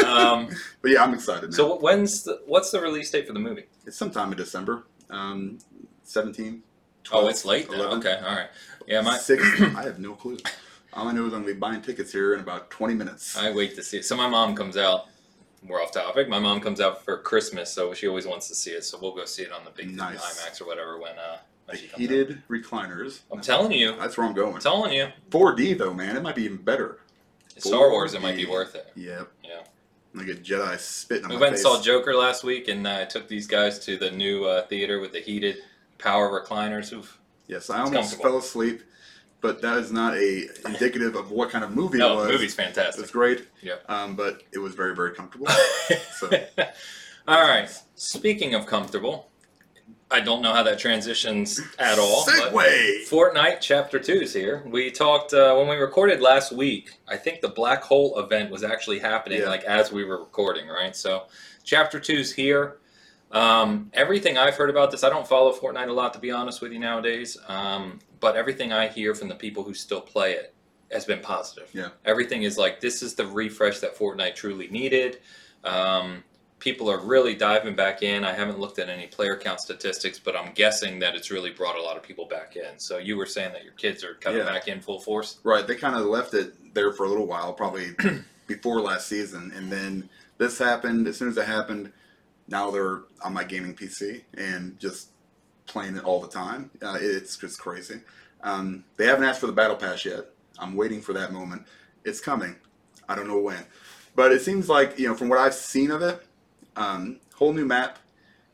Um, 0.04 0.49
But 0.82 0.90
yeah, 0.90 1.02
I'm 1.02 1.14
excited. 1.14 1.44
Man. 1.44 1.52
so 1.52 1.78
when's 1.78 2.23
the 2.25 2.42
what's 2.44 2.70
the 2.70 2.80
release 2.82 3.11
date 3.11 3.26
for 3.26 3.32
the 3.32 3.38
movie? 3.38 3.64
it's 3.87 3.96
sometime 3.96 4.30
in 4.30 4.37
December, 4.37 4.85
um, 5.08 5.58
17. 6.06 6.62
Oh, 7.12 7.28
it's 7.28 7.44
late 7.44 7.68
then. 7.68 7.78
11. 7.80 7.98
Okay, 7.98 8.16
all 8.25 8.34
right. 8.34 8.48
Yeah, 8.86 9.00
my 9.00 9.18
Six. 9.18 9.42
I 9.60 9.82
have 9.82 9.98
no 9.98 10.14
clue. 10.14 10.38
All 10.92 11.08
I 11.08 11.12
know 11.12 11.26
is 11.26 11.32
I'm 11.34 11.42
gonna 11.42 11.52
be 11.52 11.58
buying 11.58 11.82
tickets 11.82 12.12
here 12.12 12.34
in 12.34 12.40
about 12.40 12.70
20 12.70 12.94
minutes. 12.94 13.36
I 13.36 13.50
wait 13.52 13.75
to 13.76 13.82
see 13.82 13.98
it. 13.98 14.04
So 14.04 14.16
my 14.16 14.28
mom 14.28 14.54
comes 14.54 14.76
out. 14.76 15.06
We're 15.66 15.82
off 15.82 15.92
topic. 15.92 16.28
My 16.28 16.38
mom 16.38 16.60
comes 16.60 16.80
out 16.80 17.04
for 17.04 17.18
Christmas, 17.18 17.72
so 17.72 17.92
she 17.92 18.06
always 18.06 18.26
wants 18.26 18.48
to 18.48 18.54
see 18.54 18.70
it. 18.70 18.84
So 18.84 18.98
we'll 19.00 19.14
go 19.14 19.25
see 19.25 19.42
it 19.42 19.52
on 19.52 19.64
the 19.64 19.70
big 19.70 19.94
Nice. 19.94 20.18
IMAX 20.20 20.60
or 20.60 20.66
whatever 20.66 20.98
when 20.98 21.12
uh 21.18 21.38
when 21.66 21.76
she 21.76 21.90
out. 21.92 21.98
heated 21.98 22.42
recliners. 22.48 23.20
I'm 23.32 23.40
telling 23.40 23.72
you. 23.72 23.96
That's 23.96 24.16
where 24.16 24.26
I'm 24.26 24.34
going. 24.34 24.54
I'm 24.54 24.60
telling 24.60 24.92
you. 24.92 25.08
4D 25.30 25.76
though, 25.78 25.92
man. 25.92 26.16
It 26.16 26.22
might 26.22 26.36
be 26.36 26.44
even 26.44 26.58
better. 26.58 27.00
Star 27.58 27.90
Wars, 27.90 28.14
it 28.14 28.22
might 28.22 28.36
be 28.36 28.46
worth 28.46 28.75
it. 28.75 28.92
Yep. 28.94 29.28
Yeah. 29.42 29.62
Like 30.14 30.28
a 30.28 30.34
Jedi 30.34 30.78
spitting 30.78 31.28
We 31.28 31.34
my 31.34 31.40
went 31.40 31.52
and 31.54 31.62
saw 31.62 31.80
Joker 31.82 32.14
last 32.14 32.44
week, 32.44 32.68
and 32.68 32.86
uh, 32.86 32.98
I 33.00 33.04
took 33.04 33.28
these 33.28 33.46
guys 33.46 33.78
to 33.80 33.96
the 33.98 34.10
new 34.10 34.44
uh, 34.44 34.66
theater 34.66 35.00
with 35.00 35.12
the 35.12 35.20
heated 35.20 35.58
power 35.98 36.28
recliners. 36.40 36.92
Oof. 36.92 37.18
yes, 37.46 37.70
I 37.70 37.80
almost 37.80 38.20
fell 38.20 38.38
asleep, 38.38 38.82
but 39.40 39.62
that 39.62 39.78
is 39.78 39.92
not 39.92 40.14
a 40.16 40.48
indicative 40.66 41.14
of 41.14 41.30
what 41.30 41.50
kind 41.50 41.64
of 41.64 41.70
movie 41.74 41.98
it 41.98 42.00
No, 42.00 42.16
was. 42.16 42.26
the 42.26 42.32
movie's 42.32 42.54
fantastic. 42.54 43.02
It's 43.02 43.12
great. 43.12 43.46
Yeah. 43.62 43.76
Um, 43.88 44.16
but 44.16 44.42
it 44.52 44.58
was 44.58 44.74
very, 44.74 44.94
very 44.94 45.14
comfortable. 45.14 45.48
So- 46.18 46.30
All 47.28 47.40
right. 47.42 47.68
Speaking 47.96 48.54
of 48.54 48.66
comfortable, 48.66 49.28
I 50.10 50.20
don't 50.20 50.40
know 50.40 50.52
how 50.52 50.62
that 50.62 50.78
transitions 50.78 51.60
at 51.78 51.98
all. 51.98 52.24
Segue. 52.24 53.08
Fortnite 53.08 53.60
Chapter 53.60 53.98
2 53.98 54.12
is 54.12 54.32
here. 54.32 54.62
We 54.66 54.90
talked 54.90 55.34
uh, 55.34 55.54
when 55.56 55.68
we 55.68 55.76
recorded 55.76 56.20
last 56.20 56.52
week. 56.52 56.92
I 57.08 57.16
think 57.16 57.40
the 57.40 57.48
Black 57.48 57.82
Hole 57.82 58.18
event 58.20 58.50
was 58.50 58.62
actually 58.64 58.98
happening 59.00 59.40
Yeah. 59.40 59.48
like 59.48 59.64
as 59.64 59.90
we 59.92 60.04
were 60.04 60.18
recording, 60.20 60.68
right? 60.68 60.94
So 60.94 61.24
Chapter 61.64 61.98
2 62.00 62.12
is 62.14 62.32
here. 62.32 62.78
Um, 63.37 63.90
everything 63.93 64.38
I've 64.38 64.55
heard 64.57 64.71
about 64.71 64.90
this, 64.90 65.05
I 65.05 65.11
don't 65.11 65.26
follow 65.28 65.52
Fortnite 65.52 65.88
a 65.88 65.93
lot 65.93 66.14
to 66.14 66.19
be 66.19 66.31
honest 66.31 66.62
with 66.62 66.73
you 66.73 66.78
nowadays. 66.78 67.37
Um, 67.49 67.99
but 68.21 68.35
everything 68.37 68.73
I 68.73 68.88
hear 68.88 69.14
from 69.14 69.28
the 69.28 69.35
people 69.35 69.62
who 69.62 69.75
still 69.75 70.00
play 70.00 70.33
it 70.33 70.55
has 70.90 71.05
been 71.05 71.21
positive. 71.21 71.69
Yeah. 71.75 71.88
Everything 72.05 72.45
is 72.45 72.57
like 72.57 72.81
this 72.81 73.02
is 73.02 73.14
the 73.14 73.26
refresh 73.26 73.81
that 73.81 73.95
Fortnite 73.97 74.37
truly 74.37 74.69
needed. 74.69 75.19
Um, 75.64 76.25
people 76.61 76.90
are 76.90 76.99
really 76.99 77.35
diving 77.35 77.75
back 77.76 78.02
in. 78.02 78.25
I 78.25 78.33
haven't 78.33 78.59
looked 78.59 78.78
at 78.78 78.88
any 78.88 79.07
player 79.07 79.37
count 79.37 79.61
statistics, 79.61 80.19
but 80.19 80.35
I'm 80.35 80.52
guessing 80.55 80.99
that 81.00 81.14
it's 81.14 81.31
really 81.31 81.50
brought 81.50 81.76
a 81.76 81.83
lot 81.83 81.99
of 81.99 82.02
people 82.02 82.25
back 82.25 82.57
in. 82.57 82.78
So 82.78 82.97
you 82.97 83.19
were 83.19 83.26
saying 83.26 83.52
that 83.52 83.64
your 83.64 83.75
kids 83.75 84.02
are 84.02 84.14
coming 84.14 84.38
Yeah. 84.38 84.47
back 84.47 84.66
in 84.66 84.81
full 84.81 85.00
force. 85.00 85.38
Right, 85.43 85.66
they 85.66 85.75
kind 85.75 85.95
of 85.95 86.07
left 86.07 86.33
it 86.33 86.73
there 86.75 86.90
for 86.93 87.05
a 87.05 87.09
little 87.09 87.26
while, 87.26 87.52
probably 87.52 87.88
before 88.47 88.81
last 88.81 89.09
season, 89.09 89.52
and 89.55 89.71
then 89.71 90.09
this 90.38 90.59
happened. 90.59 91.07
As 91.07 91.19
soon 91.19 91.28
as 91.28 91.37
it 91.37 91.47
happened, 91.47 91.93
now 92.48 92.70
they're 92.70 93.02
on 93.22 93.32
my 93.32 93.44
gaming 93.44 93.74
PC 93.74 94.22
and 94.34 94.78
just 94.78 95.10
playing 95.66 95.96
it 95.96 96.04
all 96.04 96.20
the 96.20 96.28
time. 96.28 96.70
Uh, 96.82 96.96
it's 97.00 97.36
just 97.36 97.58
crazy. 97.58 98.00
Um, 98.42 98.84
they 98.96 99.06
haven't 99.06 99.24
asked 99.24 99.40
for 99.40 99.46
the 99.46 99.52
battle 99.52 99.76
pass 99.76 100.04
yet. 100.04 100.26
I'm 100.58 100.76
waiting 100.76 101.00
for 101.00 101.12
that 101.14 101.32
moment. 101.32 101.62
It's 102.04 102.20
coming. 102.20 102.56
I 103.08 103.14
don't 103.14 103.28
know 103.28 103.38
when, 103.40 103.64
but 104.14 104.32
it 104.32 104.42
seems 104.42 104.68
like 104.68 104.98
you 104.98 105.08
know 105.08 105.14
from 105.14 105.28
what 105.28 105.38
I've 105.38 105.54
seen 105.54 105.90
of 105.90 106.02
it, 106.02 106.24
um, 106.76 107.18
whole 107.34 107.52
new 107.52 107.64
map. 107.64 107.98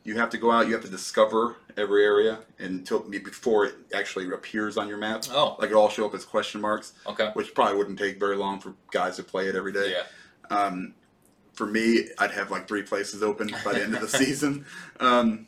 You 0.05 0.17
have 0.19 0.31
to 0.31 0.39
go 0.39 0.51
out. 0.51 0.67
You 0.67 0.73
have 0.73 0.83
to 0.83 0.91
discover 0.91 1.57
every 1.77 2.05
area 2.05 2.41
until 2.59 3.01
before 3.01 3.67
it 3.67 3.75
actually 3.95 4.29
appears 4.33 4.77
on 4.77 4.89
your 4.89 4.99
map. 4.99 5.25
Oh, 5.31 5.57
Like 5.59 5.71
it 5.71 5.75
all 5.75 5.89
show 5.89 6.07
up 6.07 6.15
as 6.15 6.25
question 6.25 6.61
marks 6.61 6.93
okay. 7.07 7.31
which 7.35 7.55
probably 7.55 7.79
wouldn't 7.79 7.99
take 7.99 8.19
very 8.19 8.37
long 8.37 8.59
for 8.61 8.75
guys 8.91 9.17
to 9.17 9.23
play 9.23 9.47
it 9.47 9.55
every 9.55 9.73
day. 9.73 9.93
Yeah. 9.93 10.57
Um, 10.57 10.95
for 11.63 11.71
me, 11.71 12.09
I'd 12.19 12.33
have 12.33 12.51
like 12.51 12.67
three 12.67 12.83
places 12.83 13.23
open 13.23 13.55
by 13.65 13.75
the 13.75 13.85
end 13.85 13.95
of 13.95 14.01
the 14.01 14.09
season. 14.09 14.67
Um, 14.99 15.47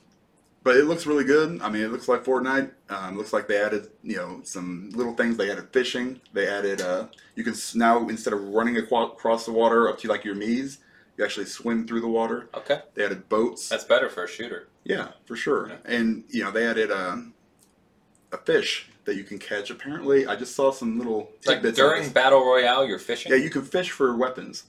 but 0.62 0.76
it 0.76 0.85
looks 0.85 1.06
really 1.06 1.25
good. 1.25 1.61
I 1.61 1.68
mean, 1.68 1.83
it 1.83 1.90
looks 1.90 2.06
like 2.06 2.23
Fortnite. 2.23 2.71
Um, 2.88 3.18
looks 3.18 3.33
like 3.33 3.49
they 3.49 3.61
added, 3.61 3.88
you 4.04 4.14
know, 4.14 4.40
some 4.44 4.90
little 4.94 5.12
things. 5.12 5.37
They 5.37 5.50
added 5.50 5.71
fishing. 5.73 6.21
They 6.33 6.47
added, 6.47 6.80
uh, 6.80 7.09
you 7.35 7.42
can 7.42 7.54
now 7.75 8.09
instead 8.09 8.33
of 8.33 8.40
running 8.44 8.76
across 8.76 9.44
the 9.44 9.50
water 9.50 9.88
up 9.88 9.99
to 9.99 10.09
like 10.09 10.25
your 10.25 10.37
knees, 10.37 10.78
you 11.16 11.25
actually 11.25 11.47
swim 11.47 11.85
through 11.85 12.02
the 12.02 12.09
water. 12.09 12.49
Okay. 12.54 12.80
They 12.94 13.04
added 13.04 13.28
boats. 13.28 13.68
That's 13.68 13.83
better 13.83 14.09
for 14.09 14.23
a 14.23 14.28
shooter. 14.28 14.68
Yeah, 14.85 15.09
for 15.25 15.35
sure. 15.35 15.68
Yeah. 15.68 15.97
And 15.97 16.23
you 16.28 16.44
know, 16.44 16.52
they 16.52 16.64
added 16.64 16.92
um, 16.92 17.35
a 18.30 18.38
fish 18.38 18.88
that 19.04 19.16
you 19.16 19.25
can 19.25 19.38
catch. 19.38 19.68
Apparently, 19.71 20.28
I 20.28 20.37
just 20.37 20.54
saw 20.54 20.71
some 20.71 20.97
little 20.97 21.33
Like 21.44 21.62
during. 21.62 22.09
Battle 22.11 22.38
Royale, 22.38 22.87
you're 22.87 23.00
fishing. 23.00 23.33
Yeah, 23.33 23.38
you 23.38 23.50
can 23.50 23.62
fish 23.62 23.90
for 23.90 24.16
weapons. 24.16 24.66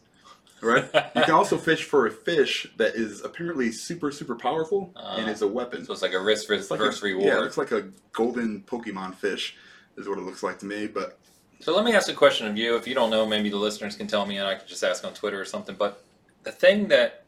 Right? 0.62 0.84
you 1.16 1.22
can 1.24 1.32
also 1.32 1.58
fish 1.58 1.84
for 1.84 2.08
a 2.08 2.12
fish 2.12 2.68
that 2.78 2.96
is 2.96 3.24
apparently 3.24 3.72
super, 3.72 4.12
super 4.12 4.36
powerful 4.36 4.92
and 4.96 5.28
Uh, 5.28 5.32
is 5.32 5.42
a 5.42 5.48
weapon. 5.48 5.86
so 5.86 5.94
it's 5.94 6.02
like 6.02 6.14
a 6.14 6.20
risk 6.20 6.48
versus 6.48 6.72
like 6.72 6.80
versus 6.80 7.02
a, 7.04 7.06
reward. 7.06 7.26
Yeah, 7.28 7.46
it's 7.46 7.58
like 7.58 7.72
a 7.72 7.90
golden 8.14 8.62
Pokemon 8.64 9.16
fish, 9.16 9.56
is 9.98 10.08
what 10.08 10.18
it 10.18 10.22
looks 10.22 10.44
like 10.44 10.58
to 10.60 10.66
me. 10.66 10.88
But 10.88 11.20
So 11.60 11.76
let 11.76 11.86
me 11.86 11.94
ask 11.94 12.10
a 12.10 12.14
question 12.14 12.48
of 12.48 12.58
you. 12.58 12.76
If 12.78 12.88
you 12.88 12.96
don't 12.96 13.10
know, 13.10 13.26
maybe 13.26 13.50
the 13.50 13.58
listeners 13.58 13.96
can 13.96 14.08
tell 14.08 14.26
me, 14.26 14.38
and 14.38 14.48
I 14.48 14.56
could 14.56 14.68
just 14.68 14.84
ask 14.84 15.04
on 15.06 15.14
Twitter 15.14 15.40
or 15.40 15.46
something. 15.46 15.76
But 15.76 16.04
the 16.44 16.52
thing 16.52 16.88
that, 16.88 17.26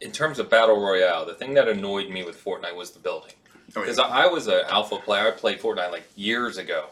in 0.00 0.12
terms 0.12 0.38
of 0.38 0.48
battle 0.48 0.80
royale, 0.80 1.26
the 1.26 1.34
thing 1.34 1.54
that 1.54 1.68
annoyed 1.68 2.08
me 2.10 2.22
with 2.24 2.42
Fortnite 2.42 2.76
was 2.76 2.90
the 2.92 3.00
building. 3.00 3.32
oh, 3.76 3.80
Because 3.80 3.98
yeah. 3.98 4.04
I, 4.04 4.24
I 4.24 4.26
was 4.26 4.46
an 4.46 4.62
alpha 4.68 4.96
player. 4.98 5.26
I 5.28 5.30
played 5.32 5.60
Fortnite 5.60 5.90
like 5.92 6.04
years 6.14 6.56
ago, 6.58 6.86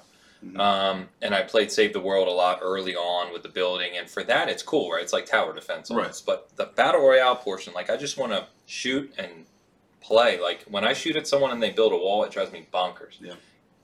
Mhm. 0.44 0.58
um, 0.60 1.08
and 1.22 1.34
I 1.34 1.42
played 1.42 1.72
Save 1.72 1.92
the 1.92 2.00
World 2.00 2.28
a 2.28 2.32
lot 2.32 2.58
early 2.62 2.94
on 2.94 3.32
with 3.32 3.42
the 3.42 3.48
building. 3.48 3.96
And 3.96 4.08
for 4.08 4.22
that, 4.24 4.48
it's 4.48 4.62
cool, 4.62 4.90
right? 4.90 5.02
It's 5.02 5.12
like 5.12 5.26
tower 5.26 5.54
defense 5.54 5.90
almost. 5.90 6.26
But 6.26 6.50
the 6.56 6.66
battle 6.66 7.00
royale 7.00 7.36
portion, 7.36 7.72
like 7.74 7.88
I 7.90 7.96
just 7.96 8.16
want 8.18 8.32
to 8.32 8.46
shoot 8.66 9.12
and 9.18 9.46
play. 10.00 10.38
Like 10.40 10.64
when 10.68 10.84
I 10.84 10.92
shoot 10.92 11.16
at 11.16 11.26
someone 11.26 11.50
and 11.52 11.62
they 11.62 11.70
build 11.70 11.92
a 11.92 11.96
wall, 11.96 12.22
it 12.24 12.30
drives 12.30 12.52
me 12.52 12.66
bonkers. 12.72 13.14
Yeah. 13.20 13.34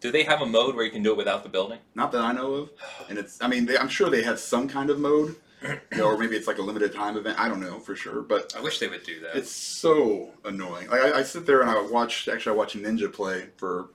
Do 0.00 0.10
they 0.10 0.24
have 0.24 0.42
a 0.42 0.46
mode 0.46 0.74
where 0.74 0.84
you 0.84 0.90
can 0.90 1.02
do 1.02 1.12
it 1.12 1.16
without 1.16 1.42
the 1.42 1.48
building? 1.48 1.78
not 1.94 2.10
that 2.12 2.20
I 2.22 2.32
know 2.32 2.52
of. 2.54 2.70
And 3.08 3.18
it's, 3.18 3.40
I 3.40 3.46
mean, 3.48 3.66
they, 3.66 3.78
I'm 3.78 3.88
sure 3.88 4.10
they 4.10 4.22
have 4.24 4.38
some 4.40 4.68
kind 4.68 4.90
of 4.90 4.98
mode, 4.98 5.36
you 5.62 5.98
know, 5.98 6.06
or 6.06 6.18
maybe 6.18 6.34
it's 6.36 6.48
like 6.48 6.58
a 6.58 6.62
limited 6.62 6.92
time 6.92 7.16
event. 7.16 7.38
I 7.38 7.48
don't 7.48 7.60
know 7.60 7.78
for 7.78 7.94
sure, 7.94 8.20
but 8.22 8.52
I 8.56 8.60
wish 8.60 8.78
they 8.80 8.88
would 8.88 9.04
do 9.04 9.20
that. 9.20 9.36
It's 9.36 9.50
so 9.52 10.30
annoying. 10.44 10.88
Like 10.88 11.02
I, 11.02 11.18
I 11.20 11.22
sit 11.22 11.46
there 11.46 11.60
and 11.60 11.70
I 11.70 11.80
watch. 11.82 12.28
Actually, 12.28 12.54
I 12.54 12.56
watch 12.56 12.74
Ninja 12.74 13.12
play 13.12 13.48
for 13.56 13.90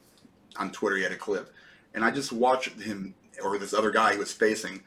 on 0.56 0.72
Twitter. 0.72 0.96
He 0.96 1.04
had 1.04 1.12
a 1.12 1.18
clip, 1.18 1.52
and 1.98 2.06
I 2.06 2.12
just 2.12 2.32
watched 2.32 2.80
him 2.80 3.16
or 3.44 3.58
this 3.58 3.74
other 3.74 3.90
guy 3.90 4.14
he 4.14 4.20
was 4.20 4.32
facing 4.32 4.84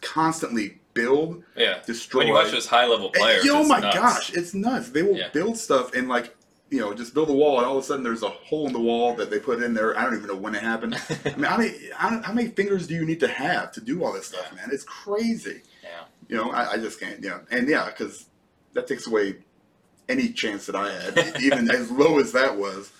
constantly 0.00 0.80
build, 0.92 1.42
yeah. 1.56 1.78
destroy. 1.86 2.18
When 2.20 2.26
you 2.28 2.34
watch 2.34 2.50
those 2.50 2.66
high 2.66 2.86
level 2.86 3.06
And- 3.06 3.14
players, 3.14 3.46
oh 3.48 3.60
it's 3.60 3.68
my 3.68 3.80
nuts. 3.80 3.96
gosh, 3.96 4.32
it's 4.34 4.52
nuts. 4.54 4.88
They 4.90 5.02
will 5.02 5.16
Yeah. 5.16 5.28
build 5.32 5.56
stuff 5.56 5.94
and 5.94 6.08
like 6.08 6.36
you 6.70 6.80
know 6.80 6.92
just 6.94 7.14
build 7.14 7.28
a 7.30 7.32
wall, 7.32 7.58
and 7.58 7.66
all 7.66 7.78
of 7.78 7.84
a 7.84 7.86
sudden 7.86 8.02
there's 8.02 8.22
a 8.22 8.28
hole 8.28 8.66
in 8.66 8.72
the 8.72 8.80
wall 8.80 9.14
that 9.14 9.30
they 9.30 9.38
put 9.38 9.62
in 9.62 9.74
there. 9.74 9.96
I 9.98 10.02
don't 10.04 10.14
even 10.16 10.26
know 10.26 10.36
when 10.36 10.54
it 10.54 10.62
happened. 10.62 10.94
I 11.24 11.30
mean, 11.36 11.44
how 11.44 11.56
many 11.56 11.72
how, 11.94 12.20
how 12.22 12.32
many 12.32 12.48
fingers 12.48 12.86
do 12.86 12.94
you 12.94 13.04
need 13.06 13.20
to 13.20 13.28
have 13.28 13.70
to 13.72 13.80
do 13.80 14.04
all 14.04 14.12
this 14.12 14.26
stuff, 14.26 14.52
man? 14.54 14.70
It's 14.72 14.84
crazy. 14.84 15.62
Yeah. 15.82 15.90
You 16.28 16.36
know, 16.36 16.50
I, 16.50 16.72
I 16.72 16.76
just 16.78 16.98
can't. 17.00 17.22
You 17.22 17.30
know, 17.30 17.40
and 17.50 17.68
yeah, 17.68 17.86
because 17.86 18.26
that 18.72 18.86
takes 18.86 19.06
away 19.06 19.36
any 20.08 20.28
chance 20.30 20.66
that 20.66 20.74
I 20.76 20.92
had, 20.92 21.36
even 21.40 21.70
as 21.78 21.90
low 21.90 22.18
as 22.18 22.32
that 22.32 22.56
was. 22.56 22.90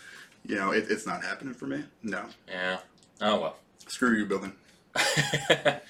You 0.47 0.57
know, 0.57 0.73
it, 0.73 0.87
it's 0.91 1.07
not 1.07 1.25
happening 1.25 1.55
for 1.55 1.67
me. 1.67 1.85
No, 2.03 2.27
Yeah. 2.47 2.79
Oh 3.21 3.41
well. 3.41 3.57
screw 3.87 4.17
you, 4.17 4.27
building. 4.27 4.53
yeah, 4.97 5.81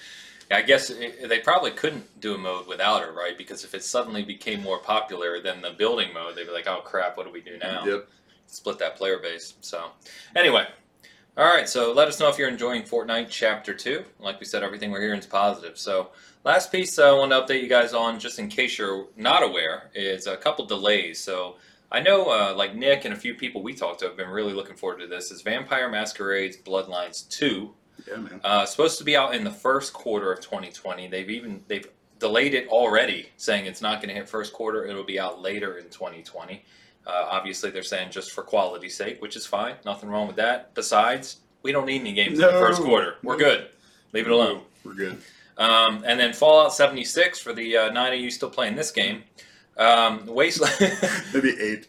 I 0.51 0.61
guess 0.61 0.89
it, 0.89 1.27
they 1.27 1.39
probably 1.39 1.71
couldn't 1.71 2.19
do 2.19 2.35
a 2.35 2.37
mode 2.37 2.67
without 2.67 3.01
her, 3.01 3.11
right? 3.13 3.37
Because 3.37 3.63
if 3.63 3.73
it 3.73 3.83
suddenly 3.83 4.23
became 4.23 4.61
more 4.61 4.79
popular 4.79 5.41
than 5.41 5.61
the 5.61 5.71
building 5.71 6.13
mode, 6.13 6.35
they'd 6.35 6.45
be 6.45 6.51
like, 6.51 6.67
"Oh 6.67 6.81
crap, 6.81 7.17
what 7.17 7.25
do 7.25 7.31
we 7.31 7.41
do 7.41 7.57
now?" 7.57 7.85
Yep. 7.85 8.07
Split 8.47 8.79
that 8.79 8.95
player 8.95 9.19
base. 9.19 9.55
So, 9.61 9.89
anyway, 10.35 10.67
all 11.37 11.45
right. 11.45 11.67
So 11.67 11.91
let 11.91 12.07
us 12.07 12.19
know 12.19 12.29
if 12.29 12.37
you're 12.37 12.49
enjoying 12.49 12.83
Fortnite 12.83 13.29
Chapter 13.29 13.73
Two. 13.73 14.05
Like 14.19 14.39
we 14.39 14.45
said, 14.45 14.63
everything 14.63 14.91
we're 14.91 15.01
hearing 15.01 15.19
is 15.19 15.25
positive. 15.25 15.77
So, 15.77 16.11
last 16.43 16.71
piece 16.71 16.97
uh, 16.99 17.15
I 17.15 17.17
want 17.17 17.31
to 17.31 17.41
update 17.41 17.61
you 17.61 17.69
guys 17.69 17.93
on, 17.93 18.19
just 18.19 18.39
in 18.39 18.47
case 18.47 18.77
you're 18.77 19.07
not 19.17 19.43
aware, 19.43 19.89
is 19.93 20.27
a 20.27 20.37
couple 20.37 20.65
delays. 20.65 21.19
So. 21.21 21.55
I 21.91 22.01
know, 22.01 22.25
uh, 22.29 22.53
like 22.55 22.75
Nick 22.75 23.05
and 23.05 23.13
a 23.13 23.17
few 23.17 23.35
people 23.35 23.61
we 23.63 23.73
talked 23.73 23.99
to 23.99 24.05
have 24.07 24.17
been 24.17 24.29
really 24.29 24.53
looking 24.53 24.75
forward 24.75 24.99
to 24.99 25.07
this. 25.07 25.31
Is 25.31 25.41
Vampire 25.41 25.89
Masquerades 25.89 26.57
Bloodlines 26.57 27.27
2 27.29 27.73
Yeah, 28.07 28.15
man. 28.17 28.41
uh, 28.43 28.65
supposed 28.65 28.97
to 28.97 29.03
be 29.03 29.15
out 29.15 29.35
in 29.35 29.43
the 29.43 29.51
first 29.51 29.93
quarter 29.93 30.31
of 30.33 30.41
2020. 30.41 31.07
They've 31.07 31.29
even 31.29 31.63
they've 31.67 31.87
delayed 32.19 32.53
it 32.53 32.67
already, 32.69 33.29
saying 33.37 33.65
it's 33.65 33.81
not 33.81 33.99
going 34.01 34.09
to 34.09 34.15
hit 34.15 34.27
first 34.27 34.51
quarter. 34.53 34.85
It'll 34.85 35.03
be 35.03 35.19
out 35.19 35.41
later 35.41 35.77
in 35.77 35.85
2020. 35.89 36.63
Uh, 37.07 37.27
obviously, 37.29 37.69
they're 37.69 37.83
saying 37.83 38.09
just 38.09 38.31
for 38.31 38.41
quality's 38.41 38.97
sake, 38.97 39.21
which 39.21 39.35
is 39.35 39.45
fine. 39.45 39.75
Nothing 39.85 40.09
wrong 40.09 40.25
with 40.27 40.37
that. 40.37 40.73
Besides, 40.73 41.37
we 41.61 41.71
don't 41.71 41.85
need 41.85 42.01
any 42.01 42.13
games 42.13 42.39
in 42.39 42.45
the 42.45 42.51
first 42.53 42.81
quarter. 42.81 43.17
We're 43.21 43.37
good. 43.37 43.67
Leave 44.11 44.25
it 44.25 44.31
alone. 44.31 44.61
We're 44.83 44.93
good. 44.95 45.17
Um, 45.57 46.03
and 46.05 46.19
then 46.19 46.33
Fallout 46.33 46.73
76 46.73 47.39
for 47.39 47.53
the 47.53 47.77
uh, 47.77 47.91
nine 47.91 48.13
of 48.13 48.19
you 48.19 48.29
still 48.31 48.49
playing 48.49 48.75
this 48.75 48.91
game. 48.91 49.23
Um, 49.77 50.25
Wasteland. 50.27 50.75
Maybe 51.33 51.55
eight. 51.59 51.87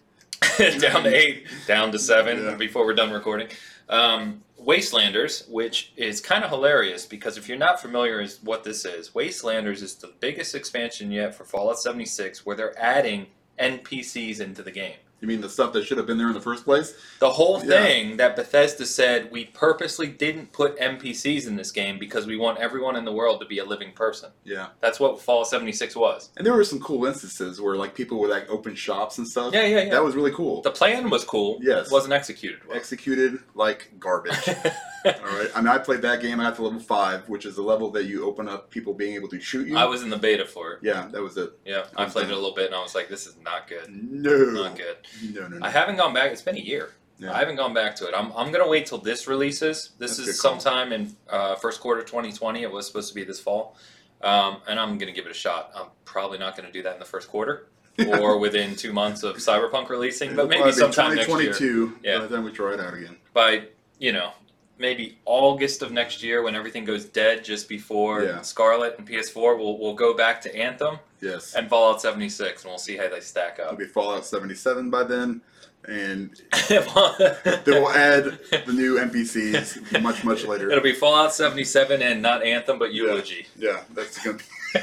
down 0.80 1.02
to 1.04 1.14
eight, 1.14 1.46
down 1.66 1.92
to 1.92 1.98
seven 1.98 2.42
Yeah. 2.44 2.54
before 2.54 2.84
we're 2.84 2.94
done 2.94 3.10
recording. 3.10 3.48
Um, 3.88 4.42
Wastelanders, 4.60 5.48
which 5.48 5.92
is 5.96 6.20
kind 6.20 6.42
of 6.44 6.50
hilarious 6.50 7.06
because 7.06 7.36
if 7.36 7.48
you're 7.48 7.58
not 7.58 7.80
familiar 7.80 8.18
with 8.20 8.38
what 8.42 8.64
this 8.64 8.84
is, 8.84 9.10
Wastelanders 9.10 9.82
is 9.82 9.94
the 9.94 10.12
biggest 10.20 10.54
expansion 10.54 11.10
yet 11.10 11.34
for 11.34 11.44
Fallout 11.44 11.78
76 11.78 12.44
where 12.44 12.56
they're 12.56 12.78
adding 12.78 13.26
NPCs 13.58 14.40
into 14.40 14.62
the 14.62 14.70
game. 14.70 14.96
You 15.26 15.32
mean 15.32 15.40
the 15.40 15.48
stuff 15.48 15.72
that 15.72 15.84
should 15.84 15.98
have 15.98 16.06
been 16.06 16.18
there 16.18 16.28
in 16.28 16.34
the 16.34 16.40
first 16.40 16.64
place? 16.64 16.94
The 17.18 17.30
whole 17.30 17.58
Yeah. 17.58 17.82
thing 17.82 18.16
that 18.18 18.36
Bethesda 18.36 18.86
said, 18.86 19.28
we 19.32 19.46
purposely 19.46 20.06
didn't 20.06 20.52
put 20.52 20.78
NPCs 20.78 21.48
in 21.48 21.56
this 21.56 21.72
game 21.72 21.98
because 21.98 22.26
we 22.26 22.36
want 22.36 22.60
everyone 22.60 22.94
in 22.94 23.04
the 23.04 23.10
world 23.10 23.40
to 23.40 23.46
be 23.46 23.58
a 23.58 23.64
living 23.64 23.90
person. 23.92 24.30
Yeah. 24.44 24.68
That's 24.80 25.00
what 25.00 25.20
Fallout 25.20 25.48
76 25.48 25.96
was. 25.96 26.30
And 26.36 26.46
there 26.46 26.54
were 26.54 26.62
some 26.62 26.78
cool 26.78 27.06
instances 27.06 27.60
where 27.60 27.74
like 27.74 27.96
people 27.96 28.20
would 28.20 28.30
like 28.30 28.48
open 28.48 28.76
shops 28.76 29.18
and 29.18 29.26
stuff. 29.26 29.52
Yeah, 29.52 29.64
yeah, 29.64 29.82
yeah. 29.82 29.90
That 29.90 30.04
was 30.04 30.14
really 30.14 30.30
cool. 30.30 30.62
the 30.62 30.70
plan 30.70 31.10
was 31.10 31.24
cool. 31.24 31.58
Yes. 31.60 31.86
It 31.88 31.92
wasn't 31.92 32.12
executed 32.12 32.60
well. 32.68 32.76
Executed 32.76 33.40
like 33.56 33.90
garbage. 33.98 34.38
All 35.06 35.36
right. 35.38 35.48
I 35.54 35.60
mean, 35.60 35.68
I 35.68 35.78
played 35.78 36.02
that 36.02 36.20
game. 36.20 36.40
I 36.40 36.44
got 36.44 36.56
to 36.56 36.62
level 36.62 36.80
five, 36.80 37.28
which 37.28 37.46
is 37.46 37.56
the 37.56 37.62
level 37.62 37.90
that 37.92 38.04
you 38.04 38.24
open 38.26 38.48
up 38.48 38.70
people 38.70 38.92
being 38.94 39.14
able 39.14 39.28
to 39.28 39.40
shoot 39.40 39.66
you. 39.66 39.76
I 39.76 39.84
was 39.84 40.02
in 40.02 40.10
the 40.10 40.16
beta 40.18 40.44
for 40.44 40.72
it. 40.74 40.80
yeah, 40.82 41.08
that 41.12 41.22
was 41.22 41.36
it. 41.36 41.52
Yeah, 41.64 41.84
I 41.96 42.06
played 42.06 42.26
it 42.26 42.32
a 42.32 42.34
little 42.34 42.54
bit 42.54 42.66
and 42.66 42.74
I 42.74 42.82
was 42.82 42.94
like, 42.94 43.08
this 43.08 43.26
is 43.26 43.36
not 43.42 43.68
good. 43.68 43.88
No. 43.88 44.36
Not 44.36 44.76
good. 44.76 44.96
No, 45.32 45.48
no, 45.48 45.58
no. 45.58 45.66
I 45.66 45.70
haven't 45.70 45.96
gone 45.96 46.12
back. 46.14 46.32
It's 46.32 46.42
been 46.42 46.56
a 46.56 46.60
year. 46.60 46.90
Yeah. 47.18 47.32
I 47.32 47.38
haven't 47.38 47.56
gone 47.56 47.72
back 47.72 47.96
to 47.96 48.06
it. 48.06 48.14
I'm, 48.14 48.26
I'm 48.32 48.52
going 48.52 48.62
to 48.64 48.68
wait 48.70 48.86
till 48.86 48.98
this 48.98 49.26
releases. 49.26 49.92
This 49.98 50.18
That's 50.18 50.28
is 50.28 50.40
call. 50.40 50.58
sometime 50.60 50.92
in 50.92 51.16
uh, 51.30 51.54
first 51.56 51.80
quarter 51.80 52.02
2020. 52.02 52.62
It 52.62 52.70
was 52.70 52.86
supposed 52.86 53.08
to 53.08 53.14
be 53.14 53.24
this 53.24 53.40
fall. 53.40 53.76
Um, 54.22 54.58
and 54.68 54.78
I'm 54.78 54.98
going 54.98 55.08
to 55.08 55.12
give 55.12 55.24
it 55.24 55.30
a 55.30 55.34
shot. 55.34 55.70
I'm 55.74 55.86
probably 56.04 56.38
not 56.38 56.56
going 56.56 56.66
to 56.66 56.72
do 56.72 56.82
that 56.82 56.94
in 56.94 56.98
the 56.98 57.06
first 57.06 57.28
quarter. 57.28 57.68
or 58.20 58.38
within 58.38 58.76
two 58.76 58.92
months 58.92 59.22
of 59.22 59.36
Cyberpunk 59.36 59.88
releasing, 59.88 60.36
but 60.36 60.50
maybe 60.50 60.70
sometime 60.70 61.14
next 61.14 61.28
year. 61.28 61.52
2022 61.52 61.98
Yeah. 62.02 62.18
by 62.18 62.26
the 62.26 62.42
we 62.42 62.52
try 62.52 62.74
it 62.74 62.80
out 62.80 62.92
again. 62.92 63.16
By 63.32 63.68
you 63.98 64.12
know, 64.12 64.32
maybe 64.78 65.18
August 65.24 65.82
of 65.82 65.90
next 65.92 66.22
year 66.22 66.42
when 66.42 66.54
everything 66.54 66.84
goes 66.84 67.04
dead 67.04 67.44
just 67.44 67.68
before 67.68 68.22
Yeah. 68.24 68.42
Scarlett 68.42 68.98
and 68.98 69.08
PS4, 69.08 69.56
we'll 69.58 69.78
we'll 69.78 69.94
go 69.94 70.14
back 70.14 70.40
to 70.42 70.54
Anthem 70.56 70.98
Yes. 71.20 71.54
and 71.54 71.68
Fallout 71.68 72.00
76, 72.02 72.62
and 72.64 72.70
we'll 72.70 72.78
see 72.78 72.96
how 72.96 73.08
they 73.08 73.20
stack 73.20 73.58
up. 73.58 73.66
It'll 73.72 73.76
be 73.78 73.86
Fallout 73.86 74.26
77 74.26 74.90
by 74.90 75.04
then, 75.04 75.40
and 75.88 76.30
they 76.68 76.78
will 76.78 77.90
add 77.90 78.38
the 78.66 78.72
new 78.72 78.96
NPCs 78.98 80.02
much, 80.02 80.24
much 80.24 80.44
later. 80.44 80.70
It'll 80.70 80.82
be 80.82 80.92
Fallout 80.92 81.32
77 81.34 82.02
and 82.02 82.20
not 82.20 82.42
Anthem, 82.44 82.78
but 82.78 82.92
Yeah. 82.92 83.04
Eulogy. 83.04 83.46
Yeah, 83.56 83.80
that's 83.94 84.22
gonna 84.24 84.38
be. 84.38 84.44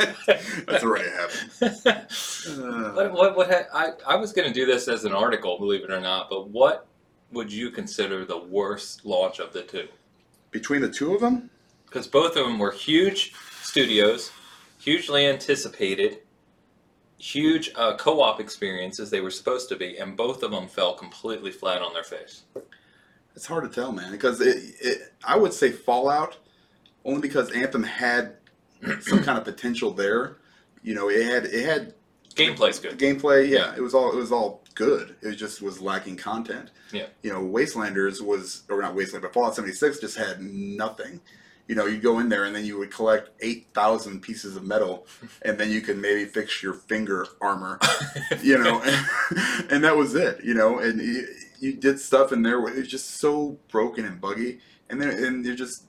that's 0.65 0.83
already 0.83 1.09
happened. 1.09 1.81
Uh, 1.85 1.99
What, 2.93 3.11
what, 3.13 3.37
what 3.37 3.49
ha- 3.51 3.67
I, 3.73 4.13
I 4.13 4.15
was 4.15 4.33
going 4.33 4.47
to 4.47 4.53
do 4.53 4.65
this 4.65 4.87
as 4.87 5.05
an 5.05 5.13
article, 5.13 5.57
believe 5.59 5.83
it 5.83 5.91
or 5.91 5.99
not, 6.01 6.29
but 6.29 6.49
what 6.49 6.87
would 7.33 7.51
you 7.51 7.69
consider 7.71 8.25
the 8.25 8.37
worst 8.37 9.05
launch 9.05 9.39
of 9.39 9.53
the 9.53 9.63
two? 9.63 9.87
between 10.51 10.81
the 10.81 10.89
two 10.89 11.15
of 11.15 11.19
them, 11.21 11.49
Because 11.85 12.07
both 12.07 12.35
of 12.37 12.45
them 12.45 12.59
were 12.59 12.71
huge 12.71 13.33
studios, 13.63 14.31
hugely 14.79 15.25
anticipated, 15.25 16.19
huge 17.17 17.71
uh, 17.75 17.95
co 17.97 18.21
op 18.21 18.39
experiences 18.39 19.09
they 19.09 19.19
were 19.19 19.31
supposed 19.31 19.67
to 19.69 19.75
be, 19.75 19.97
and 19.97 20.15
both 20.15 20.43
of 20.43 20.51
them 20.51 20.67
fell 20.67 20.93
completely 20.93 21.51
flat 21.51 21.81
on 21.81 21.91
their 21.93 22.03
face. 22.03 22.43
it's 23.35 23.47
hard 23.47 23.63
to 23.63 23.69
tell, 23.81 23.91
man. 23.91 24.11
Because 24.11 24.41
it, 24.41 24.75
it, 24.79 25.13
I 25.25 25.35
would 25.37 25.53
say 25.53 25.71
Fallout, 25.71 26.37
only 27.03 27.21
because 27.21 27.51
Anthem 27.51 27.83
had 27.83 28.35
some 29.01 29.23
kind 29.23 29.37
of 29.39 29.43
potential 29.43 29.91
there. 29.91 30.37
You 30.83 30.93
know, 30.93 31.09
it 31.09 31.25
had 31.25 31.45
it 31.45 31.65
had 31.65 31.93
Gameplay's 32.35 32.79
good. 32.79 32.97
gameplay. 32.99 33.47
Yeah, 33.49 33.57
Yeah. 33.71 33.75
it 33.77 33.81
was 33.81 33.93
all 33.93 34.11
it 34.11 34.15
was 34.15 34.31
all 34.31 34.63
good. 34.75 35.15
It 35.21 35.35
just 35.35 35.61
was 35.61 35.79
lacking 35.81 36.17
content. 36.17 36.71
Yeah. 36.91 37.07
You 37.21 37.31
know, 37.31 37.41
Wastelanders 37.41 38.21
was 38.21 38.63
or 38.69 38.81
not 38.81 38.95
Wasteland, 38.95 39.23
but 39.23 39.33
Fallout 39.33 39.55
76 39.55 39.99
just 39.99 40.17
had 40.17 40.41
nothing. 40.41 41.21
You 41.67 41.75
know, 41.75 41.85
you 41.85 41.97
go 41.97 42.19
in 42.19 42.27
there 42.27 42.43
and 42.43 42.53
then 42.53 42.65
you 42.65 42.77
would 42.77 42.91
collect 42.91 43.29
eight 43.39 43.67
thousand 43.73 44.21
pieces 44.21 44.57
of 44.57 44.63
metal, 44.63 45.07
and 45.43 45.57
then 45.57 45.71
you 45.71 45.79
could 45.81 45.97
maybe 45.97 46.25
fix 46.25 46.61
your 46.61 46.73
finger 46.73 47.25
armor. 47.41 47.79
You 48.41 48.57
know, 48.57 48.81
and, 48.81 49.05
and 49.71 49.83
that 49.83 49.95
was 49.95 50.15
it. 50.15 50.43
You 50.43 50.53
know, 50.55 50.79
and 50.79 50.99
you, 50.99 51.27
you 51.59 51.73
did 51.73 51.99
stuff 51.99 52.31
in 52.33 52.41
there 52.41 52.57
it 52.67 52.75
was 52.79 52.87
just 52.87 53.11
so 53.21 53.57
broken 53.69 54.05
and 54.05 54.19
buggy, 54.19 54.59
and 54.89 55.01
then 55.01 55.09
and 55.23 55.45
you're 55.45 55.55
just 55.55 55.83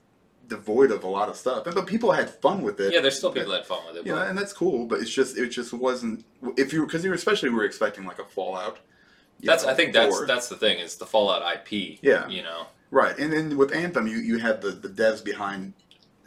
devoid 0.47 0.91
of 0.91 1.03
a 1.03 1.07
lot 1.07 1.29
of 1.29 1.35
stuff. 1.35 1.63
But 1.65 1.87
people 1.87 2.11
had 2.11 2.29
fun 2.29 2.61
with 2.61 2.79
it. 2.79 2.93
yeah, 2.93 3.01
there's 3.01 3.17
still 3.17 3.31
people 3.31 3.51
that 3.51 3.59
had 3.59 3.65
fun 3.67 3.79
with 3.87 3.97
it. 3.97 4.05
Yeah, 4.05 4.13
but- 4.15 4.27
and 4.29 4.37
that's 4.37 4.53
cool, 4.53 4.85
but 4.85 4.99
it's 4.99 5.09
just 5.13 5.37
it 5.37 5.47
just 5.49 5.73
wasn't 5.73 6.25
if 6.57 6.71
you 6.73 6.85
because 6.85 7.03
you 7.03 7.09
were 7.09 7.15
especially 7.15 7.49
were 7.49 7.65
expecting 7.65 8.05
like 8.05 8.19
a 8.19 8.25
Fallout. 8.25 8.79
That's 9.41 9.63
know, 9.65 9.69
I 9.71 9.73
think 9.73 9.93
that's 9.93 10.25
that's 10.25 10.47
the 10.47 10.55
thing. 10.55 10.79
is 10.79 10.95
the 10.95 11.05
Fallout 11.05 11.41
IP. 11.55 11.99
Yeah. 12.01 12.27
You 12.27 12.43
know. 12.43 12.67
right, 12.91 13.17
and 13.17 13.31
then 13.33 13.57
with 13.57 13.73
Anthem, 13.75 14.07
you 14.07 14.17
you 14.17 14.37
had 14.37 14.61
the 14.61 14.71
the 14.71 14.89
devs 14.89 15.23
behind 15.23 15.73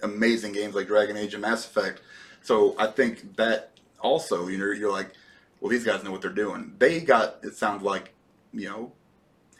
amazing 0.03 0.53
games 0.53 0.75
like 0.75 0.87
Dragon 0.87 1.17
Age 1.17 1.35
and 1.35 1.43
Mass 1.43 1.65
Effect, 1.65 2.01
so 2.43 2.75
I 2.79 2.87
think 2.89 3.37
that 3.37 3.73
also 4.01 4.47
you 4.49 4.59
know 4.59 4.71
you're 4.71 4.93
like, 4.93 5.11
well 5.61 5.71
these 5.71 5.85
guys 5.85 6.05
know 6.05 6.13
what 6.13 6.21
they're 6.21 6.31
doing. 6.31 6.75
They 6.79 7.01
got 7.01 7.39
it 7.43 7.57
sounds 7.57 7.83
like 7.83 8.15
you 8.53 8.69
know 8.69 8.93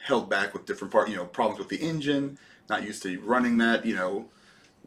held 0.01 0.31
back 0.31 0.53
with 0.55 0.65
different 0.67 0.93
part 0.93 1.09
you 1.09 1.17
know 1.17 1.25
problems 1.25 1.59
with 1.59 1.69
the 1.69 1.77
engine, 1.85 2.39
not 2.69 2.83
used 2.85 3.03
to 3.05 3.19
running 3.21 3.59
that 3.59 3.85
you 3.87 3.95
know 3.97 4.27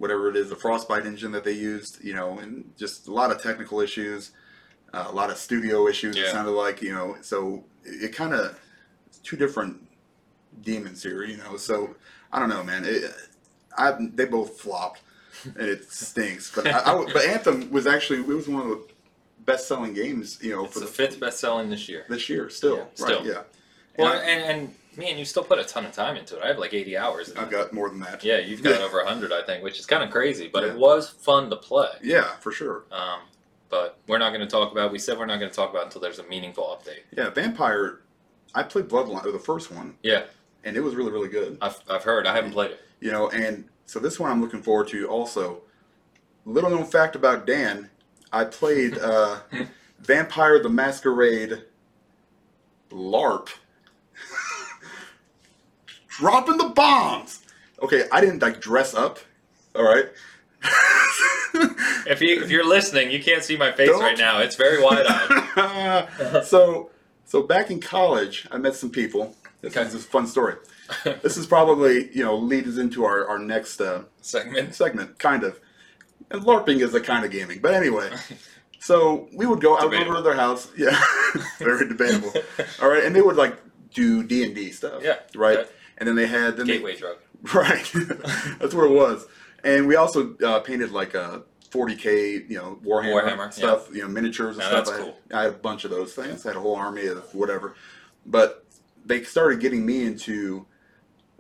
whatever 0.02 0.30
it 0.30 0.36
is 0.36 0.50
the 0.50 0.56
Frostbite 0.56 1.06
engine 1.06 1.32
that 1.32 1.44
they 1.44 1.52
used 1.54 2.04
you 2.04 2.14
know 2.14 2.40
and 2.40 2.72
just 2.78 3.08
a 3.08 3.14
lot 3.14 3.30
of 3.32 3.42
technical 3.42 3.80
issues. 3.82 4.32
uh, 4.94 5.06
a 5.08 5.16
lot 5.22 5.30
of 5.30 5.38
studio 5.38 5.88
issues. 5.88 6.16
It 6.18 6.28
sounded 6.32 6.52
like 6.66 6.82
you 6.82 6.94
know, 6.94 7.16
so 7.22 7.64
it, 7.86 8.04
it 8.06 8.16
kind 8.22 8.34
of 8.34 8.60
two 9.24 9.38
different 9.38 9.74
demons 10.64 11.02
here, 11.04 11.24
you 11.24 11.38
know. 11.38 11.56
So 11.58 11.96
I 12.34 12.40
don't 12.40 12.50
know, 12.50 12.64
man. 12.64 12.84
It, 12.86 13.04
I 13.78 13.94
they 14.18 14.26
both 14.26 14.60
flopped, 14.60 15.02
and 15.46 15.68
it 15.76 15.90
stinks. 16.04 16.52
But 16.54 16.68
I, 16.68 16.80
I 16.94 17.06
but 17.14 17.24
Anthem 17.26 17.72
was 17.72 17.88
actually 17.88 18.20
it 18.20 18.28
was 18.28 18.48
one 18.50 18.64
of 18.64 18.70
the 18.70 18.82
best 19.46 19.68
selling 19.68 19.94
games, 19.94 20.38
you 20.42 20.52
know, 20.52 20.66
It's 20.66 20.74
for 20.74 20.80
the 20.82 20.86
the, 20.86 20.92
fifth 20.92 21.20
best 21.20 21.40
selling 21.40 21.70
this 21.70 21.88
year. 21.90 22.06
this 22.10 22.30
year. 22.30 22.50
Still, 22.50 22.76
Yeah, 22.76 22.82
right? 22.82 22.98
still. 22.98 23.26
Yeah. 23.26 23.42
Well, 23.98 24.14
I- 24.14 24.18
and, 24.24 24.44
and 24.62 24.76
man, 24.98 25.18
you 25.18 25.26
still 25.26 25.44
put 25.44 25.60
a 25.60 25.64
ton 25.64 25.86
of 25.86 25.92
time 25.92 26.18
into 26.18 26.38
it. 26.38 26.44
I 26.44 26.48
have 26.48 26.58
like 26.60 26.74
80 26.74 26.98
hours. 26.98 27.34
I've 27.34 27.50
got 27.50 27.72
more 27.74 27.90
than 27.90 28.00
that. 28.02 28.24
Yeah, 28.24 28.40
you've 28.40 28.62
got 28.64 28.82
over 28.88 28.98
100, 28.98 29.32
I 29.32 29.42
think, 29.44 29.64
which 29.64 29.80
is 29.80 29.86
kind 29.86 30.04
of 30.04 30.10
crazy, 30.10 30.50
but 30.52 30.64
Yeah. 30.64 30.72
it 30.72 30.78
was 30.78 31.10
fun 31.10 31.50
to 31.50 31.56
play. 31.56 31.90
Yeah, 32.04 32.36
for 32.40 32.52
sure. 32.52 32.86
Um, 32.92 33.22
but 33.70 33.98
we're 34.08 34.18
not 34.18 34.30
going 34.30 34.42
to 34.42 34.48
talk 34.48 34.72
about. 34.72 34.92
We 34.92 35.00
said 35.00 35.18
we're 35.18 35.26
not 35.26 35.40
going 35.40 35.50
to 35.50 35.56
talk 35.56 35.70
about 35.70 35.84
it 35.84 35.86
until 35.86 36.02
there's 36.02 36.20
a 36.20 36.28
meaningful 36.28 36.64
update. 36.66 37.04
Yeah, 37.16 37.30
Vampire. 37.30 38.02
I 38.54 38.64
played 38.64 38.90
Bloodline, 38.90 39.26
or 39.26 39.32
the 39.32 39.40
first 39.40 39.72
one, 39.72 39.96
Yeah, 40.04 40.24
and 40.66 40.76
it 40.76 40.82
was 40.82 40.94
really, 40.96 41.12
really 41.12 41.30
good. 41.30 41.58
I've, 41.62 41.80
I've 41.90 42.04
heard. 42.04 42.28
I 42.28 42.36
haven't 42.36 42.52
played 42.52 42.72
it. 42.72 42.82
You 43.00 43.12
know, 43.12 43.30
and 43.30 43.64
so 43.86 43.98
this 44.00 44.20
one 44.20 44.30
I'm 44.30 44.42
looking 44.42 44.62
forward 44.62 44.90
to 44.90 45.08
also. 45.08 45.62
Little 46.46 46.70
known 46.70 46.86
fact 46.86 47.16
about 47.16 47.46
Dan, 47.48 47.90
I 48.34 48.44
played 48.46 48.98
uh, 49.02 49.40
Vampire 50.00 50.62
the 50.62 50.70
Masquerade 50.70 51.64
LARP. 52.90 53.50
Dropping 56.18 56.58
the 56.58 56.70
bombs! 56.70 57.40
Okay, 57.82 58.04
I 58.12 58.22
didn't 58.22 58.42
like 58.42 58.62
dress 58.62 58.94
up, 58.94 59.20
alright? 59.76 60.06
If 62.08 62.22
you 62.22 62.42
if 62.44 62.50
you're 62.50 62.68
listening, 62.68 63.12
you 63.12 63.22
can't 63.22 63.44
see 63.44 63.58
my 63.58 63.72
face 63.72 63.90
Don't. 63.90 64.02
right 64.02 64.18
now. 64.18 64.40
It's 64.40 64.56
very 64.56 64.82
wide 64.82 65.06
eyed. 65.08 66.44
so, 66.46 66.90
so 67.26 67.44
back 67.44 67.70
in 67.72 67.80
college, 67.80 68.48
I 68.52 68.58
met 68.58 68.76
some 68.76 68.90
people. 68.90 69.36
This 69.62 69.76
Okay. 69.78 69.88
is 69.88 69.94
a 69.96 70.00
fun 70.00 70.28
story. 70.28 70.56
This 71.22 71.38
is 71.38 71.46
probably, 71.46 72.10
you 72.16 72.24
know, 72.24 72.36
leads 72.36 72.68
us 72.68 72.78
into 72.78 73.06
our, 73.06 73.28
our 73.28 73.38
next 73.40 73.80
uh, 73.80 74.04
Segment. 74.22 74.74
segment, 74.76 75.20
kind 75.20 75.44
of. 75.44 75.60
And 76.32 76.42
LARPing 76.44 76.82
is 76.82 76.94
a 76.96 77.00
kind 77.00 77.24
of 77.26 77.32
gaming. 77.32 77.60
But 77.62 77.74
anyway, 77.74 78.10
so 78.80 79.28
we 79.34 79.46
would 79.46 79.62
go, 79.62 79.76
I 79.76 79.84
would 79.86 79.92
go 79.92 79.98
Debatable. 80.00 80.18
to 80.18 80.24
their 80.24 80.36
house. 80.36 80.68
Yeah, 80.78 81.00
very 81.60 81.88
debatable. 81.88 82.34
All 82.82 82.90
right, 82.90 83.04
and 83.04 83.16
they 83.16 83.22
would 83.22 83.36
like 83.38 83.56
do 83.94 84.24
D&D 84.24 84.72
stuff. 84.72 85.02
Yeah, 85.04 85.18
Right? 85.36 85.60
okay. 85.60 85.70
And 86.02 86.08
then 86.08 86.16
they 86.18 86.28
had... 86.28 86.58
Then 86.58 86.68
they- 86.68 86.74
Gateway 86.74 86.98
drug. 86.98 87.16
Right. 87.54 87.90
That's 88.60 88.74
where 88.76 88.86
it 88.86 88.92
was. 88.92 89.26
And 89.64 89.88
we 89.88 89.96
also 89.96 90.36
uh, 90.46 90.60
painted 90.60 90.92
like 90.92 91.14
a 91.16 91.44
40k, 91.72 92.50
you 92.50 92.58
know, 92.58 92.80
Warhammer, 92.84 93.24
Warhammer, 93.24 93.54
stuff, 93.54 93.88
you 93.94 94.02
know, 94.02 94.08
miniatures 94.10 94.58
and 94.58 94.66
Now 94.66 94.84
stuff. 94.84 94.86
that's 94.86 94.90
I 94.92 94.96
had, 94.98 95.04
cool. 95.06 95.18
I 95.34 95.42
had 95.44 95.50
a 95.54 95.58
bunch 95.58 95.86
of 95.86 95.92
those 95.92 96.14
things. 96.14 96.46
I 96.46 96.50
had 96.50 96.58
a 96.58 96.60
whole 96.60 96.76
army 96.76 97.08
of 97.08 97.34
whatever. 97.34 97.76
But 98.26 98.66
they 99.06 99.24
started 99.24 99.60
getting 99.60 99.86
me 99.86 100.04
into 100.04 100.66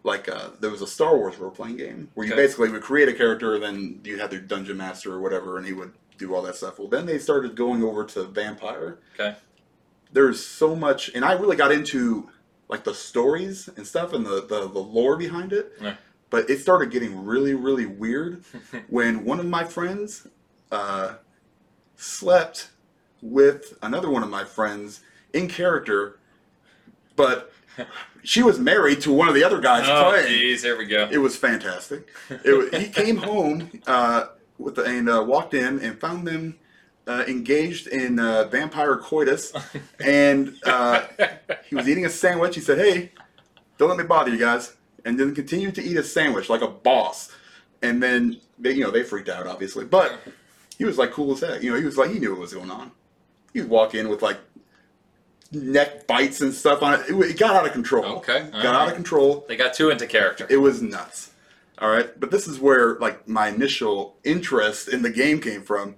like 0.03 0.27
uh, 0.29 0.49
there 0.59 0.71
was 0.71 0.81
a 0.81 0.87
Star 0.87 1.15
Wars 1.15 1.37
role 1.37 1.51
playing 1.51 1.77
game 1.77 2.09
where 2.15 2.25
you 2.25 2.33
Okay. 2.33 2.41
basically 2.43 2.69
would 2.71 2.81
create 2.81 3.07
a 3.09 3.13
character, 3.13 3.59
then 3.59 3.99
you 4.03 4.17
had 4.19 4.31
their 4.31 4.39
dungeon 4.39 4.77
master 4.77 5.13
or 5.13 5.19
whatever, 5.21 5.57
and 5.57 5.65
he 5.67 5.73
would 5.73 5.93
do 6.17 6.33
all 6.33 6.41
that 6.43 6.55
stuff. 6.55 6.79
Well, 6.79 6.87
then 6.87 7.05
they 7.05 7.19
started 7.19 7.55
going 7.55 7.83
over 7.83 8.03
to 8.05 8.23
Vampire. 8.23 8.97
Okay. 9.19 9.35
There's 10.11 10.43
so 10.43 10.75
much, 10.75 11.11
and 11.13 11.23
I 11.23 11.33
really 11.33 11.55
got 11.57 11.71
into 11.71 12.29
like 12.71 12.83
the 12.85 12.93
stories 12.93 13.69
and 13.75 13.85
stuff 13.85 14.13
and 14.13 14.25
the 14.25 14.41
the, 14.47 14.61
the 14.67 14.79
lore 14.79 15.17
behind 15.17 15.53
it. 15.53 15.73
Yeah. 15.79 15.95
But 16.31 16.49
it 16.49 16.59
started 16.59 16.89
getting 16.91 17.25
really, 17.25 17.53
really 17.53 17.85
weird 17.85 18.43
when 18.89 19.25
one 19.25 19.39
of 19.41 19.45
my 19.45 19.65
friends 19.65 20.25
uh, 20.71 21.15
slept 21.97 22.69
with 23.21 23.77
another 23.83 24.09
one 24.09 24.23
of 24.23 24.29
my 24.29 24.45
friends 24.45 25.01
in 25.33 25.47
character, 25.49 26.19
but 27.17 27.51
she 28.23 28.41
was 28.43 28.59
married 28.59 29.01
to 29.01 29.11
one 29.11 29.27
of 29.27 29.35
the 29.35 29.43
other 29.43 29.59
guys 29.59 29.85
Oh, 29.87 30.09
playing. 30.09 30.27
jeez, 30.41 30.61
here 30.61 30.77
we 30.77 30.85
go. 30.85 31.07
It 31.11 31.17
was 31.17 31.35
fantastic. 31.35 32.07
It 32.29 32.73
he 32.81 32.87
came 32.89 33.17
home 33.17 33.69
uh, 33.87 34.27
with 34.57 34.75
the, 34.75 34.83
and 34.85 35.09
uh, 35.09 35.23
walked 35.27 35.53
in 35.53 35.79
and 35.79 35.99
found 35.99 36.25
them 36.27 36.57
uh, 37.07 37.23
engaged 37.27 37.87
in 37.87 38.19
uh, 38.19 38.45
vampire 38.45 38.97
coitus, 38.97 39.53
and 39.99 40.55
uh, 40.65 41.03
he 41.69 41.75
was 41.75 41.87
eating 41.87 42.05
a 42.05 42.09
sandwich. 42.09 42.55
He 42.55 42.61
said, 42.61 42.77
"Hey, 42.77 43.11
don't 43.77 43.89
let 43.89 43.97
me 43.97 44.03
bother 44.03 44.31
you 44.31 44.37
guys," 44.37 44.75
and 45.05 45.19
then 45.19 45.33
continued 45.33 45.75
to 45.75 45.83
eat 45.83 45.97
a 45.97 46.03
sandwich 46.03 46.49
like 46.49 46.61
a 46.61 46.67
boss. 46.67 47.31
And 47.81 48.01
then 48.01 48.39
they, 48.59 48.73
you 48.73 48.83
know, 48.83 48.91
they 48.91 49.03
freaked 49.03 49.29
out, 49.29 49.47
obviously, 49.47 49.85
but 49.85 50.19
he 50.77 50.85
was 50.85 50.97
like 50.97 51.11
cool 51.11 51.33
as 51.33 51.41
heck. 51.41 51.63
You 51.63 51.71
know, 51.71 51.77
he 51.77 51.85
was 51.85 51.97
like 51.97 52.11
he 52.11 52.19
knew 52.19 52.31
what 52.31 52.41
was 52.41 52.53
going 52.53 52.71
on. 52.71 52.91
He'd 53.53 53.67
walk 53.67 53.95
in 53.95 54.07
with 54.07 54.21
like 54.21 54.37
neck 55.51 56.07
bites 56.07 56.41
and 56.41 56.53
stuff 56.53 56.81
on 56.81 56.93
it. 56.93 57.09
It, 57.09 57.15
it 57.15 57.39
got 57.39 57.55
out 57.55 57.65
of 57.65 57.73
control. 57.73 58.05
Okay, 58.17 58.47
got 58.51 58.75
out 58.75 58.87
of 58.89 58.93
control. 58.95 59.45
They 59.47 59.55
got 59.55 59.73
too 59.73 59.89
into 59.89 60.07
character. 60.07 60.45
It 60.49 60.57
was 60.57 60.81
nuts. 60.81 61.31
All 61.79 61.89
right, 61.89 62.07
but 62.19 62.29
this 62.29 62.47
is 62.47 62.59
where 62.59 62.95
like 62.99 63.27
my 63.27 63.47
initial 63.47 64.15
interest 64.23 64.87
in 64.87 65.01
the 65.01 65.09
game 65.09 65.41
came 65.41 65.63
from. 65.63 65.95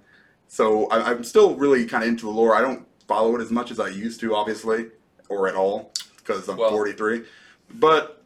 So 0.48 0.86
I, 0.88 1.10
I'm 1.10 1.24
still 1.24 1.56
really 1.56 1.84
kind 1.86 2.02
of 2.04 2.08
into 2.08 2.26
the 2.26 2.30
lore. 2.30 2.54
I 2.54 2.60
don't 2.60 2.86
follow 3.08 3.34
it 3.36 3.40
as 3.40 3.50
much 3.50 3.70
as 3.70 3.80
I 3.80 3.88
used 3.88 4.20
to, 4.20 4.34
obviously, 4.34 4.86
or 5.28 5.48
at 5.48 5.54
all, 5.54 5.92
because 6.18 6.48
I'm 6.48 6.56
Well- 6.56 6.70
43. 6.70 7.24
But 7.74 8.22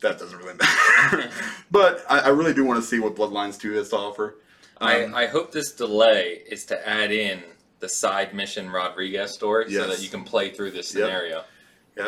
that 0.00 0.18
doesn't 0.18 0.36
really 0.38 0.54
matter. 0.54 1.30
but 1.70 2.04
I, 2.08 2.20
I 2.20 2.28
really 2.28 2.52
do 2.54 2.64
want 2.64 2.82
to 2.82 2.86
see 2.86 2.98
what 2.98 3.14
Bloodlines 3.14 3.58
2 3.60 3.72
has 3.72 3.90
to 3.90 3.96
offer. 3.96 4.36
Um, 4.80 4.88
I, 4.88 5.22
I 5.22 5.26
hope 5.26 5.52
this 5.52 5.72
delay 5.72 6.42
is 6.50 6.64
to 6.66 6.88
add 6.88 7.12
in 7.12 7.42
the 7.78 7.88
side 7.88 8.34
mission 8.34 8.70
Rodriguez 8.70 9.32
story 9.34 9.70
so 9.70 9.86
that 9.88 10.02
you 10.02 10.08
can 10.08 10.24
play 10.24 10.50
through 10.50 10.72
this 10.72 10.88
scenario. 10.88 11.36
Yep. 11.36 11.48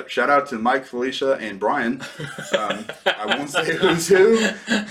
Shout 0.09 0.31
out 0.31 0.49
to 0.49 0.59
Mike, 0.59 0.85
Felicia, 0.87 1.35
and 1.35 1.61
Brian. 1.61 2.01
Um, 2.57 2.87
I 3.07 3.37
won't 3.37 3.51
say 3.51 3.77
who's 3.77 4.07
who, 4.09 4.39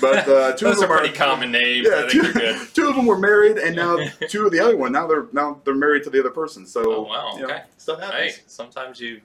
but 0.02 0.28
uh, 0.28 0.54
two 0.54 0.66
Those 0.66 0.76
of 0.76 0.82
them 0.82 0.92
are 0.92 0.98
pretty 1.00 1.14
common 1.14 1.52
names. 1.52 1.88
Yeah, 1.90 2.08
two, 2.10 2.66
two 2.74 2.90
of 2.90 2.96
them 2.96 3.06
were 3.06 3.18
married, 3.18 3.58
and 3.58 3.76
now 3.76 3.98
two 4.28 4.46
of 4.46 4.52
the 4.52 4.60
other 4.60 4.76
one 4.76 4.92
now 4.92 5.08
they're 5.08 5.28
now 5.32 5.62
they're 5.64 5.74
married 5.76 6.04
to 6.04 6.10
the 6.10 6.20
other 6.20 6.30
person. 6.30 6.66
So 6.66 6.84
Oh, 6.86 7.02
wow, 7.04 7.32
you 7.36 7.42
know, 7.44 7.46
okay. 7.54 7.62
stuff 7.78 8.00
Hey, 8.02 8.28
happens. 8.30 8.42
sometimes 8.48 9.00
you. 9.00 9.22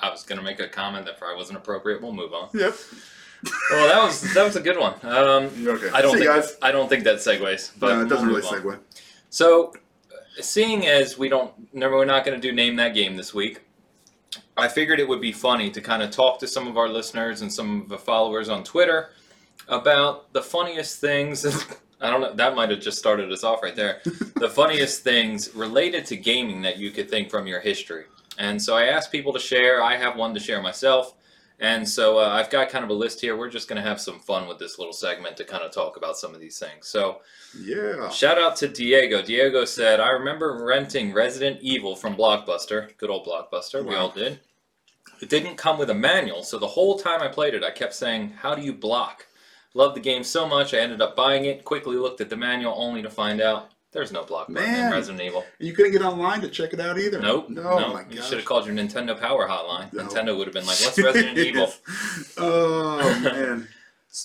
I 0.00 0.10
was 0.10 0.24
gonna 0.24 0.42
make 0.42 0.58
a 0.60 0.68
comment 0.68 1.06
that 1.06 1.18
probably 1.18 1.36
wasn't 1.36 1.58
appropriate. 1.58 2.02
We'll 2.02 2.12
move 2.12 2.32
on. 2.32 2.48
Yep. 2.52 2.74
Well, 3.70 3.88
that 3.88 4.02
was 4.04 4.34
that 4.34 4.44
was 4.44 4.56
a 4.56 4.60
good 4.60 4.78
one. 4.78 4.94
Um, 5.02 5.44
Okay. 5.66 5.90
I 5.94 6.02
don't 6.02 6.14
See 6.14 6.24
think 6.24 6.30
guys. 6.30 6.56
I 6.60 6.72
don't 6.72 6.88
think 6.88 7.04
that 7.04 7.16
segues, 7.18 7.70
but 7.78 7.94
no, 7.94 8.02
it 8.02 8.08
doesn't 8.08 8.26
we'll 8.26 8.36
really 8.40 8.50
move 8.62 8.66
on. 8.66 8.78
segue. 8.78 8.80
So, 9.30 9.72
seeing 10.40 10.86
as 10.86 11.16
we 11.16 11.28
don't, 11.28 11.52
never, 11.72 11.94
we're 11.96 12.04
not 12.06 12.24
going 12.24 12.40
to 12.40 12.48
do 12.48 12.52
name 12.54 12.76
that 12.76 12.94
game 12.94 13.14
this 13.16 13.32
week. 13.34 13.60
I 14.56 14.68
figured 14.68 15.00
it 15.00 15.08
would 15.08 15.20
be 15.20 15.32
funny 15.32 15.70
to 15.70 15.80
kind 15.80 16.02
of 16.02 16.10
talk 16.10 16.38
to 16.40 16.48
some 16.48 16.66
of 16.66 16.76
our 16.76 16.88
listeners 16.88 17.42
and 17.42 17.52
some 17.52 17.82
of 17.82 17.88
the 17.88 17.98
followers 17.98 18.48
on 18.48 18.64
Twitter 18.64 19.10
about 19.68 20.32
the 20.32 20.42
funniest 20.42 21.00
things. 21.00 21.44
I 22.00 22.10
don't 22.10 22.20
know. 22.20 22.34
That 22.34 22.54
might 22.54 22.70
have 22.70 22.80
just 22.80 22.98
started 22.98 23.32
us 23.32 23.44
off 23.44 23.62
right 23.62 23.74
there. 23.74 24.00
the 24.36 24.48
funniest 24.48 25.02
things 25.02 25.54
related 25.54 26.06
to 26.06 26.16
gaming 26.16 26.62
that 26.62 26.78
you 26.78 26.90
could 26.90 27.10
think 27.10 27.30
from 27.30 27.46
your 27.46 27.60
history. 27.60 28.04
And 28.38 28.60
so 28.60 28.76
I 28.76 28.84
asked 28.84 29.10
people 29.10 29.32
to 29.32 29.40
share. 29.40 29.82
I 29.82 29.96
have 29.96 30.16
one 30.16 30.32
to 30.34 30.40
share 30.40 30.62
myself. 30.62 31.14
And 31.60 31.88
so 31.88 32.18
uh, 32.18 32.28
I've 32.28 32.50
got 32.50 32.68
kind 32.68 32.84
of 32.84 32.90
a 32.90 32.94
list 32.94 33.20
here. 33.20 33.36
We're 33.36 33.50
just 33.50 33.68
going 33.68 33.82
to 33.82 33.88
have 33.88 34.00
some 34.00 34.20
fun 34.20 34.46
with 34.46 34.58
this 34.58 34.78
little 34.78 34.92
segment 34.92 35.36
to 35.38 35.44
kind 35.44 35.64
of 35.64 35.72
talk 35.72 35.96
about 35.96 36.16
some 36.16 36.34
of 36.34 36.40
these 36.40 36.58
things. 36.58 36.86
So 36.86 37.20
Yeah. 37.60 38.08
Shout 38.10 38.38
out 38.38 38.54
to 38.56 38.68
Diego. 38.68 39.22
Diego 39.22 39.64
said, 39.64 39.98
I 39.98 40.10
remember 40.10 40.64
renting 40.64 41.12
Resident 41.12 41.58
Evil 41.60 41.96
from 41.96 42.16
Blockbuster. 42.16 42.96
Good 42.96 43.10
old 43.10 43.26
Blockbuster. 43.26 43.84
We 43.84 43.96
all 43.96 44.10
did. 44.10 44.40
It 45.20 45.28
didn't 45.28 45.56
come 45.56 45.78
with 45.78 45.90
a 45.90 45.94
manual, 45.94 46.44
so 46.44 46.58
the 46.58 46.66
whole 46.68 46.96
time 46.96 47.22
I 47.22 47.28
played 47.28 47.54
it, 47.54 47.64
I 47.64 47.70
kept 47.70 47.94
saying, 47.94 48.34
How 48.38 48.54
do 48.54 48.62
you 48.62 48.72
block? 48.72 49.26
Loved 49.74 49.96
the 49.96 50.00
game 50.00 50.22
so 50.22 50.46
much, 50.46 50.72
I 50.74 50.78
ended 50.78 51.02
up 51.02 51.16
buying 51.16 51.44
it, 51.44 51.64
quickly 51.64 51.96
looked 51.96 52.20
at 52.20 52.30
the 52.30 52.36
manual 52.36 52.74
only 52.76 53.02
to 53.02 53.10
find 53.10 53.40
out 53.40 53.70
there's 53.92 54.12
no 54.12 54.24
block 54.24 54.48
button 54.48 54.62
in 54.64 54.70
Man. 54.70 54.92
Resident 54.92 55.22
Evil. 55.22 55.44
You 55.58 55.72
couldn't 55.72 55.92
get 55.92 56.02
online 56.02 56.40
to 56.42 56.48
check 56.48 56.72
it 56.72 56.80
out 56.80 56.98
either. 56.98 57.20
Nope. 57.20 57.48
No, 57.50 57.78
no. 57.78 57.92
my 57.94 58.04
you 58.10 58.22
should 58.22 58.38
have 58.38 58.44
called 58.46 58.66
your 58.66 58.74
Nintendo 58.74 59.18
Power 59.18 59.48
Hotline. 59.48 59.92
No. 59.92 60.04
Nintendo 60.04 60.36
would 60.36 60.46
have 60.46 60.54
been 60.54 60.66
like, 60.66 60.78
What's 60.80 60.98
Resident 61.02 61.38
Evil? 61.38 61.72
Oh 62.36 63.20
man. 63.24 63.68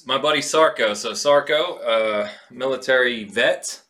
My 0.05 0.17
buddy 0.17 0.39
Sarko. 0.39 0.95
So 0.95 1.11
Sarko, 1.11 1.79
uh, 1.85 2.29
military 2.51 3.23
vet. 3.25 3.81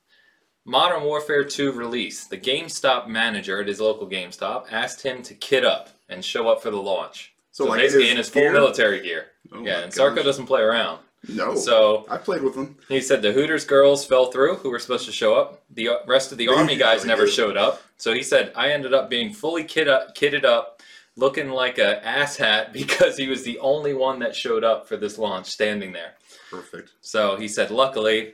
Modern 0.65 1.03
Warfare 1.03 1.43
2 1.43 1.73
release. 1.73 2.25
The 2.27 2.37
GameStop 2.37 3.07
manager 3.07 3.59
at 3.61 3.67
his 3.67 3.81
local 3.81 4.07
GameStop 4.09 4.71
asked 4.71 5.01
him 5.03 5.21
to 5.23 5.33
kit 5.33 5.65
up 5.65 5.89
and 6.07 6.23
show 6.23 6.47
up 6.47 6.61
for 6.63 6.71
the 6.71 6.77
launch. 6.81 7.33
So, 7.51 7.65
So, 7.65 7.69
like 7.71 7.81
basically 7.81 8.05
in 8.05 8.11
in 8.11 8.17
his 8.17 8.29
full 8.29 8.43
gear? 8.43 8.53
military 8.53 9.01
gear. 9.01 9.25
Oh, 9.51 9.61
yeah, 9.63 9.79
and 9.79 9.91
Sarko 9.91 10.23
doesn't 10.23 10.45
play 10.45 10.61
around. 10.61 10.99
No. 11.29 11.55
So 11.55 12.05
I 12.09 12.17
played 12.17 12.41
with 12.43 12.55
them. 12.55 12.75
he 12.89 12.99
said 12.99 13.21
the 13.21 13.31
Hooters 13.31 13.65
girls 13.65 14.05
fell 14.05 14.25
through, 14.31 14.55
who 14.57 14.69
were 14.69 14.79
supposed 14.79 15.05
to 15.05 15.11
show 15.11 15.35
up. 15.35 15.63
The 15.71 15.89
uh, 15.89 15.95
rest 16.05 16.31
of 16.31 16.37
the 16.37 16.49
Army 16.49 16.75
guys 16.75 17.05
never 17.05 17.27
showed 17.27 17.55
up. 17.55 17.81
So 17.97 18.13
he 18.13 18.23
said 18.23 18.51
I 18.55 18.71
ended 18.71 18.93
up 18.93 19.09
being 19.09 19.31
fully 19.33 19.63
kit 19.63 19.87
up, 19.87 20.15
kitted 20.15 20.43
up, 20.43 20.81
looking 21.15 21.49
like 21.49 21.77
a 21.77 22.01
asshat 22.05 22.73
because 22.81 23.15
he 23.17 23.27
was 23.27 23.43
the 23.43 23.57
only 23.59 23.93
one 23.93 24.19
that 24.19 24.35
showed 24.35 24.63
up 24.63 24.87
for 24.87 24.97
this 24.97 25.17
launch, 25.17 25.47
standing 25.47 25.93
there. 25.93 26.13
Perfect. 26.49 26.91
So 27.01 27.37
he 27.37 27.47
said, 27.47 27.71
luckily, 27.71 28.33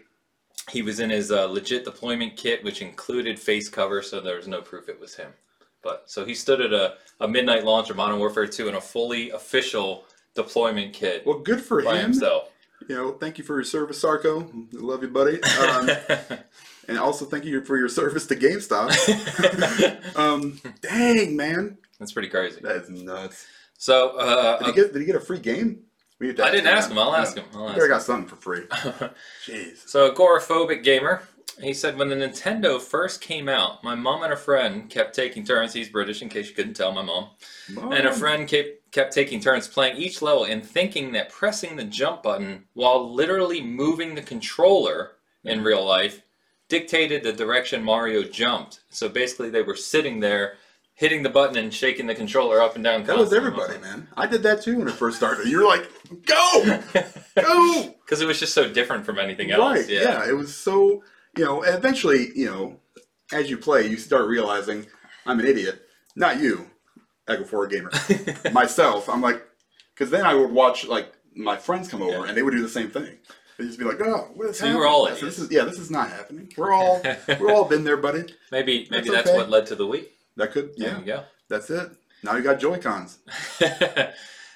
he 0.72 0.82
was 0.82 1.00
in 1.00 1.10
his 1.10 1.32
uh, 1.32 1.46
legit 1.46 1.86
deployment 1.86 2.38
kit, 2.38 2.64
which 2.64 2.82
included 2.82 3.40
face 3.40 3.70
cover, 3.70 4.02
so 4.02 4.20
there 4.20 4.36
was 4.38 4.48
no 4.48 4.62
proof 4.62 4.90
it 4.90 5.00
was 5.00 5.16
him. 5.16 5.32
But 5.84 6.04
so 6.08 6.26
he 6.26 6.34
stood 6.34 6.60
at 6.60 6.74
a, 6.74 6.96
a 7.22 7.28
midnight 7.28 7.64
launch 7.64 7.90
of 7.90 7.96
Modern 7.96 8.20
Warfare 8.20 8.48
2 8.48 8.68
in 8.68 8.76
a 8.76 8.82
fully 8.82 9.30
official 9.30 10.04
deployment 10.36 10.94
kit 10.94 11.26
Well, 11.26 11.40
good 11.40 11.62
for 11.62 11.82
by 11.84 11.96
him. 11.98 12.02
himself. 12.12 12.50
You 12.90 12.96
know, 12.96 13.12
thank 13.12 13.38
you 13.38 13.44
for 13.44 13.56
your 13.56 13.64
service, 13.64 14.04
Sarko. 14.04 14.50
Love 14.74 15.04
you, 15.04 15.10
buddy. 15.10 15.42
Um, 15.44 15.92
and 16.88 16.98
also 16.98 17.24
thank 17.24 17.46
you 17.46 17.64
for 17.64 17.78
your 17.78 17.88
service 17.88 18.26
to 18.26 18.36
GameStop. 18.36 18.90
um, 20.18 20.60
dang, 20.82 21.36
man, 21.36 21.78
That's 22.00 22.14
pretty 22.14 22.30
crazy. 22.30 22.60
that 22.62 22.76
is 22.78 22.90
nuts. 22.90 23.46
So 23.78 24.18
uh, 24.18 24.58
Did 24.58 24.68
he 24.68 24.74
get? 24.74 24.94
Did 24.94 25.00
he 25.02 25.06
get 25.06 25.16
a 25.16 25.20
free 25.20 25.38
game? 25.38 25.84
I 26.20 26.26
didn't 26.26 26.66
ask 26.66 26.90
him. 26.90 26.98
I'll 26.98 27.16
ask 27.16 27.38
him. 27.38 27.46
I'll 27.54 27.66
I 27.66 27.66
ask 27.68 27.74
think 27.76 27.86
I 27.86 27.88
got 27.88 28.02
something 28.02 28.28
for 28.28 28.36
free. 28.36 28.66
Jeez. 29.46 29.88
So, 29.88 30.12
agoraphobic 30.12 30.84
gamer. 30.84 31.22
He 31.62 31.74
said, 31.74 31.98
when 31.98 32.10
the 32.10 32.16
Nintendo 32.16 32.80
first 32.82 33.22
came 33.22 33.50
out, 33.50 33.84
my 33.84 33.96
mom 33.96 34.24
and 34.24 34.34
a 34.34 34.38
friend 34.38 34.90
kept 34.90 35.16
taking 35.16 35.44
turns. 35.44 35.74
He's 35.74 35.90
British, 35.90 36.22
in 36.22 36.30
case 36.30 36.50
you 36.50 36.56
couldn't 36.56 36.76
tell 36.76 36.92
my 36.92 37.02
mom. 37.02 37.30
And 37.78 38.08
a 38.08 38.14
friend 38.14 38.48
kept, 38.48 38.92
kept 38.92 39.14
taking 39.14 39.40
turns 39.40 39.68
playing 39.68 39.98
each 39.98 40.22
level 40.22 40.46
and 40.46 40.66
thinking 40.66 41.12
that 41.14 41.30
pressing 41.30 41.76
the 41.76 41.84
jump 41.84 42.24
button 42.24 42.66
while 42.74 43.14
literally 43.14 43.62
moving 43.62 44.16
the 44.16 44.22
controller 44.22 45.12
in 45.44 45.58
mm-hmm. 45.58 45.68
real 45.68 45.86
life 45.86 46.22
dictated 46.70 47.24
the 47.24 47.34
direction 47.34 47.84
Mario 47.84 48.24
jumped. 48.24 48.82
So 48.90 49.10
basically, 49.10 49.50
they 49.50 49.64
were 49.64 49.76
sitting 49.76 50.20
there 50.20 50.56
hitting 51.00 51.24
the 51.24 51.30
button 51.30 51.58
and 51.58 51.74
shaking 51.74 52.08
the 52.08 52.14
controller 52.14 52.62
up 52.62 52.76
and 52.76 52.84
down. 52.84 53.04
That 53.06 53.18
was 53.18 53.32
everybody, 53.32 53.78
man. 53.80 54.08
I 54.18 54.28
did 54.28 54.44
that 54.44 54.62
too 54.62 54.78
when 54.78 54.88
it 54.90 54.94
first 54.94 55.16
started. 55.16 55.48
You're 55.48 55.66
like, 55.68 55.90
go, 56.26 56.82
go. 57.36 57.96
Because 58.10 58.22
it 58.22 58.26
was 58.26 58.40
just 58.40 58.56
so 58.56 58.68
different 58.68 59.06
from 59.06 59.20
anything 59.20 59.52
else. 59.52 59.82
Right. 59.82 59.88
Yeah. 59.88 60.28
It 60.28 60.34
was 60.34 60.56
so, 60.56 61.04
you 61.38 61.46
know, 61.46 61.64
and 61.64 61.76
eventually, 61.76 62.30
you 62.36 62.46
know, 62.48 62.80
as 63.34 63.50
you 63.50 63.58
play, 63.58 63.88
you 63.88 63.98
start 63.98 64.28
realizing 64.28 64.86
I'm 65.26 65.40
an 65.40 65.46
idiot. 65.46 65.82
Not 66.16 66.40
you, 66.40 66.68
Echo 67.28 67.44
4 67.44 67.68
Gamer. 67.68 67.92
Myself. 68.52 69.08
I'm 69.10 69.22
like, 69.22 69.46
because 69.94 70.10
then 70.12 70.26
I 70.26 70.34
would 70.34 70.52
watch, 70.52 70.86
like, 70.88 71.14
my 71.36 71.56
friends 71.58 71.88
come 71.88 72.02
over 72.02 72.12
Yeah. 72.12 72.26
and 72.26 72.36
they 72.38 72.42
would 72.42 72.52
do 72.52 72.62
the 72.62 72.68
same 72.70 72.90
thing. 72.90 73.18
They'd 73.58 73.66
just 73.68 73.78
be 73.80 73.86
like, 73.86 74.00
oh, 74.02 74.32
what 74.36 74.50
is 74.50 74.58
So 74.58 74.66
happening? 74.66 74.80
were 74.82 74.88
all 74.88 75.08
said, 75.08 75.18
this 75.28 75.38
is, 75.40 75.52
yeah, 75.52 75.64
this 75.66 75.78
is 75.80 75.92
not 75.92 76.10
happening. 76.10 76.52
We're 76.58 76.72
all, 76.74 77.02
we're 77.40 77.52
all 77.54 77.66
been 77.66 77.84
there, 77.84 77.98
buddy. 77.98 78.24
maybe 78.52 78.88
maybe 78.90 79.10
That's 79.10 79.30
okay. 79.30 79.38
what 79.38 79.50
led 79.50 79.66
to 79.68 79.76
the 79.76 79.86
Wii. 79.86 80.06
That 80.38 80.52
could, 80.54 80.72
There 80.78 80.90
yeah, 80.90 81.00
you 81.00 81.06
go. 81.06 81.24
that's 81.50 81.70
it. 81.70 81.92
Now 82.24 82.36
you 82.36 82.42
got 82.44 82.60
Joy-Cons. 82.60 83.20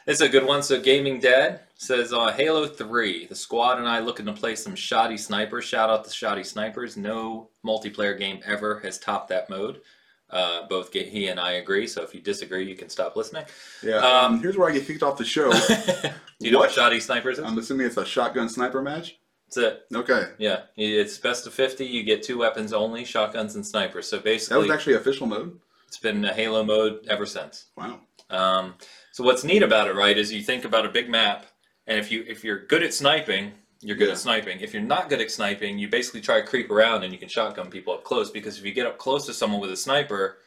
it's 0.07 0.21
a 0.21 0.29
good 0.29 0.45
one. 0.45 0.63
So, 0.63 0.79
Gaming 0.81 1.19
Dad 1.19 1.61
says 1.83 2.13
uh, 2.13 2.31
Halo 2.31 2.65
3. 2.67 3.25
The 3.27 3.35
squad 3.35 3.77
and 3.77 3.87
I 3.87 3.99
looking 3.99 4.25
to 4.25 4.33
play 4.33 4.55
some 4.55 4.75
shoddy 4.75 5.17
snipers. 5.17 5.65
Shout 5.65 5.89
out 5.89 6.03
to 6.05 6.11
shoddy 6.11 6.43
snipers. 6.43 6.97
No 6.97 7.49
multiplayer 7.65 8.17
game 8.17 8.39
ever 8.45 8.79
has 8.79 8.97
topped 8.99 9.29
that 9.29 9.49
mode. 9.49 9.81
Uh, 10.29 10.65
both 10.67 10.91
ga- 10.91 11.07
he 11.07 11.27
and 11.27 11.39
I 11.39 11.53
agree. 11.53 11.85
So, 11.85 12.01
if 12.01 12.15
you 12.15 12.19
disagree, 12.21 12.67
you 12.67 12.75
can 12.75 12.89
stop 12.89 13.15
listening. 13.15 13.45
Yeah. 13.83 13.97
Um, 13.97 14.41
here's 14.41 14.57
where 14.57 14.67
I 14.69 14.73
get 14.73 14.87
kicked 14.87 15.03
off 15.03 15.17
the 15.17 15.25
show. 15.25 15.51
Do 16.01 16.09
you 16.39 16.51
know 16.51 16.57
what 16.57 16.69
What? 16.69 16.71
shoddy 16.71 16.99
snipers 16.99 17.37
is? 17.37 17.43
I'm 17.45 17.57
assuming 17.59 17.85
it's 17.85 17.97
a 17.97 18.05
shotgun 18.05 18.49
sniper 18.49 18.81
match. 18.81 19.19
That's 19.53 19.57
it. 19.57 19.85
Okay. 19.95 20.29
Yeah, 20.39 20.61
it's 20.75 21.19
best 21.19 21.45
of 21.45 21.53
50. 21.53 21.85
You 21.85 22.01
get 22.03 22.23
two 22.23 22.39
weapons 22.39 22.73
only 22.73 23.05
shotguns 23.05 23.53
and 23.55 23.63
snipers. 23.65 24.07
So, 24.07 24.19
basically, 24.19 24.55
That 24.55 24.67
was 24.69 24.71
actually 24.75 24.95
official 24.95 25.27
mode. 25.27 25.59
it's 25.87 25.99
been 25.99 26.25
a 26.25 26.33
Halo 26.33 26.63
mode 26.63 27.05
ever 27.07 27.27
since. 27.27 27.65
Wow. 27.77 27.99
Um, 28.31 28.73
so 29.11 29.23
what's 29.23 29.43
neat 29.43 29.61
about 29.61 29.87
it, 29.87 29.93
right, 29.95 30.17
is 30.17 30.31
you 30.33 30.41
think 30.41 30.65
about 30.65 30.87
a 30.87 30.89
big 30.89 31.07
map, 31.07 31.45
and 31.87 31.99
if 31.99 32.11
you 32.11 32.23
if 32.27 32.43
you're 32.43 32.65
good 32.65 32.83
at 32.83 32.93
sniping, 32.93 33.51
you're 33.81 33.97
good 33.97 34.07
Yeah. 34.07 34.13
at 34.13 34.19
sniping. 34.19 34.59
If 34.61 34.73
you're 34.73 34.81
not 34.83 35.09
good 35.09 35.21
at 35.21 35.29
sniping, 35.31 35.77
you 35.79 35.87
basically 35.89 36.21
try 36.21 36.39
to 36.41 36.47
creep 36.47 36.71
around 36.71 37.03
and 37.03 37.11
you 37.13 37.19
can 37.19 37.29
shotgun 37.29 37.69
people 37.69 37.93
up 37.93 38.03
close 38.03 38.31
because 38.31 38.57
if 38.57 38.65
you 38.65 38.71
get 38.71 38.85
up 38.85 38.97
close 38.97 39.25
to 39.25 39.33
someone 39.33 39.59
with 39.59 39.71
a 39.71 39.77
sniper, 39.77 40.37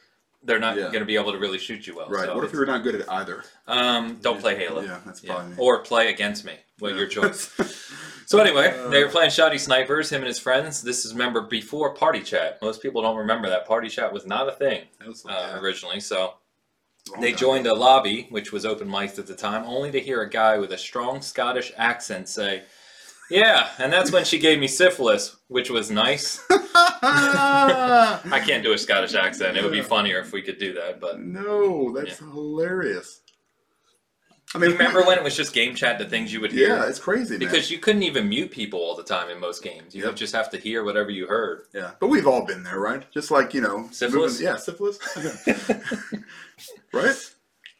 they're 0.43 0.59
not 0.59 0.75
Yeah. 0.77 0.83
going 0.83 0.99
to 0.99 1.05
be 1.05 1.15
able 1.15 1.31
to 1.33 1.37
really 1.37 1.57
shoot 1.59 1.85
you 1.87 1.95
well. 1.95 2.07
Right. 2.09 2.25
So 2.25 2.35
what 2.35 2.43
if 2.43 2.53
you're 2.53 2.65
not 2.65 2.83
good 2.83 2.95
at 2.95 3.11
either? 3.11 3.43
um, 3.67 4.17
don't 4.21 4.39
play 4.39 4.55
Halo. 4.55 4.81
Yeah, 4.81 4.99
that's 5.05 5.19
probably 5.21 5.51
me. 5.51 5.55
Or 5.59 5.79
play 5.83 6.09
against 6.09 6.45
me. 6.45 6.53
Well, 6.79 6.91
Yeah. 6.91 6.97
your 6.97 7.07
choice. 7.17 7.51
So 8.27 8.39
anyway, 8.39 8.75
Uh, 8.77 8.89
they 8.89 9.03
were 9.03 9.09
playing 9.09 9.31
Shoddy 9.31 9.57
Snipers, 9.57 10.09
him 10.09 10.21
and 10.21 10.27
his 10.27 10.39
friends. 10.39 10.81
This 10.81 11.05
is 11.05 11.13
remember 11.13 11.41
before 11.41 11.93
Party 11.93 12.21
Chat. 12.21 12.59
Most 12.61 12.81
people 12.81 13.01
don't 13.01 13.15
remember 13.17 13.49
that 13.49 13.65
Party 13.67 13.87
Chat 13.89 14.11
was 14.11 14.25
not 14.25 14.47
a 14.49 14.51
thing 14.53 14.85
That 14.99 15.07
was, 15.07 15.25
uh, 15.25 15.57
originally. 15.61 15.99
So 15.99 16.33
Oh, 17.15 17.21
they 17.21 17.31
joined 17.33 17.67
a 17.67 17.73
lobby, 17.73 18.27
which 18.29 18.51
was 18.51 18.65
open 18.65 18.89
mic'd 18.89 19.19
at 19.19 19.27
the 19.27 19.35
time, 19.35 19.63
only 19.65 19.91
to 19.91 19.99
hear 19.99 20.21
a 20.21 20.29
guy 20.29 20.57
with 20.57 20.71
a 20.71 20.77
strong 20.77 21.21
Scottish 21.21 21.71
accent 21.77 22.27
say, 22.29 22.63
"Yeah," 23.29 23.69
and 23.79 23.91
that's 23.93 24.11
when 24.11 24.25
she 24.25 24.39
gave 24.39 24.59
me 24.59 24.67
syphilis, 24.67 25.35
which 25.47 25.69
was 25.69 25.89
nice. 25.91 26.39
I 26.49 28.41
can't 28.45 28.63
do 28.63 28.73
a 28.73 28.77
Scottish 28.77 29.13
accent. 29.15 29.57
It 29.57 29.63
would 29.63 29.71
be 29.71 29.81
funnier 29.81 30.19
if 30.19 30.31
we 30.31 30.41
could 30.41 30.57
do 30.59 30.73
that. 30.73 30.99
But 30.99 31.19
no, 31.21 31.91
that's 31.93 32.19
hilarious. 32.19 33.21
I 34.55 34.59
mean, 34.59 34.71
remember 34.71 35.03
when 35.03 35.17
it 35.17 35.23
was 35.25 35.35
just 35.35 35.53
game 35.53 35.75
chat, 35.75 35.99
the 35.99 36.05
things 36.05 36.31
you 36.31 36.39
would 36.39 36.53
hear? 36.53 36.69
Yeah, 36.69 36.87
it's 36.87 36.99
crazy, 36.99 37.31
man. 37.31 37.39
Because 37.39 37.69
you 37.69 37.79
couldn't 37.79 38.03
even 38.03 38.29
mute 38.29 38.49
people 38.49 38.79
all 38.79 38.95
the 38.95 39.03
time 39.03 39.29
in 39.29 39.41
most 39.41 39.61
games. 39.61 39.93
You 39.93 40.03
Yep. 40.03 40.11
would 40.11 40.17
just 40.17 40.33
have 40.33 40.49
to 40.51 40.57
hear 40.57 40.85
whatever 40.85 41.09
you 41.11 41.27
heard. 41.27 41.63
yeah, 41.73 41.91
but 41.99 42.07
we've 42.07 42.25
all 42.25 42.45
been 42.45 42.63
there, 42.63 42.79
right? 42.79 43.03
Just 43.11 43.29
like 43.29 43.53
you 43.53 43.59
know, 43.59 43.89
Syphilis? 43.91 44.33
moving- 44.39 44.45
yeah, 44.47 44.55
syphilis. 44.55 44.99
right? 46.93 47.15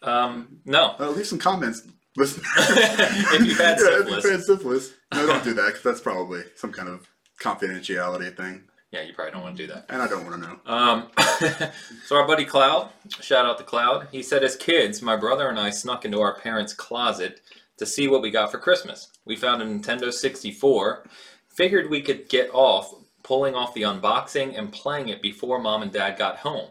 Um, 0.01 0.59
no. 0.65 0.95
Uh, 0.99 1.09
leave 1.09 1.27
some 1.27 1.39
comments. 1.39 1.83
Listen. 2.15 2.43
If 2.57 3.45
you've 3.45 3.57
had 3.57 3.77
yeah, 3.79 3.85
syphilis. 3.85 4.07
if 4.07 4.23
you've 4.23 4.31
had 4.31 4.43
syphilis. 4.43 4.93
No, 5.13 5.27
don't 5.27 5.43
do 5.43 5.53
that 5.53 5.67
because 5.67 5.83
that's 5.83 6.01
probably 6.01 6.43
some 6.55 6.71
kind 6.71 6.89
of 6.89 7.07
confidentiality 7.41 8.35
thing. 8.35 8.63
Yeah, 8.91 9.01
you 9.01 9.13
probably 9.13 9.31
don't 9.33 9.43
want 9.43 9.57
to 9.57 9.67
do 9.67 9.73
that. 9.73 9.85
And 9.89 10.01
I 10.01 10.07
don't 10.07 10.25
want 10.25 10.41
to 10.41 10.47
know. 10.47 10.59
Um, 10.65 11.09
so 12.05 12.15
our 12.15 12.25
buddy 12.25 12.45
Cloud, 12.45 12.89
shout 13.21 13.45
out 13.45 13.57
to 13.57 13.63
Cloud. 13.63 14.07
He 14.11 14.23
said, 14.23 14.43
as 14.43 14.55
kids, 14.55 15.01
my 15.01 15.15
brother 15.17 15.49
and 15.49 15.59
I 15.59 15.69
snuck 15.69 16.05
into 16.05 16.21
our 16.21 16.39
parents' 16.39 16.73
closet 16.73 17.41
to 17.77 17.85
see 17.85 18.07
what 18.07 18.21
we 18.21 18.31
got 18.31 18.51
for 18.51 18.59
Christmas. 18.59 19.09
We 19.25 19.35
found 19.35 19.61
a 19.61 19.65
Nintendo 19.65 20.11
64. 20.11 21.05
Figured 21.49 21.89
we 21.89 22.01
could 22.01 22.29
get 22.29 22.49
off 22.53 22.93
pulling 23.23 23.55
off 23.55 23.73
the 23.73 23.81
unboxing 23.81 24.57
and 24.57 24.71
playing 24.71 25.09
it 25.09 25.21
before 25.21 25.59
mom 25.59 25.81
and 25.81 25.91
dad 25.91 26.17
got 26.17 26.37
home. 26.37 26.69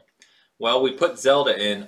Well, 0.59 0.83
we 0.83 0.92
put 0.92 1.19
Zelda 1.19 1.55
in, 1.55 1.87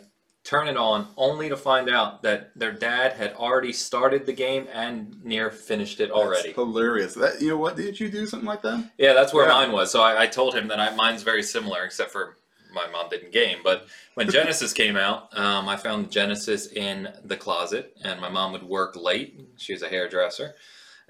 turn 0.49 0.67
it 0.67 0.79
on, 0.79 1.07
only 1.19 1.51
to 1.51 1.57
find 1.59 1.91
out 1.91 2.23
that 2.23 2.59
their 2.59 2.73
dad 2.73 3.13
had 3.13 3.35
already 3.35 3.71
started 3.71 4.25
the 4.25 4.33
game 4.33 4.67
and 4.73 5.23
near 5.23 5.51
finished 5.51 6.01
it 6.01 6.11
already. 6.11 6.49
That's 6.49 6.55
hilarious. 6.57 7.13
That 7.13 7.43
you 7.43 7.49
know 7.49 7.59
what? 7.59 7.77
Did 7.77 8.01
you 8.01 8.11
do 8.11 8.25
something 8.25 8.47
like 8.47 8.63
that? 8.63 8.91
Yeah, 8.97 9.13
that's 9.13 9.35
where 9.35 9.47
Yeah. 9.47 9.53
mine 9.53 9.73
was. 9.73 9.91
So 9.91 10.01
I, 10.01 10.23
I 10.23 10.27
told 10.27 10.55
him 10.55 10.69
that 10.69 10.81
I, 10.81 10.95
mine's 10.95 11.23
very 11.23 11.43
similar, 11.43 11.85
except 11.85 12.11
for 12.11 12.39
my 12.73 12.87
mom 12.87 13.11
didn't 13.11 13.31
game. 13.33 13.59
But 13.63 13.89
when 14.15 14.31
Genesis 14.39 14.73
came 14.73 14.97
out, 14.97 15.37
um, 15.39 15.69
I 15.69 15.77
found 15.77 16.11
Genesis 16.11 16.67
in 16.69 17.11
the 17.25 17.37
closet, 17.37 17.95
and 18.03 18.19
my 18.19 18.31
mom 18.31 18.53
would 18.53 18.63
work 18.63 18.97
late. 18.97 19.39
She 19.59 19.75
was 19.75 19.83
a 19.83 19.89
hairdresser, 19.89 20.55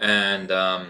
and 0.01 0.51
um, 0.51 0.89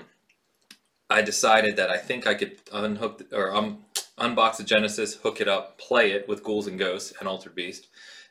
I 1.10 1.20
decided 1.20 1.76
that 1.76 1.90
I 1.90 1.98
think 1.98 2.26
I 2.26 2.32
could 2.32 2.56
unhook 2.72 3.18
the, 3.28 3.36
or 3.36 3.54
um, 3.54 3.84
unbox 4.16 4.56
the 4.56 4.64
Genesis, 4.64 5.16
hook 5.16 5.42
it 5.42 5.48
up, 5.48 5.76
play 5.76 6.12
it 6.12 6.26
with 6.26 6.42
Ghouls 6.42 6.66
and 6.66 6.78
Ghosts 6.78 7.12
and 7.20 7.28
Altered 7.28 7.54
Beast. 7.54 7.88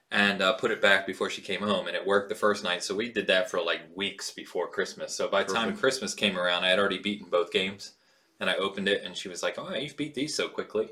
And 0.09 0.41
uh, 0.41 0.53
put 0.53 0.71
it 0.71 0.81
back 0.81 1.05
before 1.05 1.29
she 1.29 1.41
came 1.41 1.59
home, 1.59 1.87
and 1.87 1.95
it 1.95 2.05
worked 2.05 2.29
the 2.29 2.35
first 2.35 2.63
night. 2.63 2.81
So 2.81 2.95
we 2.95 3.11
did 3.11 3.27
that 3.27 3.51
for 3.51 3.61
like 3.61 3.81
weeks 3.93 4.31
before 4.31 4.69
Christmas. 4.69 5.13
So 5.13 5.27
by 5.27 5.43
the 5.43 5.53
time 5.53 5.65
Perfect. 5.65 5.81
Christmas 5.81 6.13
came 6.13 6.37
around, 6.37 6.63
I 6.63 6.69
had 6.69 6.79
already 6.79 6.99
beaten 6.99 7.27
both 7.29 7.51
games 7.51 7.91
and 8.39 8.49
I 8.49 8.55
opened 8.55 8.87
it, 8.87 9.03
and 9.03 9.15
she 9.15 9.29
was 9.29 9.43
like, 9.43 9.57
"Oh, 9.57 9.73
you've 9.73 9.97
beat 9.97 10.13
these 10.13 10.35
so 10.35 10.47
quickly." 10.47 10.89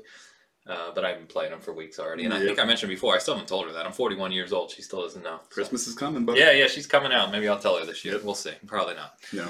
Uh, 0.66 0.90
but 0.94 1.04
I've 1.04 1.16
been 1.16 1.28
playing 1.28 1.52
them 1.52 1.60
for 1.60 1.72
weeks 1.72 2.00
already, 2.00 2.24
and 2.24 2.34
I 2.34 2.40
think 2.40 2.58
I 2.58 2.64
mentioned 2.64 2.90
before. 2.90 3.14
I 3.14 3.18
still 3.18 3.34
haven't 3.34 3.46
told 3.46 3.66
her 3.68 3.72
that 3.72 3.86
I'm 3.86 3.92
41 3.92 4.32
years 4.32 4.52
old. 4.52 4.72
She 4.72 4.82
still 4.82 5.00
doesn't 5.00 5.22
know. 5.22 5.38
So- 5.42 5.48
Christmas 5.54 5.86
is 5.86 5.94
coming, 5.94 6.24
but 6.24 6.36
Yeah, 6.36 6.50
yeah, 6.50 6.66
she's 6.66 6.88
coming 6.88 7.12
out. 7.12 7.30
Maybe 7.30 7.46
I'll 7.48 7.58
tell 7.58 7.78
her 7.78 7.86
this 7.86 8.04
year. 8.04 8.14
Yep. 8.14 8.24
We'll 8.24 8.34
see. 8.34 8.50
Probably 8.66 8.94
not. 8.94 9.14
No. 9.32 9.46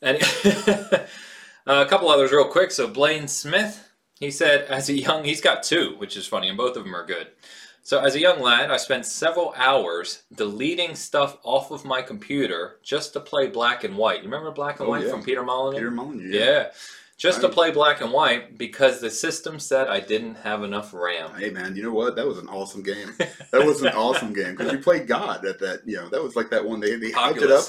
And 0.00 0.16
a 1.66 1.84
couple 1.86 2.08
others, 2.08 2.32
real 2.32 2.48
quick. 2.48 2.70
So 2.70 2.88
Blaine 2.88 3.28
Smith, 3.28 3.90
he 4.18 4.30
said, 4.30 4.62
as 4.62 4.88
a 4.88 4.94
young, 4.94 5.24
he's 5.24 5.42
got 5.42 5.62
two, 5.64 5.96
which 5.98 6.16
is 6.16 6.26
funny, 6.26 6.48
and 6.48 6.56
both 6.56 6.78
of 6.78 6.84
them 6.84 6.96
are 6.96 7.04
good. 7.04 7.28
So 7.86 8.00
as 8.00 8.14
a 8.14 8.20
young 8.20 8.40
lad, 8.40 8.70
I 8.70 8.78
spent 8.78 9.04
several 9.04 9.52
hours 9.56 10.22
deleting 10.34 10.94
stuff 10.94 11.36
off 11.42 11.70
of 11.70 11.84
my 11.84 12.00
computer 12.00 12.78
just 12.82 13.12
to 13.12 13.20
play 13.20 13.46
black 13.48 13.84
and 13.84 13.94
white. 13.96 14.18
You 14.18 14.24
remember 14.24 14.50
black 14.50 14.80
and 14.80 14.86
Oh, 14.88 14.90
white 14.90 15.04
yeah. 15.04 15.10
from 15.10 15.22
Peter 15.22 15.42
Molyneux? 15.42 15.76
Peter 15.78 15.90
Molyneux. 15.90 16.30
Yeah. 16.30 16.70
Just 17.18 17.42
to 17.42 17.48
play 17.48 17.70
black 17.70 18.00
and 18.00 18.10
white 18.10 18.56
because 18.58 19.00
the 19.00 19.10
system 19.10 19.60
said 19.60 19.86
I 19.88 20.00
didn't 20.00 20.34
have 20.36 20.64
enough 20.64 20.92
RAM. 20.94 21.30
Hey 21.38 21.50
man, 21.50 21.76
you 21.76 21.82
know 21.82 21.92
what? 21.92 22.16
That 22.16 22.26
was 22.26 22.38
an 22.38 22.48
awesome 22.48 22.82
game. 22.82 23.12
That 23.52 23.64
was 23.64 23.82
an 23.82 23.92
awesome 23.94 24.32
game 24.32 24.56
because 24.56 24.72
you 24.72 24.78
played 24.78 25.06
God 25.06 25.44
at 25.46 25.58
that. 25.60 25.82
You 25.86 25.98
know, 25.98 26.08
that 26.08 26.22
was 26.22 26.34
like 26.36 26.50
that 26.50 26.64
one 26.64 26.80
they 26.80 26.96
they 26.96 27.12
hyped 27.12 27.36
it 27.42 27.50
up. 27.50 27.64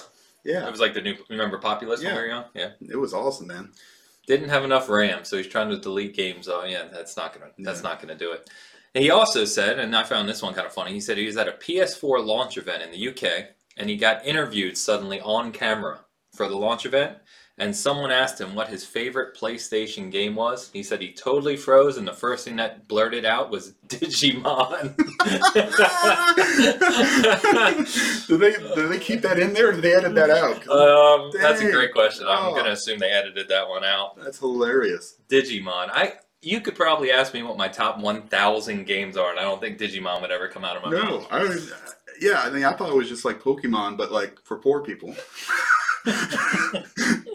Yeah, 0.45 0.65
It 0.67 0.71
was 0.71 0.79
like 0.79 0.93
the 0.93 1.01
new, 1.01 1.15
remember 1.29 1.57
Populous 1.57 1.99
when 1.99 2.07
Yeah. 2.09 2.15
we 2.15 2.21
were 2.21 2.27
young? 2.27 2.43
Yeah. 2.53 2.69
it 2.89 2.95
was 2.97 3.13
awesome, 3.13 3.47
man. 3.47 3.69
Didn't 4.27 4.49
have 4.49 4.63
enough 4.63 4.87
RAM, 4.89 5.25
so 5.25 5.37
he's 5.37 5.47
trying 5.47 5.69
to 5.69 5.77
delete 5.77 6.15
games. 6.15 6.47
Oh 6.47 6.63
yeah, 6.63 6.85
that's 6.91 7.15
not 7.17 7.33
gonna, 7.33 7.51
that's 7.59 7.83
Yeah. 7.83 7.89
not 7.89 8.01
gonna 8.01 8.15
do 8.17 8.31
it. 8.31 8.49
He 8.95 9.11
also 9.11 9.45
said, 9.45 9.77
and 9.79 9.95
I 9.95 10.03
found 10.03 10.27
this 10.27 10.41
one 10.41 10.53
kind 10.53 10.65
of 10.65 10.73
funny. 10.73 10.93
He 10.93 11.01
said 11.01 11.17
he 11.17 11.25
was 11.25 11.37
at 11.37 11.47
a 11.47 11.51
PS4 11.53 12.25
launch 12.25 12.57
event 12.57 12.81
in 12.81 12.91
the 12.91 13.09
UK, 13.09 13.49
and 13.77 13.89
he 13.89 13.97
got 13.97 14.25
interviewed 14.25 14.77
suddenly 14.77 15.19
on 15.21 15.51
camera 15.51 15.99
for 16.33 16.47
the 16.47 16.57
launch 16.57 16.85
event. 16.85 17.17
And 17.57 17.73
someone 17.73 18.11
asked 18.11 18.41
him 18.41 18.53
what 18.53 18.67
his 18.67 18.85
favorite 18.85 19.37
PlayStation 19.37 20.11
game 20.11 20.35
was. 20.35 20.69
He 20.73 20.83
said 20.83 20.99
he 21.01 21.13
totally 21.13 21.55
froze, 21.55 21.95
and 21.97 22.05
the 22.05 22.11
first 22.11 22.43
thing 22.43 22.57
that 22.57 22.85
blurted 22.89 23.23
out 23.23 23.49
was 23.49 23.75
Digimon. 23.87 24.97
did 28.27 28.39
they 28.39 28.51
did 28.75 28.89
they 28.91 28.99
keep 28.99 29.21
that 29.21 29.39
in 29.39 29.53
there 29.53 29.69
or 29.69 29.71
did 29.71 29.83
they 29.83 29.95
edit 29.95 30.15
that 30.15 30.29
out? 30.29 30.67
Um, 30.75 31.31
that's 31.41 31.61
a 31.61 31.71
great 31.71 31.93
question. 31.93 32.25
I'm 32.27 32.51
Oh. 32.51 32.55
gonna 32.55 32.71
assume 32.71 32.99
they 32.99 33.11
edited 33.11 33.47
that 33.47 33.69
one 33.69 33.85
out. 33.85 34.17
That's 34.21 34.39
hilarious. 34.39 35.15
Digimon. 35.29 35.89
I 35.91 36.15
you 36.45 36.61
could 36.61 36.75
probably 36.75 37.11
ask 37.11 37.33
me 37.33 37.41
what 37.43 37.57
my 37.57 37.67
top 37.67 37.99
1,000 37.99 38.85
games 38.85 39.17
are, 39.17 39.31
and 39.31 39.39
I 39.39 39.43
don't 39.43 39.59
think 39.59 39.79
Digimon 39.79 40.21
would 40.21 40.31
ever 40.31 40.47
come 40.47 40.63
out 40.63 40.77
of 40.77 40.83
my 40.83 40.91
No, 40.91 41.03
mouth. 41.03 41.27
I 41.31 41.39
was, 41.43 41.73
yeah, 42.21 42.41
I 42.41 42.49
mean, 42.51 42.63
I 42.63 42.73
thought 42.73 42.89
it 42.89 42.95
was 42.95 43.09
just 43.09 43.25
like 43.25 43.41
Pokemon, 43.41 43.97
but 43.97 44.11
like 44.11 44.39
for 44.43 44.57
poor 44.57 44.81
people. 44.81 45.15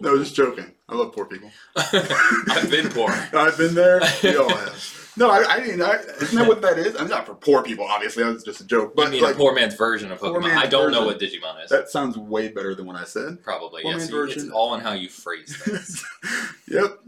no, 0.00 0.16
just 0.16 0.34
joking. 0.36 0.72
I 0.88 0.94
love 0.94 1.12
poor 1.12 1.24
people. 1.24 1.50
I've 1.76 2.70
been 2.70 2.88
poor. 2.88 3.10
I've 3.10 3.58
been 3.58 3.74
there. 3.74 4.00
We 4.22 4.36
all 4.36 4.48
have. 4.48 4.96
No, 5.16 5.28
I, 5.28 5.56
I 5.56 5.60
mean, 5.66 5.82
I, 5.82 5.94
isn't 6.22 6.38
that 6.38 6.46
what 6.46 6.62
that 6.62 6.78
is? 6.78 6.94
I'm 6.94 7.08
not 7.08 7.26
for 7.26 7.34
poor 7.34 7.64
people, 7.64 7.84
obviously. 7.84 8.22
That 8.22 8.32
was 8.32 8.44
just 8.44 8.60
a 8.60 8.64
joke. 8.64 8.92
I 8.92 9.02
But 9.02 9.10
mean 9.10 9.22
like, 9.22 9.34
a 9.34 9.38
poor 9.38 9.52
man's 9.52 9.74
version 9.74 10.12
of 10.12 10.20
Pokemon. 10.20 10.56
I 10.56 10.66
don't 10.66 10.92
know 10.92 11.04
what 11.04 11.18
Digimon 11.18 11.64
is. 11.64 11.70
that 11.70 11.88
sounds 11.90 12.16
way 12.16 12.48
better 12.48 12.76
than 12.76 12.86
what 12.86 12.94
I 12.94 13.04
said. 13.04 13.42
Probably. 13.42 13.82
poor 13.82 13.92
Yes. 13.92 14.08
It's 14.36 14.50
all 14.50 14.74
in 14.76 14.80
how 14.80 14.92
you 14.92 15.08
phrase 15.08 15.56
things. 15.56 16.04
yep. 16.68 17.00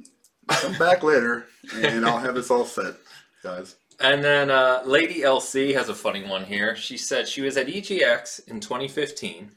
Come 0.48 0.76
back 0.78 1.02
later, 1.02 1.46
and 1.74 2.04
I'll 2.04 2.18
have 2.18 2.34
this 2.34 2.50
all 2.50 2.64
set, 2.64 2.94
guys. 3.42 3.76
and 4.00 4.22
then 4.22 4.50
uh, 4.50 4.82
Lady 4.84 5.20
LC 5.20 5.74
has 5.74 5.88
a 5.88 5.94
funny 5.94 6.24
one 6.24 6.44
here. 6.44 6.74
She 6.76 6.96
said 6.96 7.28
she 7.28 7.40
was 7.42 7.56
at 7.56 7.68
EGX 7.68 8.48
in 8.48 8.60
2015. 8.60 9.52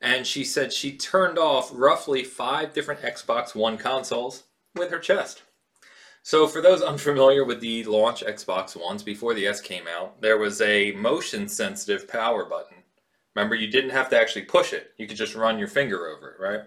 And 0.00 0.26
she 0.26 0.44
said 0.44 0.70
she 0.70 0.96
turned 0.98 1.38
off 1.38 1.70
roughly 1.72 2.24
five 2.24 2.74
different 2.74 3.00
Xbox 3.00 3.54
One 3.54 3.78
consoles 3.78 4.42
with 4.74 4.90
her 4.90 4.98
chest. 4.98 5.42
So, 6.22 6.46
for 6.46 6.60
those 6.60 6.82
unfamiliar 6.82 7.42
with 7.44 7.60
the 7.60 7.84
launch 7.84 8.22
Xbox 8.22 8.76
Ones 8.78 9.02
before 9.02 9.32
the 9.32 9.46
S 9.46 9.62
came 9.62 9.84
out, 9.88 10.20
there 10.20 10.36
was 10.36 10.60
a 10.60 10.92
motion 10.92 11.48
sensitive 11.48 12.06
power 12.06 12.44
button. 12.44 12.78
Remember, 13.34 13.54
you 13.54 13.68
didn't 13.68 13.90
have 13.90 14.10
to 14.10 14.20
actually 14.20 14.42
push 14.44 14.74
it, 14.74 14.92
you 14.98 15.06
could 15.06 15.16
just 15.16 15.34
run 15.34 15.58
your 15.58 15.68
finger 15.68 16.08
over 16.08 16.30
it, 16.32 16.40
right? 16.40 16.60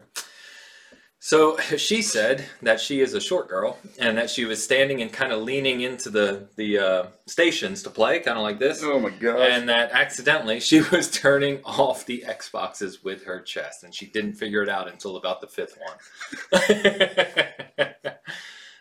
So, 1.19 1.57
she 1.77 2.01
said 2.01 2.45
that 2.61 2.79
she 2.79 3.01
is 3.01 3.13
a 3.13 3.21
short 3.21 3.49
girl 3.49 3.77
and 3.99 4.17
that 4.17 4.29
she 4.29 4.45
was 4.45 4.63
standing 4.63 5.01
and 5.01 5.11
kind 5.11 5.31
of 5.31 5.41
leaning 5.41 5.81
into 5.81 6.09
the, 6.09 6.47
the 6.55 6.79
uh, 6.79 7.07
stations 7.25 7.83
to 7.83 7.89
play, 7.89 8.19
kind 8.19 8.37
of 8.37 8.43
like 8.43 8.59
this. 8.59 8.81
Oh 8.83 8.99
my 8.99 9.09
gosh. 9.09 9.49
And 9.51 9.69
that 9.69 9.91
accidentally 9.91 10.59
she 10.69 10.81
was 10.81 11.09
turning 11.09 11.61
off 11.63 12.05
the 12.05 12.23
Xboxes 12.27 13.03
with 13.03 13.23
her 13.25 13.41
chest, 13.41 13.83
and 13.83 13.93
she 13.93 14.05
didn't 14.05 14.33
figure 14.33 14.61
it 14.63 14.69
out 14.69 14.87
until 14.87 15.17
about 15.17 15.41
the 15.41 15.47
fifth 15.47 15.77
one. 15.79 15.97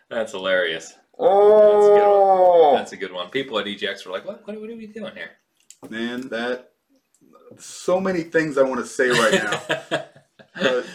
That's 0.09 0.33
hilarious. 0.33 0.95
oh, 1.19 2.75
That's 2.77 2.93
a 2.93 2.97
good 2.97 3.13
one. 3.13 3.31
People 3.31 3.59
at 3.59 3.67
EGX 3.67 4.07
were 4.07 4.13
like, 4.13 4.25
"What? 4.25 4.47
What, 4.47 4.61
what 4.61 4.71
are 4.71 4.77
we 4.77 4.87
doing 4.87 5.15
here?" 5.15 5.31
man, 5.91 6.29
that 6.29 6.73
so 7.59 8.01
many 8.01 8.23
things 8.23 8.59
I 8.59 8.63
want 8.63 8.81
to 8.81 8.87
say 8.87 9.09
right 9.09 9.33
now, 9.33 10.05
but 10.61 10.87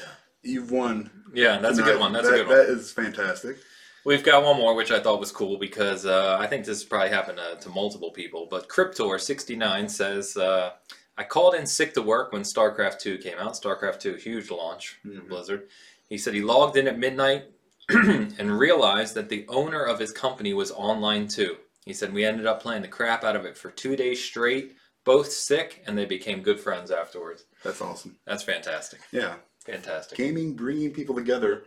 you've 0.43 0.71
won. 0.71 1.09
Yeah, 1.33 1.57
that's 1.59 1.79
a 1.79 1.83
good 1.83 1.99
one. 1.99 2.13
That's 2.13 2.27
that, 2.27 2.33
a 2.33 2.37
good 2.37 2.47
one. 2.47 2.57
That 2.57 2.69
is 2.69 2.91
fantastic. 2.91 3.57
We've 4.03 4.23
got 4.23 4.43
one 4.43 4.57
more, 4.57 4.73
which 4.73 4.91
I 4.91 4.99
thought 4.99 5.19
was 5.19 5.31
cool 5.31 5.57
because 5.57 6.05
uh, 6.05 6.37
I 6.39 6.47
think 6.47 6.65
this 6.65 6.83
probably 6.83 7.09
happened 7.09 7.37
to, 7.37 7.57
to 7.61 7.69
multiple 7.69 8.09
people. 8.11 8.47
But 8.49 8.67
Cryptor69 8.67 9.89
says, 9.89 10.35
uh, 10.37 10.71
I 11.17 11.23
called 11.23 11.53
in 11.55 11.67
sick 11.67 11.93
to 11.93 12.01
work 12.01 12.31
when 12.33 12.41
StarCraft 12.41 12.99
2 12.99 13.19
came 13.19 13.37
out. 13.37 13.53
StarCraft 13.53 13.99
2, 13.99 14.15
huge 14.15 14.49
launch 14.49 14.97
from 15.03 15.11
Mhm. 15.11 15.29
Blizzard. 15.29 15.67
He 16.09 16.17
said 16.17 16.33
he 16.33 16.41
logged 16.41 16.77
in 16.77 16.87
at 16.87 16.97
midnight 16.97 17.45
and 17.89 18.57
realized 18.59 19.13
that 19.15 19.29
the 19.29 19.45
owner 19.47 19.83
of 19.83 19.99
his 19.99 20.11
company 20.11 20.53
was 20.53 20.71
online 20.71 21.27
too. 21.27 21.57
He 21.85 21.93
said, 21.93 22.11
We 22.13 22.25
ended 22.25 22.47
up 22.47 22.61
playing 22.61 22.81
the 22.81 22.87
crap 22.87 23.23
out 23.23 23.35
of 23.35 23.45
it 23.45 23.57
for 23.57 23.69
two 23.71 23.95
days 23.95 24.23
straight, 24.23 24.75
both 25.03 25.31
sick, 25.31 25.83
and 25.85 25.97
they 25.97 26.05
became 26.05 26.41
good 26.41 26.59
friends 26.59 26.89
afterwards. 26.91 27.45
That's 27.63 27.81
awesome. 27.81 28.17
That's 28.25 28.43
fantastic. 28.43 29.01
Yeah, 29.11 29.35
Fantastic. 29.65 30.17
gaming 30.17 30.53
bringing 30.55 30.91
people 30.91 31.15
together, 31.15 31.63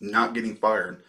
not 0.00 0.34
getting 0.34 0.56
fired. 0.56 1.02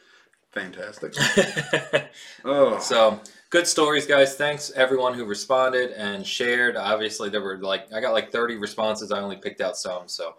Fantastic. 0.51 1.13
Oh, 2.45 2.79
So 2.79 3.19
good 3.49 3.67
stories, 3.67 4.05
guys. 4.07 4.35
Thanks 4.35 4.71
everyone 4.71 5.13
who 5.13 5.25
responded 5.25 5.91
and 5.91 6.25
shared. 6.25 6.75
Obviously, 6.77 7.29
there 7.29 7.41
were 7.41 7.57
like 7.57 7.91
I 7.93 7.99
got 8.01 8.13
like 8.13 8.31
30 8.31 8.55
responses. 8.57 9.11
I 9.11 9.19
only 9.19 9.35
picked 9.35 9.61
out 9.61 9.77
some, 9.77 10.07
so 10.07 10.35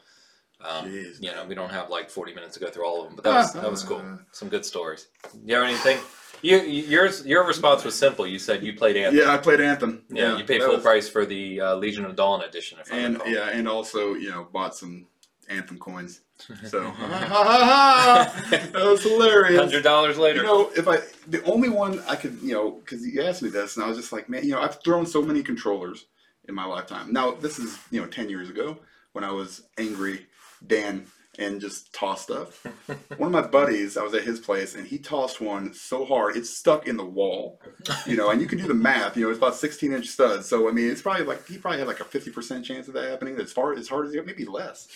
um, 0.60 0.86
Jeez. 0.86 1.22
you 1.22 1.30
know 1.30 1.44
we 1.46 1.54
don't 1.54 1.70
have 1.70 1.90
like 1.90 2.10
40 2.10 2.34
minutes 2.34 2.54
to 2.54 2.60
go 2.60 2.68
through 2.70 2.86
all 2.86 3.02
of 3.02 3.06
them. 3.08 3.16
But 3.16 3.24
that 3.24 3.34
was 3.36 3.52
that 3.52 3.70
was 3.70 3.82
cool. 3.84 4.02
Some 4.32 4.48
good 4.48 4.64
stories. 4.64 5.08
You 5.44 5.54
have 5.56 5.64
anything? 5.64 5.98
You 6.42 6.58
yours 6.60 7.24
your 7.26 7.46
response 7.46 7.84
was 7.84 7.94
simple. 7.96 8.26
You 8.26 8.38
said 8.38 8.62
you 8.62 8.72
played 8.72 8.96
Anthem. 8.96 9.20
yeah, 9.20 9.32
I 9.32 9.36
played 9.38 9.60
Anthem. 9.60 10.02
Yeah, 10.08 10.36
you 10.38 10.44
paid 10.44 10.62
full 10.62 10.74
was- 10.76 10.82
price 10.82 11.08
for 11.08 11.26
the 11.26 11.60
uh, 11.60 11.74
Legion 11.76 12.04
of 12.04 12.16
Dawn 12.16 12.42
edition. 12.42 12.78
If 12.80 12.92
and 12.92 13.20
yeah, 13.26 13.50
and 13.50 13.68
also 13.68 14.14
you 14.14 14.30
know 14.30 14.48
bought 14.52 14.74
some 14.76 15.06
Anthem 15.48 15.78
coins. 15.78 16.20
So 16.66 16.84
ha, 16.84 17.06
ha, 17.06 17.26
ha, 17.26 18.32
ha. 18.32 18.56
that 18.72 18.84
was 18.84 19.02
hilarious. 19.02 19.58
Hundred 19.58 19.82
dollars 19.82 20.18
later. 20.18 20.42
You 20.42 20.46
know, 20.46 20.70
if 20.76 20.86
I 20.86 20.98
the 21.26 21.42
only 21.44 21.68
one 21.68 22.00
I 22.06 22.14
could, 22.14 22.38
you 22.40 22.52
know, 22.52 22.70
because 22.70 23.04
you 23.04 23.22
asked 23.22 23.42
me 23.42 23.48
this, 23.48 23.76
and 23.76 23.84
I 23.84 23.88
was 23.88 23.96
just 23.96 24.12
like, 24.12 24.28
man, 24.28 24.44
you 24.44 24.52
know, 24.52 24.60
I've 24.60 24.80
thrown 24.82 25.04
so 25.04 25.20
many 25.20 25.42
controllers 25.42 26.06
in 26.48 26.54
my 26.54 26.64
lifetime. 26.64 27.12
Now 27.12 27.32
this 27.32 27.58
is 27.58 27.76
you 27.90 28.00
know 28.00 28.06
ten 28.06 28.30
years 28.30 28.48
ago 28.48 28.78
when 29.12 29.24
I 29.24 29.32
was 29.32 29.62
angry 29.78 30.26
Dan 30.66 31.06
and 31.38 31.60
just 31.60 31.92
toss 31.92 32.22
stuff. 32.22 32.64
one 33.16 33.32
of 33.32 33.44
my 33.44 33.48
buddies, 33.48 33.96
I 33.96 34.02
was 34.02 34.12
at 34.14 34.24
his 34.24 34.40
place, 34.40 34.74
and 34.74 34.86
he 34.86 34.98
tossed 34.98 35.40
one 35.40 35.72
so 35.72 36.04
hard 36.04 36.36
it 36.36 36.46
stuck 36.46 36.88
in 36.88 36.96
the 36.96 37.04
wall. 37.04 37.60
You 38.06 38.16
know, 38.16 38.30
and 38.30 38.40
you 38.40 38.48
can 38.48 38.58
do 38.58 38.66
the 38.66 38.74
math. 38.74 39.16
You 39.16 39.24
know, 39.24 39.30
it's 39.30 39.38
about 39.38 39.54
16 39.54 39.92
inch 39.92 40.08
studs. 40.08 40.48
So 40.48 40.68
I 40.68 40.72
mean, 40.72 40.90
it's 40.90 41.02
probably 41.02 41.24
like 41.24 41.46
he 41.46 41.58
probably 41.58 41.78
had 41.78 41.86
like 41.86 42.00
a 42.00 42.04
50 42.04 42.32
percent 42.32 42.64
chance 42.64 42.88
of 42.88 42.94
that 42.94 43.08
happening. 43.08 43.38
As 43.38 43.52
far 43.52 43.72
as 43.72 43.88
hard 43.88 44.06
as 44.06 44.12
he 44.12 44.20
maybe 44.20 44.44
less. 44.44 44.88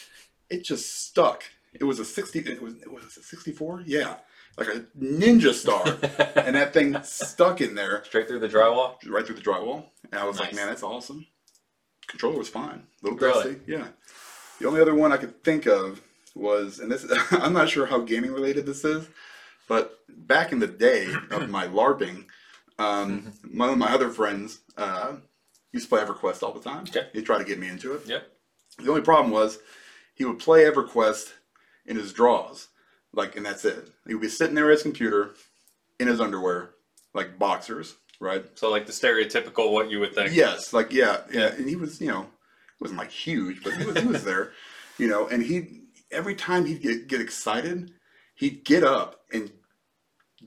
It 0.53 0.65
just 0.65 1.07
stuck. 1.07 1.45
It 1.73 1.85
was 1.85 1.99
a 1.99 2.05
60. 2.05 2.39
It 2.41 2.63
was 2.63 2.75
it 2.75 2.93
was 2.93 3.05
a 3.05 3.11
64. 3.23 3.85
Yeah, 3.87 4.17
like 4.59 4.69
a 4.69 4.85
ninja 5.01 5.53
star, 5.55 5.83
and 6.37 6.55
that 6.57 6.73
thing 6.75 6.97
stuck 7.03 7.61
in 7.61 7.75
there 7.75 8.05
Straight 8.05 8.29
through 8.29 8.41
the 8.41 8.49
drywall. 8.49 8.97
right 9.09 9.27
through 9.27 9.37
the 9.37 9.43
drywall. 9.43 9.87
And 10.11 10.21
I 10.21 10.25
was 10.25 10.39
like, 10.39 10.55
man, 10.55 10.67
that's 10.67 10.83
awesome. 10.83 11.27
Controller 12.07 12.39
was 12.39 12.49
fine. 12.51 12.83
A 13.03 13.05
little 13.05 13.19
Really? 13.19 13.55
dusty. 13.55 13.61
Yeah. 13.73 13.87
The 14.61 14.69
only 14.69 14.81
other 14.83 14.95
one 14.95 15.13
I 15.13 15.17
could 15.17 15.43
think 15.43 15.67
of 15.67 16.03
was, 16.35 16.79
and 16.79 16.93
this 16.93 17.07
I'm 17.31 17.55
not 17.55 17.71
sure 17.71 17.87
how 17.87 18.01
gaming 18.01 18.33
related 18.33 18.67
this 18.67 18.85
is, 18.85 19.09
but 19.69 19.99
back 20.09 20.53
in 20.53 20.59
the 20.59 20.67
day 20.67 21.07
of 21.31 21.49
my 21.49 21.67
LARPing, 21.79 22.27
um, 22.79 23.33
one 23.55 23.71
of 23.71 23.79
my 23.79 23.91
other 23.93 24.11
friends 24.11 24.61
uh, 24.77 25.15
used 25.73 25.89
to 25.89 25.97
play 25.97 26.05
EverQuest 26.05 26.43
all 26.43 26.53
the 26.53 26.61
time. 26.61 26.83
Okay. 26.83 27.07
He 27.15 27.23
tried 27.23 27.39
to 27.39 27.45
get 27.45 27.59
me 27.59 27.69
into 27.69 27.95
it. 27.95 28.03
Yep. 28.07 28.27
The 28.79 28.89
only 28.91 29.03
problem 29.03 29.31
was 29.31 29.59
he 30.23 30.27
would 30.27 30.39
play 30.39 30.63
EverQuest 30.63 31.33
in 31.85 31.97
his 31.97 32.13
drawers, 32.13 32.69
like, 33.13 33.35
and 33.35 33.45
that's 33.45 33.65
it. 33.65 33.91
He 34.07 34.15
would 34.15 34.23
be 34.23 34.29
sitting 34.29 34.55
there 34.55 34.67
at 34.67 34.75
his 34.75 34.83
computer 34.83 35.31
in 35.99 36.07
his 36.07 36.21
underwear, 36.21 36.75
like 37.13 37.41
boxers, 37.41 37.97
right? 38.21 38.45
So 38.55 38.71
like 38.71 38.87
the 38.87 38.93
stereotypical 38.93 39.73
what 39.73 39.91
you 39.91 39.99
would 39.99 40.15
think. 40.15 40.33
Yes, 40.33 40.73
like 40.73 40.93
yeah, 40.93 41.23
yeah, 41.33 41.49
and 41.49 41.69
he 41.69 41.75
was, 41.75 42.01
you 42.01 42.07
know, 42.07 42.23
he 42.23 42.83
wasn't 42.83 43.01
like 43.01 43.11
huge, 43.11 43.65
but 43.65 43.73
he 43.75 43.85
was, 43.85 43.99
he 43.99 44.07
was 44.07 44.23
there, 44.23 44.53
you 44.99 45.09
know, 45.09 45.27
and 45.27 45.43
he 45.43 45.81
every 46.13 46.37
time 46.37 46.67
he'd 46.67 46.83
get, 46.83 47.09
get 47.09 47.21
excited, 47.21 47.91
he'd 48.37 48.65
get 48.65 48.85
up 48.85 49.23
and 49.33 49.51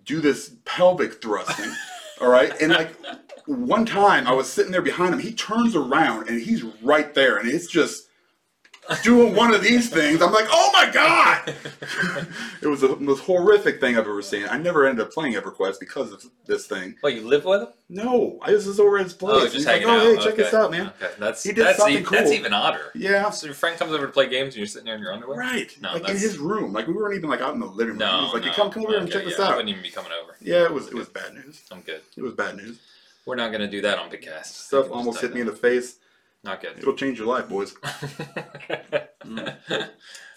do 0.05 0.21
this 0.21 0.55
pelvic 0.63 1.21
thrusting, 1.21 1.73
all 2.21 2.29
right, 2.29 2.53
and 2.61 2.71
like 2.71 2.95
one 3.45 3.85
time 3.85 4.25
I 4.25 4.31
was 4.31 4.49
sitting 4.49 4.71
there 4.71 4.81
behind 4.81 5.13
him, 5.13 5.19
he 5.19 5.33
turns 5.33 5.75
around 5.75 6.29
and 6.29 6.41
he's 6.41 6.63
right 6.81 7.13
there, 7.13 7.39
and 7.39 7.49
it's 7.49 7.67
just 7.67 8.04
doing 9.03 9.35
one 9.35 9.53
of 9.53 9.61
these 9.61 9.89
things. 9.89 10.21
I'm 10.21 10.31
like, 10.31 10.47
oh 10.49 10.69
my 10.73 10.89
god! 10.91 11.49
it 12.61 12.67
was 12.67 12.81
the 12.81 12.95
most 12.97 13.21
horrific 13.23 13.79
thing 13.79 13.97
I've 13.97 14.07
ever 14.07 14.21
seen. 14.21 14.47
I 14.49 14.57
never 14.57 14.85
ended 14.85 15.05
up 15.05 15.11
playing 15.11 15.33
EverQuest 15.33 15.79
because 15.79 16.11
of 16.11 16.23
this 16.45 16.67
thing. 16.67 16.95
Well, 17.01 17.11
you 17.11 17.27
live 17.27 17.45
with 17.45 17.63
him? 17.63 17.67
No, 17.89 18.39
I 18.41 18.51
was 18.51 18.65
just 18.65 18.79
over 18.79 18.97
at 18.97 19.03
his 19.03 19.13
oh, 19.13 19.17
place. 19.17 19.35
Oh, 19.35 19.43
just 19.43 19.55
he's 19.55 19.65
like, 19.65 19.83
oh, 19.85 19.89
out. 19.89 20.01
hey, 20.01 20.15
check 20.15 20.33
okay. 20.33 20.43
this 20.43 20.53
out, 20.53 20.71
man. 20.71 20.87
Okay, 20.87 21.11
that's 21.19 21.43
He 21.43 21.51
did 21.51 21.65
that's, 21.65 21.77
something 21.77 21.97
e- 21.97 22.07
that's 22.09 22.31
even 22.31 22.53
odder. 22.53 22.91
Yeah, 22.95 23.29
So 23.29 23.45
your 23.45 23.55
friend 23.55 23.77
comes 23.77 23.91
over 23.91 24.05
to 24.05 24.11
play 24.11 24.27
games 24.27 24.49
and 24.49 24.57
you're 24.57 24.67
sitting 24.67 24.85
there 24.85 24.95
in 24.95 25.01
your 25.01 25.13
underwear. 25.13 25.37
right. 25.37 25.75
No, 25.81 25.93
like 25.93 26.09
in 26.09 26.17
his 26.17 26.37
room. 26.37 26.73
Like 26.73 26.87
we 26.87 26.93
weren't 26.93 27.15
even 27.15 27.29
like 27.29 27.41
out 27.41 27.53
in 27.53 27.59
the 27.59 27.65
living 27.65 27.89
room. 27.89 27.97
No, 27.99 28.17
he 28.17 28.23
was 28.23 28.33
like, 28.33 28.45
no. 28.45 28.51
come, 28.53 28.71
come 28.71 28.83
over 28.83 28.91
here 28.91 29.01
and 29.01 29.09
Okay, 29.09 29.19
check 29.19 29.27
this 29.27 29.39
out. 29.39 29.53
I 29.53 29.55
wouldn't 29.55 29.69
even 29.69 29.83
be 29.83 29.91
coming 29.91 30.11
over. 30.23 30.35
Yeah, 30.41 30.63
it 30.63 30.73
was 30.73 30.87
it 30.87 30.93
was 30.93 31.09
bad 31.09 31.33
news. 31.33 31.63
I'm 31.71 31.81
good. 31.81 32.01
It 32.17 32.21
was 32.21 32.33
bad 32.33 32.55
news. 32.57 32.79
We're 33.25 33.35
not 33.35 33.51
gonna 33.51 33.67
do 33.69 33.81
that 33.81 33.97
on 33.97 34.09
Bigcast. 34.09 34.45
Stuff 34.45 34.91
almost 34.91 35.21
hit 35.21 35.33
me 35.33 35.41
in 35.41 35.47
the 35.47 35.53
face. 35.55 35.97
Not 36.45 36.61
good. 36.61 36.77
It'll 36.77 36.93
change 36.93 37.17
your 37.17 37.27
life, 37.27 37.49
boys. 37.49 37.75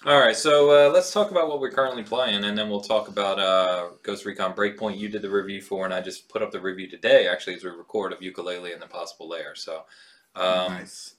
All 0.07 0.19
right, 0.19 0.35
so 0.35 0.71
uh, 0.89 0.91
let's 0.91 1.13
talk 1.13 1.31
about 1.31 1.49
what 1.49 1.61
we're 1.61 1.71
currently 1.71 2.03
playing, 2.03 2.45
and 2.45 2.57
then 2.57 2.71
we'll 2.71 2.81
talk 2.81 3.09
about 3.09 3.39
uh, 3.39 3.89
Ghost 4.03 4.25
Recon 4.25 4.55
Breakpoint. 4.55 4.97
You 4.97 5.09
did 5.11 5.21
the 5.23 5.29
review 5.31 5.61
for, 5.61 5.85
and 5.85 5.93
I 5.93 6.01
just 6.01 6.29
put 6.31 6.41
up 6.43 6.51
the 6.51 6.61
review 6.61 6.89
today, 6.89 7.29
actually, 7.29 7.57
as 7.57 7.65
we 7.65 7.69
record 7.71 8.13
of 8.15 8.21
Yooka-Laylee 8.21 8.73
and 8.73 8.81
the 8.81 8.87
Impossible 8.87 9.29
Lair. 9.29 9.55
So, 9.55 9.83
um, 10.35 10.73
nice. 10.73 11.17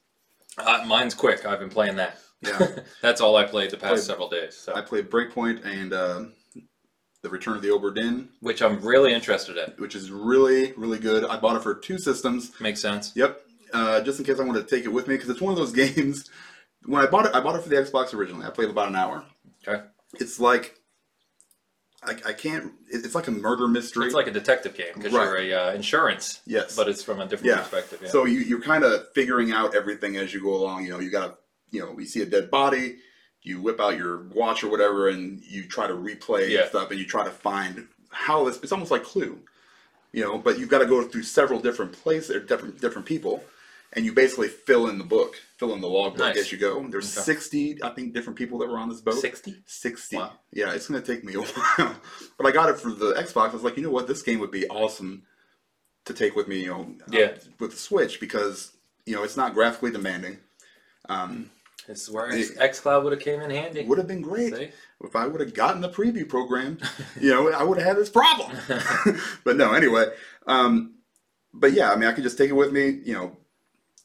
uh, 0.58 0.84
mine's 0.88 1.14
quick. 1.14 1.46
I've 1.46 1.60
been 1.60 1.70
playing 1.70 1.98
that. 1.98 2.18
Yeah. 2.42 2.68
That's 3.02 3.22
all 3.22 3.36
I 3.36 3.44
played 3.44 3.70
the 3.70 3.78
past 3.78 3.92
Played- 3.92 4.04
several 4.04 4.30
days. 4.30 4.56
So, 4.56 4.74
I 4.74 4.82
played 4.82 5.12
Breakpoint 5.12 5.66
and 5.66 5.94
uh, 5.94 6.24
the 7.22 7.30
Return 7.30 7.58
of 7.58 7.62
the 7.62 7.68
Obra 7.68 7.94
Dinn, 7.94 8.30
which 8.40 8.62
I'm 8.64 8.80
really 8.82 9.14
interested 9.14 9.58
in. 9.58 9.72
which 9.78 9.94
is 9.94 10.10
really 10.10 10.72
really 10.78 11.00
good. 11.00 11.26
I 11.26 11.38
bought 11.38 11.58
it 11.58 11.64
for 11.64 11.76
two 11.76 12.00
systems. 12.00 12.54
Makes 12.62 12.82
sense. 12.82 13.12
Yep. 13.14 13.42
Uh, 13.74 14.02
just 14.02 14.20
in 14.20 14.26
case 14.26 14.40
I 14.40 14.44
want 14.44 14.58
to 14.58 14.76
take 14.76 14.86
it 14.86 14.90
with 14.90 15.08
me 15.08 15.16
because 15.16 15.30
it's 15.30 15.42
one 15.42 15.52
of 15.52 15.58
those 15.58 15.72
games. 15.96 16.30
When 16.86 17.02
I 17.06 17.10
bought 17.10 17.26
it, 17.26 17.36
I 17.36 17.40
bought 17.42 17.56
it 17.56 17.64
for 17.64 17.70
the 17.70 17.76
Xbox 17.76 18.14
originally. 18.14 18.46
I 18.46 18.50
played 18.50 18.70
about 18.70 18.88
an 18.88 18.96
hour. 18.96 19.26
Okay. 19.68 19.84
It's 20.20 20.40
like 20.40 20.76
I, 22.04 22.12
I 22.28 22.34
can't. 22.34 22.72
It's 22.90 23.14
like 23.14 23.28
a 23.28 23.32
murder 23.32 23.68
mystery. 23.68 24.06
It's 24.06 24.16
like 24.16 24.28
a 24.28 24.32
detective 24.32 24.74
game 24.76 24.94
because 24.96 25.12
Right. 25.12 25.24
you're 25.26 25.38
a 25.38 25.54
uh, 25.70 25.74
insurance, 25.74 26.40
yes, 26.46 26.76
but 26.76 26.88
it's 26.88 27.04
from 27.04 27.20
a 27.20 27.26
different 27.28 27.48
Yeah. 27.48 27.58
perspective. 27.62 28.00
Yeah. 28.04 28.10
So 28.10 28.24
you, 28.26 28.40
you're 28.40 28.62
kind 28.62 28.84
of 28.86 29.08
figuring 29.14 29.52
out 29.52 29.76
everything 29.76 30.16
as 30.16 30.34
you 30.34 30.42
go 30.42 30.56
along. 30.56 30.86
You 30.86 30.92
know, 30.92 31.00
you 31.00 31.10
gotta, 31.12 31.36
you 31.72 31.82
know, 31.82 32.00
you 32.00 32.06
see 32.06 32.22
a 32.22 32.26
dead 32.26 32.50
body, 32.50 33.00
you 33.42 33.62
whip 33.62 33.82
out 33.82 33.98
your 33.98 34.24
watch 34.30 34.64
or 34.64 34.70
whatever, 34.70 35.10
and 35.10 35.42
you 35.42 35.68
try 35.68 35.88
to 35.88 35.94
replay 35.94 36.50
Yeah. 36.50 36.70
stuff, 36.70 36.90
and 36.90 37.00
you 37.00 37.06
try 37.06 37.26
to 37.26 37.32
find 37.32 37.88
how 38.12 38.46
this. 38.46 38.60
It's 38.64 38.72
almost 38.72 38.92
like 38.92 39.04
Clue, 39.04 39.38
you 40.14 40.24
know, 40.24 40.38
but 40.38 40.58
you've 40.58 40.70
got 40.70 40.80
to 40.80 40.86
go 40.86 41.04
through 41.04 41.24
several 41.24 41.60
different 41.60 41.92
places, 41.92 42.34
or 42.34 42.40
different 42.40 42.80
different 42.80 43.06
people, 43.08 43.44
and 43.94 44.06
you 44.06 44.14
basically 44.14 44.48
fill 44.48 44.88
in 44.88 44.98
the 44.98 45.04
book, 45.04 45.36
fill 45.58 45.74
in 45.74 45.82
the 45.82 45.88
logbook 45.88 46.20
Nice. 46.20 46.38
as 46.38 46.52
you 46.52 46.58
go. 46.58 46.86
There's 46.88 47.16
Okay. 47.18 47.24
60, 47.26 47.84
I 47.84 47.90
think, 47.90 48.14
different 48.14 48.38
people 48.38 48.60
that 48.60 48.70
were 48.70 48.78
on 48.78 48.90
this 48.90 49.02
boat. 49.02 49.16
sixty. 49.20 49.56
60. 49.66 50.18
Wow. 50.18 50.34
Yeah, 50.54 50.74
it's 50.74 50.88
going 50.88 51.02
to 51.02 51.14
take 51.14 51.24
me 51.24 51.34
a 51.34 51.42
while. 51.78 51.96
but 52.38 52.46
I 52.46 52.52
got 52.52 52.70
it 52.70 52.80
for 52.80 52.92
the 52.92 53.14
Xbox. 53.14 53.50
I 53.50 53.54
was 53.54 53.64
like, 53.64 53.78
you 53.78 53.84
know 53.84 53.90
what? 53.92 54.08
This 54.08 54.22
game 54.22 54.40
would 54.40 54.52
be 54.52 54.68
awesome 54.68 55.24
to 56.06 56.14
take 56.14 56.36
with 56.36 56.48
me, 56.48 56.62
you 56.62 56.68
know, 56.68 56.96
uh, 57.12 57.30
with 57.60 57.72
the 57.72 57.78
Switch 57.78 58.20
because, 58.20 58.72
you 59.06 59.16
know, 59.16 59.24
it's 59.24 59.38
not 59.38 59.54
graphically 59.54 59.92
demanding. 59.92 60.38
Um, 61.08 61.50
This 61.88 62.04
is 62.04 62.12
where 62.12 62.30
X 62.60 62.80
Cloud 62.80 63.04
would 63.04 63.14
have 63.14 63.22
came 63.22 63.42
in 63.42 63.50
handy. 63.50 63.84
would 63.86 63.98
have 63.98 64.08
been 64.08 64.22
great 64.22 64.56
See? 64.56 64.70
if 65.04 65.16
I 65.16 65.26
would 65.28 65.42
have 65.42 65.54
gotten 65.56 65.82
the 65.82 65.90
preview 65.90 66.28
program. 66.30 66.78
you 67.20 67.30
know, 67.32 67.50
I 67.52 67.64
would 67.64 67.80
have 67.80 67.88
had 67.88 67.98
this 67.98 68.10
problem. 68.10 68.56
but 69.44 69.58
no, 69.58 69.74
anyway. 69.74 70.06
Um, 70.46 70.96
but 71.54 71.74
yeah, 71.74 71.92
I 71.92 71.96
mean, 71.96 72.08
I 72.08 72.12
could 72.14 72.24
just 72.24 72.38
take 72.38 72.50
it 72.52 72.54
with 72.54 72.72
me. 72.72 73.00
You 73.04 73.14
know, 73.14 73.38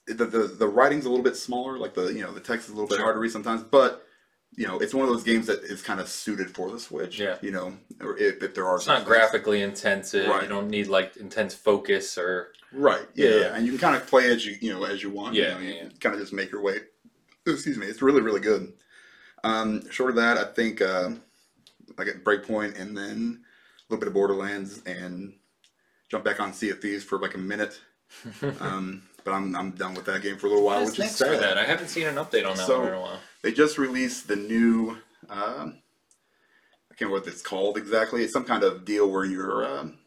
the, 0.06 0.24
the 0.26 0.38
the 0.58 0.66
writing's 0.68 1.04
a 1.06 1.08
little 1.10 1.24
bit 1.24 1.36
smaller, 1.36 1.78
like 1.78 1.94
the 1.94 2.06
you 2.12 2.22
know 2.22 2.32
the 2.32 2.40
text 2.40 2.66
is 2.68 2.72
a 2.72 2.74
little 2.74 2.88
bit 2.88 2.96
Sure. 2.96 3.04
hard 3.04 3.16
to 3.16 3.20
read 3.20 3.32
sometimes, 3.32 3.62
but. 3.62 4.00
You 4.56 4.68
know, 4.68 4.78
it's 4.78 4.94
one 4.94 5.02
of 5.04 5.12
those 5.12 5.24
games 5.24 5.48
that 5.48 5.64
is 5.64 5.82
kind 5.82 5.98
of 5.98 6.08
suited 6.08 6.48
for 6.54 6.70
the 6.70 6.78
Switch. 6.78 7.18
Yeah. 7.18 7.38
You 7.42 7.50
know, 7.50 7.76
or 8.00 8.16
if, 8.16 8.40
if 8.40 8.54
there 8.54 8.68
are 8.68 8.76
It's 8.76 8.86
not 8.86 8.98
some- 8.98 9.04
graphically 9.08 9.60
intensive. 9.62 10.28
Right. 10.28 10.44
You 10.44 10.48
don't 10.48 10.68
need 10.68 10.86
like 10.86 11.16
intense 11.16 11.54
focus 11.56 12.16
or 12.16 12.52
Right. 12.72 13.04
Yeah, 13.16 13.30
Yeah. 13.30 13.36
yeah. 13.36 13.56
And 13.56 13.66
you 13.66 13.72
can 13.72 13.80
kind 13.80 13.96
of 13.96 14.06
play 14.06 14.30
as 14.30 14.46
you 14.46 14.56
you 14.60 14.72
know 14.72 14.84
as 14.84 15.02
you 15.02 15.10
want. 15.10 15.34
Yeah, 15.34 15.48
You, 15.48 15.54
know, 15.54 15.60
you 15.60 15.74
yeah. 15.82 15.88
kind 15.98 16.14
of 16.14 16.20
just 16.20 16.32
make 16.32 16.52
your 16.52 16.62
way. 16.62 16.76
Excuse 17.44 17.76
me. 17.76 17.86
It's 17.88 18.00
really 18.00 18.20
really 18.20 18.38
good. 18.38 18.72
Um, 19.42 19.90
short 19.90 20.10
of 20.10 20.16
that, 20.16 20.38
I 20.38 20.44
think 20.44 20.80
uh, 20.80 21.10
I 21.98 22.04
get 22.04 22.22
Breakpoint 22.22 22.78
and 22.80 22.96
then 22.96 23.42
a 23.42 23.92
little 23.92 23.98
bit 23.98 24.06
of 24.06 24.14
Borderlands 24.14 24.82
and 24.86 25.34
jump 26.08 26.22
back 26.24 26.38
on 26.38 26.52
Sea 26.52 26.70
of 26.70 26.80
Thieves 26.80 27.02
for 27.02 27.18
like 27.18 27.34
a 27.34 27.38
minute. 27.38 27.80
Um, 28.60 29.02
but 29.24 29.32
I'm 29.32 29.54
I'm 29.56 29.70
done 29.72 29.94
with 29.94 30.04
that 30.06 30.22
game 30.22 30.36
for 30.36 30.46
a 30.46 30.50
little 30.50 30.64
while, 30.64 30.80
What's 30.80 30.92
which 30.92 31.00
next 31.00 31.12
is 31.14 31.18
for 31.26 31.34
sad. 31.34 31.42
that? 31.42 31.58
I 31.58 31.64
haven't 31.64 31.88
seen 31.88 32.06
an 32.06 32.16
update 32.16 32.46
on 32.48 32.56
that 32.56 32.66
So- 32.66 32.78
one 32.80 32.88
in 32.88 32.94
a 32.94 33.00
while. 33.00 33.20
They 33.42 33.52
just 33.52 33.76
released 33.78 34.28
the 34.28 34.36
new. 34.36 34.96
Um, 35.28 35.80
I 36.90 36.96
can't 36.96 37.10
remember 37.10 37.20
what 37.24 37.26
it's 37.28 37.42
called 37.42 37.76
exactly. 37.76 38.22
It's 38.22 38.32
some 38.32 38.44
kind 38.44 38.62
of 38.62 38.84
deal 38.84 39.10
where 39.10 39.24
you're 39.24 39.66
um, 39.66 39.98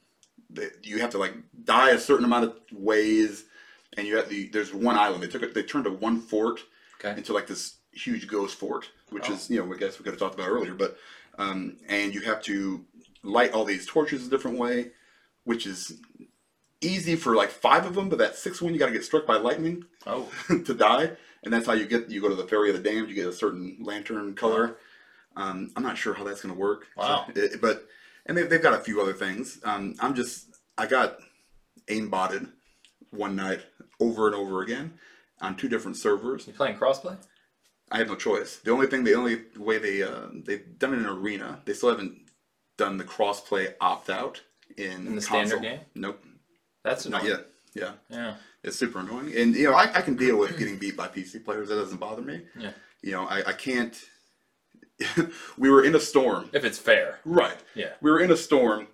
that 0.51 0.86
you 0.86 0.99
have 1.01 1.09
to 1.11 1.18
like 1.18 1.34
die 1.63 1.91
a 1.91 1.99
certain 1.99 2.26
amount 2.26 2.45
of 2.45 2.55
ways, 2.72 3.45
and 3.97 4.07
you 4.07 4.15
have 4.18 4.30
the 4.30 4.49
there's 4.49 4.74
one 4.74 4.95
island. 4.97 5.22
They 5.22 5.28
took 5.28 5.43
it. 5.43 5.53
They 5.53 5.63
turned 5.63 5.88
a 5.88 5.91
one 5.91 6.22
fort 6.22 6.61
Okay. 6.99 7.15
into 7.18 7.34
like 7.34 7.45
this 7.47 7.76
huge 7.91 8.28
ghost 8.28 8.55
fort, 8.57 8.89
which 9.09 9.30
Oh. 9.30 9.34
is 9.34 9.49
you 9.49 9.63
know 9.63 9.72
I 9.74 9.78
guess 9.78 9.99
we 9.99 10.03
could 10.03 10.13
have 10.13 10.20
talked 10.20 10.36
about 10.36 10.49
earlier, 10.49 10.74
but 10.74 10.97
um, 11.38 11.78
and 11.88 12.13
you 12.15 12.22
have 12.22 12.41
to 12.43 12.86
light 13.24 13.51
all 13.53 13.65
these 13.65 13.86
torches 13.86 14.26
a 14.26 14.30
different 14.30 14.57
way, 14.57 14.91
which 15.43 15.68
is 15.68 15.99
easy 16.82 17.15
for 17.15 17.36
like 17.36 17.49
five 17.49 17.86
of 17.86 17.95
them, 17.95 18.09
but 18.09 18.19
that 18.19 18.36
sixth 18.36 18.61
one 18.61 18.73
you 18.73 18.80
got 18.80 18.88
to 18.88 18.91
get 18.93 19.03
struck 19.03 19.25
by 19.25 19.38
lightning 19.38 19.86
Oh, 20.05 20.30
to 20.47 20.73
die, 20.73 21.11
and 21.43 21.51
that's 21.53 21.65
how 21.65 21.73
you 21.73 21.86
get 21.86 22.09
you 22.09 22.21
go 22.21 22.30
to 22.30 22.36
the 22.36 22.47
ferry 22.47 22.69
of 22.69 22.82
the 22.82 22.89
damned. 22.89 23.09
You 23.09 23.15
get 23.15 23.28
a 23.28 23.34
certain 23.34 23.78
lantern 23.82 24.34
color. 24.36 24.78
Um, 25.36 25.71
I'm 25.75 25.84
not 25.84 25.97
sure 25.97 26.13
how 26.13 26.23
that's 26.23 26.41
going 26.41 26.53
to 26.53 26.59
work. 26.59 26.88
Wow. 26.97 27.25
So, 27.28 27.34
it- 27.41 27.61
but 27.61 27.88
and 28.25 28.38
they, 28.38 28.43
they've 28.43 28.61
got 28.61 28.73
a 28.73 28.84
few 28.84 29.01
other 29.01 29.13
things. 29.13 29.59
Um, 29.63 29.95
I'm 29.99 30.13
just 30.15 30.47
I 30.78 30.86
got 30.88 31.17
aimbotted 31.88 32.51
one 33.11 33.36
night 33.36 33.61
over 33.99 34.28
and 34.28 34.36
over 34.36 34.61
again 34.61 34.93
on 35.41 35.55
two 35.55 35.69
different 35.69 35.97
servers. 35.97 36.47
you 36.47 36.53
playing 36.53 36.78
crossplay? 36.78 37.17
I 37.89 37.99
have 37.99 38.07
no 38.07 38.15
choice. 38.15 38.57
The 38.57 38.71
only 38.71 38.88
thing, 38.88 39.03
the 39.05 39.13
only 39.15 39.43
way 39.57 39.78
they 39.78 40.03
uh, 40.03 40.28
they've 40.45 40.78
done 40.78 40.93
it 40.93 40.97
in 40.97 41.05
arena. 41.05 41.61
They 41.65 41.73
still 41.73 41.89
haven't 41.89 42.17
done 42.78 42.97
the 42.97 43.05
crossplay 43.05 43.73
opt 43.80 44.09
out 44.09 44.41
in, 44.78 44.91
In 44.91 45.15
the 45.15 45.21
console. 45.21 45.45
standard 45.47 45.61
game? 45.61 45.80
Nope, 45.95 46.21
That's 46.88 47.05
not 47.07 47.21
annoying. 47.23 47.39
yet. 47.75 47.93
Yeah. 48.09 48.17
Yeah. 48.17 48.33
It's 48.63 48.77
super 48.77 48.99
annoying, 48.99 49.33
and 49.38 49.55
you 49.55 49.65
know 49.69 49.73
I, 49.75 49.83
I 49.93 50.01
can 50.01 50.15
deal 50.15 50.38
with 50.38 50.57
getting 50.57 50.77
beat 50.77 50.97
by 50.97 51.07
PC 51.07 51.43
players. 51.45 51.69
That 51.69 51.75
doesn't 51.75 51.99
bother 51.99 52.21
me. 52.21 52.41
Yeah. 52.59 52.71
You 53.01 53.11
know 53.11 53.25
I, 53.25 53.49
I 53.49 53.53
can't. 53.53 53.95
we 55.57 55.69
were 55.69 55.83
in 55.83 55.95
a 55.95 55.99
storm. 55.99 56.49
If 56.53 56.63
it's 56.65 56.79
fair. 56.79 57.19
Right. 57.23 57.57
Yeah. 57.75 57.91
We 58.01 58.09
were 58.11 58.19
in 58.19 58.31
a 58.31 58.38
storm. 58.38 58.88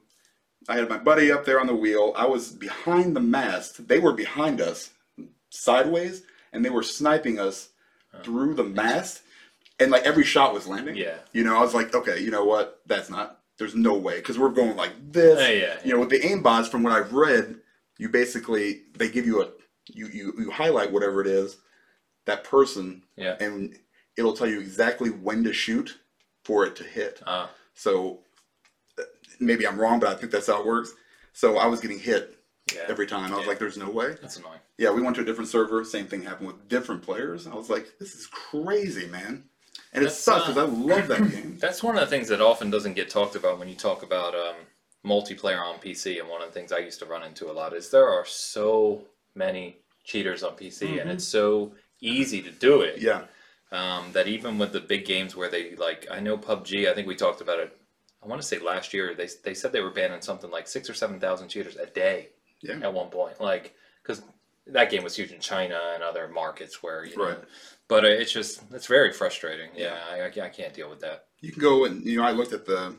I 0.67 0.75
had 0.77 0.89
my 0.89 0.97
buddy 0.97 1.31
up 1.31 1.45
there 1.45 1.59
on 1.59 1.67
the 1.67 1.75
wheel. 1.75 2.13
I 2.15 2.25
was 2.25 2.51
behind 2.51 3.15
the 3.15 3.21
mast. 3.21 3.87
They 3.87 3.99
were 3.99 4.13
behind 4.13 4.61
us, 4.61 4.91
sideways, 5.49 6.23
and 6.51 6.63
they 6.63 6.69
were 6.69 6.83
sniping 6.83 7.39
us 7.39 7.69
through 8.23 8.53
the 8.55 8.63
mast. 8.63 9.21
and 9.79 9.91
like 9.91 10.03
every 10.03 10.23
shot 10.23 10.53
was 10.53 10.67
landing. 10.67 10.95
Yeah. 10.95 11.17
You 11.33 11.43
know, 11.43 11.57
I 11.57 11.61
was 11.61 11.73
like, 11.73 11.93
okay, 11.95 12.19
you 12.19 12.31
know 12.31 12.45
what? 12.45 12.79
That's 12.85 13.09
not. 13.09 13.39
There's 13.57 13.75
no 13.75 13.95
way 13.95 14.17
because 14.17 14.37
we're 14.39 14.49
going 14.49 14.75
like 14.75 14.91
this. 15.11 15.39
Yeah, 15.39 15.55
yeah, 15.67 15.77
You 15.85 15.93
know, 15.93 15.99
with 15.99 16.09
the 16.09 16.19
aimbots, 16.19 16.67
from 16.69 16.83
what 16.83 16.93
I've 16.93 17.13
read, 17.13 17.59
you 17.97 18.09
basically 18.09 18.81
they 18.97 19.09
give 19.09 19.25
you 19.25 19.41
a 19.43 19.49
you 19.87 20.07
you 20.07 20.33
you 20.37 20.51
highlight 20.51 20.91
whatever 20.91 21.21
it 21.21 21.27
is, 21.27 21.57
that 22.25 22.43
person, 22.43 23.03
Yeah. 23.15 23.35
and 23.39 23.77
it'll 24.17 24.33
tell 24.35 24.47
you 24.47 24.59
exactly 24.59 25.09
when 25.09 25.43
to 25.43 25.53
shoot 25.53 25.97
for 26.43 26.65
it 26.65 26.75
to 26.77 26.83
hit. 26.83 27.21
Uh, 27.25 27.47
So 27.75 28.19
uh, 28.99 29.03
maybe 29.39 29.65
I'm 29.67 29.79
wrong, 29.79 29.99
but 29.99 30.09
I 30.09 30.15
think 30.15 30.31
that's 30.31 30.47
how 30.47 30.59
it 30.59 30.65
works. 30.65 30.93
So 31.33 31.57
I 31.57 31.65
was 31.65 31.81
getting 31.81 31.99
hit 31.99 32.37
yeah. 32.73 32.81
every 32.87 33.07
time. 33.07 33.33
I 33.33 33.35
was 33.35 33.43
Yeah. 33.45 33.49
like, 33.49 33.59
"There's 33.59 33.77
no 33.77 33.89
way." 33.89 34.15
That's 34.21 34.37
annoying. 34.37 34.59
Yeah, 34.77 34.91
we 34.91 35.01
went 35.01 35.15
to 35.17 35.21
a 35.21 35.25
different 35.25 35.49
server. 35.49 35.83
Same 35.83 36.07
thing 36.07 36.21
happened 36.23 36.47
with 36.47 36.67
different 36.69 37.01
players. 37.01 37.47
I 37.47 37.55
was 37.55 37.69
like, 37.69 37.97
"This 37.99 38.13
is 38.15 38.27
crazy, 38.27 39.07
man," 39.07 39.49
and 39.93 40.03
it 40.03 40.07
That's, 40.07 40.17
sucks 40.17 40.45
uh, 40.45 40.53
because 40.53 40.69
I 40.69 40.71
love 40.71 41.07
that 41.07 41.31
game. 41.31 41.57
That's 41.59 41.81
one 41.83 41.95
of 41.97 42.01
the 42.01 42.07
things 42.07 42.27
that 42.29 42.41
often 42.41 42.69
doesn't 42.69 42.93
get 42.93 43.09
talked 43.09 43.35
about 43.35 43.57
when 43.59 43.67
you 43.69 43.75
talk 43.75 44.03
about 44.03 44.35
um, 44.35 44.55
multiplayer 45.05 45.61
on 45.61 45.79
PC. 45.79 46.19
And 46.19 46.29
one 46.29 46.41
of 46.41 46.47
the 46.47 46.53
things 46.53 46.71
I 46.71 46.79
used 46.79 46.99
to 46.99 47.05
run 47.05 47.23
into 47.23 47.49
a 47.51 47.53
lot 47.53 47.73
is 47.73 47.89
there 47.89 48.07
are 48.09 48.25
so 48.25 49.03
many 49.35 49.77
cheaters 50.03 50.43
on 50.43 50.55
PC, 50.55 50.99
and 50.99 51.09
Mhm. 51.09 51.13
it's 51.13 51.25
so 51.25 51.73
easy 52.01 52.41
to 52.41 52.51
do 52.51 52.81
it. 52.81 52.99
Yeah, 52.99 53.25
Um, 53.71 54.11
that 54.11 54.27
even 54.27 54.59
with 54.59 54.71
the 54.71 54.79
big 54.79 55.03
games 55.05 55.35
where 55.35 55.49
they 55.49 55.75
like, 55.75 56.07
I 56.11 56.19
know 56.19 56.37
PUBG. 56.37 56.87
I 56.89 56.93
think 56.93 57.07
we 57.07 57.15
talked 57.15 57.41
about 57.41 57.59
it. 57.59 57.75
I 58.23 58.27
want 58.27 58.41
to 58.41 58.47
say 58.47 58.59
last 58.59 58.93
year 58.93 59.15
they 59.15 59.27
they 59.43 59.53
said 59.53 59.71
they 59.71 59.81
were 59.81 59.89
banning 59.89 60.21
something 60.21 60.51
like 60.51 60.67
six 60.67 60.89
or 60.89 60.93
seven 60.93 61.19
thousand 61.19 61.49
cheaters 61.49 61.75
a 61.75 61.87
day 61.87 62.29
yeah, 62.61 62.79
at 62.81 62.93
one 62.93 63.09
point. 63.09 63.41
Like 63.41 63.73
because 64.01 64.21
that 64.67 64.89
game 64.91 65.03
was 65.03 65.15
huge 65.15 65.31
in 65.31 65.39
China 65.41 65.79
and 65.93 66.03
other 66.03 66.27
markets 66.27 66.81
where 66.83 67.03
you 67.03 67.17
know. 67.17 67.29
Right. 67.29 67.39
But 67.87 68.05
uh, 68.05 68.09
it's 68.09 68.31
just 68.31 68.61
it's 68.71 68.87
very 68.87 69.11
frustrating. 69.11 69.71
Yeah, 69.75 69.97
I, 70.09 70.25
I 70.25 70.49
can't 70.49 70.73
deal 70.73 70.89
with 70.89 71.01
that. 71.01 71.25
you 71.41 71.51
can 71.51 71.61
go 71.61 71.85
and 71.85 72.05
you 72.05 72.17
know 72.17 72.23
I 72.23 72.31
looked 72.31 72.53
at 72.53 72.65
the, 72.65 72.95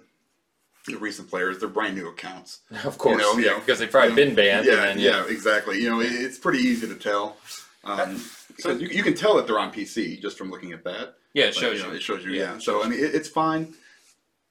the 0.87 0.97
recent 0.99 1.29
players. 1.31 1.59
They're 1.59 1.69
brand 1.69 1.97
new 1.97 2.09
accounts. 2.09 2.61
Of 2.85 2.99
course, 2.99 3.21
know, 3.21 3.39
yeah, 3.39 3.53
yeah. 3.53 3.59
because 3.59 3.79
they've 3.79 3.91
probably 3.91 4.11
Yeah. 4.11 4.15
been 4.17 4.35
banned. 4.35 4.67
yeah, 4.67 4.73
and 4.73 4.81
then, 4.83 4.99
yeah, 4.99 5.25
yeah, 5.25 5.33
exactly. 5.33 5.81
You 5.81 5.91
know, 5.91 6.01
it, 6.01 6.13
it's 6.13 6.39
pretty 6.39 6.59
easy 6.61 6.87
to 6.87 6.95
tell. 6.95 7.37
Um, 7.85 8.23
because 8.57 8.81
you, 8.81 8.89
you 8.89 9.03
can 9.03 9.15
tell 9.15 9.37
that 9.37 9.47
they're 9.47 9.59
on 9.59 9.73
PC 9.73 10.21
just 10.21 10.39
from 10.39 10.51
looking 10.51 10.73
at 10.73 10.85
that. 10.85 11.15
yeah, 11.35 11.45
it 11.47 11.55
But, 11.55 11.61
shows 11.61 11.79
you. 11.81 11.87
know. 11.89 11.93
It 11.95 12.03
shows 12.03 12.25
you. 12.25 12.33
Yeah, 12.33 12.53
Yeah. 12.55 12.59
So 12.59 12.83
I 12.85 12.89
mean, 12.89 12.99
it, 12.99 13.15
it's 13.15 13.29
fine. 13.29 13.75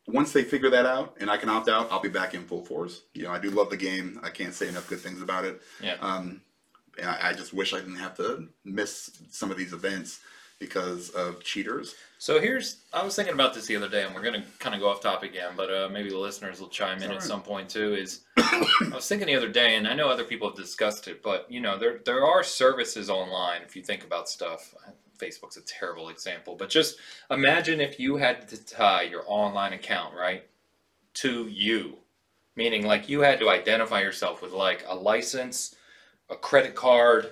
Once 0.07 0.33
they 0.33 0.43
figure 0.43 0.69
that 0.69 0.85
out 0.85 1.15
and 1.21 1.29
I 1.31 1.37
can 1.37 1.47
opt 1.49 1.69
out, 1.69 1.87
I'll 1.91 2.01
be 2.01 2.09
back 2.09 2.33
in 2.33 2.43
full 2.43 2.65
force. 2.65 3.03
You 3.13 3.23
know, 3.23 3.31
I 3.31 3.39
do 3.39 3.49
love 3.51 3.69
the 3.69 3.77
game. 3.77 4.19
I 4.21 4.29
can't 4.29 4.53
say 4.53 4.67
enough 4.67 4.89
good 4.89 4.99
things 4.99 5.21
about 5.21 5.45
it. 5.45 5.61
Yeah. 5.81 5.95
Um, 6.01 6.41
and 6.99 7.09
I, 7.09 7.29
I 7.29 7.33
just 7.33 7.53
wish 7.53 7.73
I 7.73 7.79
didn't 7.79 7.95
have 7.95 8.15
to 8.17 8.49
miss 8.65 9.09
some 9.31 9.49
of 9.49 9.57
these 9.57 9.71
events 9.73 10.19
because 10.63 11.09
of 11.09 11.43
cheaters. 11.43 11.95
So 12.17 12.39
here's, 12.39 12.77
I 12.93 13.03
was 13.03 13.17
thinking 13.17 13.33
about 13.33 13.53
this 13.53 13.65
the 13.65 13.75
other 13.75 13.89
day, 13.89 14.03
and 14.03 14.15
we're 14.15 14.21
gonna 14.21 14.45
kind 14.59 14.73
of 14.73 14.79
go 14.79 14.87
off 14.87 15.01
topic 15.01 15.31
again, 15.31 15.51
but 15.57 15.69
uh, 15.69 15.89
maybe 15.91 16.09
the 16.09 16.17
listeners 16.17 16.61
will 16.61 16.69
chime 16.69 17.03
in 17.03 17.11
at 17.11 17.21
some 17.21 17.41
point 17.41 17.67
too. 17.67 17.95
Is 17.95 18.21
I 18.37 18.91
was 18.93 19.09
thinking 19.09 19.27
the 19.27 19.35
other 19.35 19.49
day, 19.49 19.75
and 19.75 19.85
I 19.85 19.93
know 19.93 20.07
other 20.07 20.23
people 20.23 20.47
have 20.47 20.55
discussed 20.55 21.09
it, 21.09 21.21
but 21.21 21.51
you 21.51 21.59
know, 21.59 21.77
there 21.77 21.99
there 22.05 22.23
are 22.25 22.41
services 22.41 23.09
online. 23.09 23.61
If 23.61 23.75
you 23.75 23.83
think 23.83 24.05
about 24.05 24.29
stuff, 24.29 24.73
Facebook's 25.19 25.57
a 25.57 25.61
terrible 25.63 26.07
example, 26.07 26.55
but 26.55 26.69
just 26.69 26.97
imagine 27.29 27.81
if 27.81 27.99
you 27.99 28.15
had 28.15 28.47
to 28.47 28.65
tie 28.65 29.01
your 29.01 29.23
online 29.27 29.73
account 29.73 30.15
right 30.15 30.45
to 31.15 31.49
you, 31.49 31.97
meaning 32.55 32.85
like 32.85 33.09
you 33.09 33.19
had 33.19 33.39
to 33.39 33.49
identify 33.49 33.99
yourself 33.99 34.41
with 34.41 34.53
like 34.53 34.85
a 34.87 34.95
license, 34.95 35.75
a 36.29 36.37
credit 36.37 36.73
card, 36.73 37.31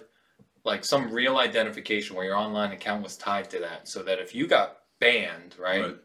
like 0.64 0.84
some 0.86 1.12
real 1.12 1.38
identification 1.38 2.16
where 2.16 2.26
your 2.26 2.36
online 2.38 2.72
account 2.72 3.03
was 3.03 3.18
tied 3.18 3.49
to 3.51 3.59
that, 3.59 3.88
so 3.88 4.03
that 4.03 4.20
if 4.20 4.36
you 4.36 4.47
got 4.47 4.78
banned, 4.99 5.55
right, 5.59 5.82
Right. 5.82 5.95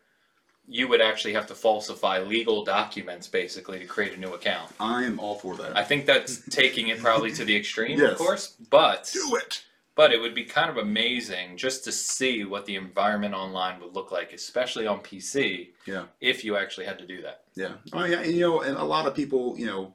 you 0.67 0.89
would 0.89 1.01
actually 1.01 1.35
have 1.35 1.47
to 1.49 1.55
falsify 1.55 2.21
legal 2.21 2.65
documents 2.65 3.29
basically 3.29 3.79
to 3.81 3.87
create 3.87 4.15
a 4.15 4.17
new 4.21 4.33
account. 4.35 4.73
I 4.81 5.05
am 5.05 5.21
all 5.21 5.37
for 5.37 5.57
that. 5.57 5.77
I 5.77 5.85
think 5.85 6.07
that's 6.07 6.41
taking 6.49 6.89
it 6.89 6.99
probably 7.01 7.31
to 7.33 7.45
the 7.45 7.55
extreme, 7.57 8.01
of 8.01 8.17
course, 8.17 8.57
but 8.71 9.11
do 9.13 9.37
it. 9.37 9.63
but 9.95 10.13
it 10.13 10.21
would 10.21 10.35
be 10.35 10.45
kind 10.45 10.69
of 10.71 10.77
amazing 10.79 11.57
just 11.57 11.85
to 11.85 11.93
see 11.93 12.45
what 12.45 12.67
the 12.67 12.77
environment 12.77 13.35
online 13.35 13.81
would 13.81 13.95
look 13.95 14.11
like, 14.13 14.33
especially 14.33 14.87
on 14.87 15.01
PC, 15.01 15.73
Yeah. 15.87 16.05
if 16.21 16.45
you 16.45 16.57
actually 16.57 16.85
had 16.87 16.99
to 16.99 17.07
do 17.07 17.23
that. 17.23 17.45
Yeah. 17.55 17.75
Oh 17.93 18.05
yeah. 18.05 18.21
And, 18.21 18.33
you 18.35 18.41
know, 18.41 18.61
and 18.63 18.77
a 18.77 18.85
lot 18.85 19.07
of 19.07 19.15
people, 19.15 19.55
you 19.59 19.67
know, 19.67 19.95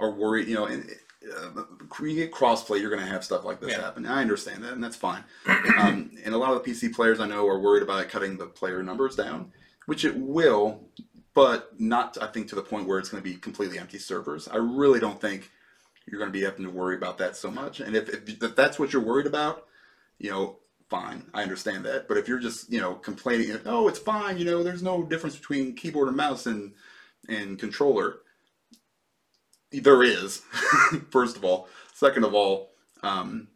are 0.00 0.10
worried. 0.10 0.48
You 0.48 0.54
know, 0.54 0.66
and 0.66 0.88
uh, 1.30 1.62
you 2.04 2.14
get 2.14 2.32
crossplay, 2.32 2.80
you're 2.80 2.90
going 2.90 3.02
to 3.02 3.08
have 3.10 3.24
stuff 3.24 3.44
like 3.44 3.60
this 3.60 3.70
Yeah. 3.72 3.82
happen. 3.82 4.06
I 4.06 4.20
understand 4.20 4.62
that, 4.64 4.72
and 4.72 4.82
that's 4.82 4.96
fine. 4.96 5.24
um, 5.78 6.10
and 6.24 6.34
a 6.34 6.38
lot 6.38 6.52
of 6.52 6.62
the 6.62 6.70
PC 6.70 6.94
players 6.94 7.20
I 7.20 7.26
know 7.26 7.46
are 7.46 7.58
worried 7.58 7.82
about 7.82 8.08
cutting 8.08 8.38
the 8.38 8.46
player 8.46 8.82
numbers 8.82 9.16
down, 9.16 9.52
which 9.86 10.04
it 10.04 10.16
will, 10.16 10.88
but 11.34 11.78
not 11.80 12.18
I 12.20 12.26
think 12.26 12.48
to 12.48 12.54
the 12.54 12.62
point 12.62 12.86
where 12.86 12.98
it's 12.98 13.08
going 13.08 13.22
to 13.22 13.28
be 13.28 13.36
completely 13.36 13.78
empty 13.78 13.98
servers. 13.98 14.48
I 14.48 14.56
really 14.56 15.00
don't 15.00 15.20
think 15.20 15.50
you're 16.06 16.18
going 16.18 16.32
to 16.32 16.38
be 16.38 16.44
having 16.44 16.64
to 16.64 16.70
worry 16.70 16.96
about 16.96 17.18
that 17.18 17.36
so 17.36 17.50
much. 17.50 17.80
And 17.80 17.94
if, 17.94 18.08
if 18.08 18.42
if 18.42 18.56
that's 18.56 18.78
what 18.78 18.92
you're 18.92 19.02
worried 19.02 19.26
about, 19.26 19.66
you 20.18 20.30
know. 20.30 20.56
Fine, 20.90 21.30
I 21.32 21.42
understand 21.42 21.86
that. 21.86 22.06
But 22.06 22.18
if 22.18 22.28
you're 22.28 22.38
just, 22.38 22.70
you 22.70 22.78
know, 22.78 22.92
complaining, 22.96 23.58
oh, 23.64 23.88
it's 23.88 23.98
fine, 23.98 24.36
you 24.36 24.44
know, 24.44 24.62
there's 24.62 24.82
no 24.82 25.02
difference 25.02 25.34
between 25.36 25.74
keyboard 25.74 26.08
and 26.08 26.16
mouse 26.18 26.44
and 26.44 26.74
and 27.30 27.58
controller. 27.58 28.18
There 29.72 30.02
is, 30.02 30.42
first 31.10 31.36
of 31.36 31.44
all. 31.44 31.68
Second 31.94 32.24
of 32.24 32.34
all, 32.34 32.72
um, 33.02 33.48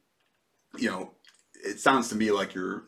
you 0.79 0.89
know, 0.91 1.12
it 1.55 1.81
sounds 1.81 2.09
to 2.11 2.14
me 2.17 2.31
like 2.31 2.55
you're 2.55 2.85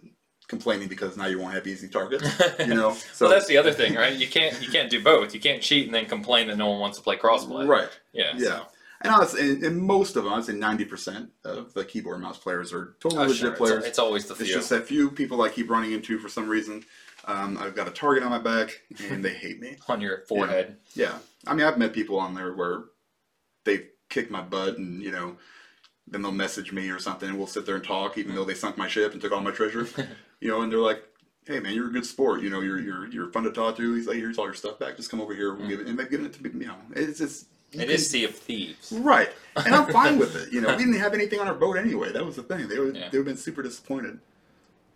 complaining 0.47 0.89
because 0.89 1.17
now 1.17 1.27
you 1.27 1.39
won't 1.39 1.55
have 1.55 1.67
easy 1.67 1.89
targets. 1.89 2.25
You 2.61 2.75
know, 2.75 2.93
so 3.13 3.27
well, 3.27 3.35
that's 3.35 3.47
the 3.49 3.57
other 3.57 3.73
thing, 3.73 3.95
right? 3.95 4.15
You 4.17 4.27
can't 4.29 4.61
you 4.63 4.69
can't 4.71 4.91
do 4.91 5.03
both. 5.03 5.35
You 5.35 5.41
can't 5.41 5.63
cheat 5.63 5.87
and 5.87 5.95
then 5.95 6.07
complain 6.07 6.49
that 6.49 6.57
no 6.57 6.69
one 6.71 6.81
wants 6.81 6.97
to 6.99 7.03
play 7.05 7.17
crossplay. 7.17 7.67
right. 7.67 7.89
Yeah. 8.13 8.33
Yeah. 8.37 8.47
so- 8.49 8.67
And 9.03 9.13
honestly, 9.13 9.41
and, 9.51 9.63
and 9.65 9.77
most 9.81 10.17
of 10.17 10.25
them, 10.25 10.33
I'd 10.33 10.45
say 10.45 10.55
ninety 10.55 10.85
percent 10.85 11.31
of 11.45 11.73
the 11.75 11.85
keyboard 11.85 12.17
and 12.17 12.25
mouse 12.25 12.39
players 12.39 12.73
are 12.73 12.97
totally 13.01 13.23
Oh, 13.25 13.27
legit 13.27 13.37
sure. 13.41 13.49
It's, 13.51 13.59
players. 13.59 13.85
it's 13.85 13.99
always 13.99 14.27
the 14.27 14.35
It's 14.35 14.43
few. 14.45 14.55
just 14.55 14.71
that 14.71 14.87
few 14.87 15.11
people 15.11 15.41
I 15.43 15.49
keep 15.49 15.71
running 15.71 15.93
into 15.93 16.19
for 16.19 16.29
some 16.29 16.49
reason. 16.49 16.85
Um, 17.25 17.59
I've 17.59 17.75
got 17.77 17.87
a 17.89 17.91
target 17.91 18.23
on 18.23 18.31
my 18.31 18.39
back, 18.39 18.71
and 19.11 19.25
they 19.25 19.35
hate 19.35 19.61
me. 19.61 19.77
on 19.89 20.01
your 20.01 20.23
forehead. 20.29 20.77
Yeah, 20.95 21.19
I 21.47 21.55
mean, 21.55 21.67
I've 21.67 21.79
met 21.79 21.93
people 21.93 22.19
on 22.19 22.35
there 22.35 22.55
where 22.55 22.85
they've 23.69 23.87
kicked 24.09 24.31
my 24.31 24.41
butt, 24.41 24.79
and 24.79 25.03
you 25.03 25.11
know, 25.13 25.37
then 26.07 26.23
they'll 26.23 26.33
message 26.33 26.73
me 26.73 26.89
or 26.91 26.99
something, 26.99 27.29
and 27.29 27.37
we'll 27.39 27.47
sit 27.47 27.67
there 27.67 27.75
and 27.77 27.85
talk, 27.85 28.17
even 28.19 28.35
though 28.35 28.45
they 28.45 28.55
sunk 28.55 28.77
my 28.79 28.89
ship 28.89 29.13
and 29.13 29.21
took 29.21 29.33
all 29.33 29.41
my 29.41 29.51
treasure. 29.51 29.87
you 30.41 30.49
know, 30.49 30.63
and 30.63 30.73
they're 30.73 30.79
like, 30.79 31.03
"Hey, 31.47 31.61
man, 31.61 31.75
you're 31.75 31.89
a 31.89 31.93
good 31.93 32.07
sport. 32.07 32.43
You 32.43 32.51
know, 32.51 32.61
you're 32.61 32.81
you're 32.81 33.07
you're 33.09 33.31
fun 33.31 33.45
to 33.45 33.53
talk 33.53 33.77
to." 33.77 33.95
He's 33.95 34.07
like, 34.07 34.17
"Here's 34.17 34.39
all 34.39 34.47
your 34.47 34.55
stuff 34.55 34.79
back. 34.79 34.97
Just 34.97 35.11
come 35.11 35.21
over 35.21 35.35
here. 35.35 35.55
We'll 35.55 35.69
give 35.69 35.81
it." 35.81 35.87
And 35.87 35.99
they've 35.99 36.11
given 36.11 36.27
it 36.27 36.33
to 36.35 36.43
me. 36.43 36.51
You 36.61 36.67
know, 36.69 36.77
it's 36.97 37.19
just 37.19 37.47
you 37.73 37.81
It 37.81 37.85
can- 37.85 37.95
is 37.95 38.09
Sea 38.11 38.25
of 38.25 38.35
Thieves. 38.35 38.91
right, 38.93 39.31
and 39.57 39.75
I'm 39.75 39.93
fine 39.93 40.19
with 40.19 40.35
it. 40.37 40.53
You 40.53 40.63
know, 40.63 40.71
we 40.71 40.77
didn't 40.85 40.99
have 40.99 41.13
anything 41.15 41.39
on 41.41 41.47
our 41.49 41.55
boat 41.55 41.77
anyway. 41.77 42.11
That 42.13 42.25
was 42.25 42.37
the 42.37 42.43
thing. 42.43 42.67
They 42.69 42.79
would 42.79 42.97
Yeah. 42.97 43.11
they 43.11 43.19
would 43.19 43.27
have 43.27 43.37
been 43.37 43.37
super 43.37 43.63
disappointed, 43.63 44.19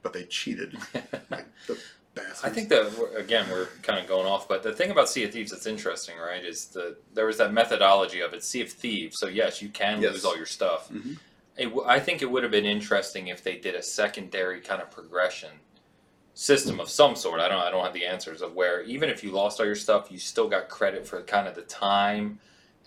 but 0.03 0.12
they 0.14 0.25
cheated. 0.25 0.75
like 1.31 1.47
the 1.66 1.79
bastards. 2.14 2.40
I 2.44 2.50
think 2.50 2.68
that 2.68 2.90
again 3.16 3.48
we're 3.50 3.66
kind 3.82 3.98
of 3.98 4.06
going 4.06 4.26
off, 4.26 4.48
but 4.48 4.62
the 4.62 4.72
thing 4.72 4.90
about 4.90 5.08
Sea 5.08 5.24
of 5.24 5.32
Thieves 5.32 5.50
that's 5.50 5.66
interesting, 5.66 6.16
right, 6.18 6.44
is 6.44 6.66
the 6.66 6.96
there 7.14 7.26
was 7.26 7.38
that 7.38 7.52
methodology 7.52 8.20
of 8.20 8.34
it, 8.34 8.44
Sea 8.44 8.62
of 8.62 8.70
Thieves. 8.70 9.18
So 9.18 9.26
yes, 9.28 9.62
you 9.62 9.68
can 9.68 10.00
Yes. 10.02 10.12
lose 10.12 10.24
all 10.24 10.36
your 10.36 10.46
stuff. 10.46 10.88
Mhm. 10.90 11.18
It 11.56 11.72
I 11.86 12.00
think 12.00 12.22
it 12.22 12.30
would 12.30 12.42
have 12.42 12.52
been 12.52 12.64
interesting 12.66 13.28
if 13.28 13.42
they 13.42 13.56
did 13.56 13.74
a 13.74 13.82
secondary 13.82 14.60
kind 14.60 14.80
of 14.82 14.90
progression 14.90 15.50
system 16.34 16.80
of 16.80 16.88
some 16.88 17.14
sort. 17.14 17.40
I 17.40 17.48
don't 17.48 17.60
I 17.60 17.70
don't 17.70 17.84
have 17.84 17.92
the 17.92 18.06
answers 18.06 18.40
of 18.42 18.54
where 18.54 18.82
even 18.82 19.08
if 19.10 19.22
you 19.22 19.30
lost 19.30 19.60
all 19.60 19.66
your 19.66 19.74
stuff, 19.74 20.10
you 20.10 20.18
still 20.18 20.48
got 20.48 20.68
credit 20.68 21.06
for 21.06 21.22
kind 21.22 21.46
of 21.46 21.54
the 21.54 21.62
time 21.62 22.38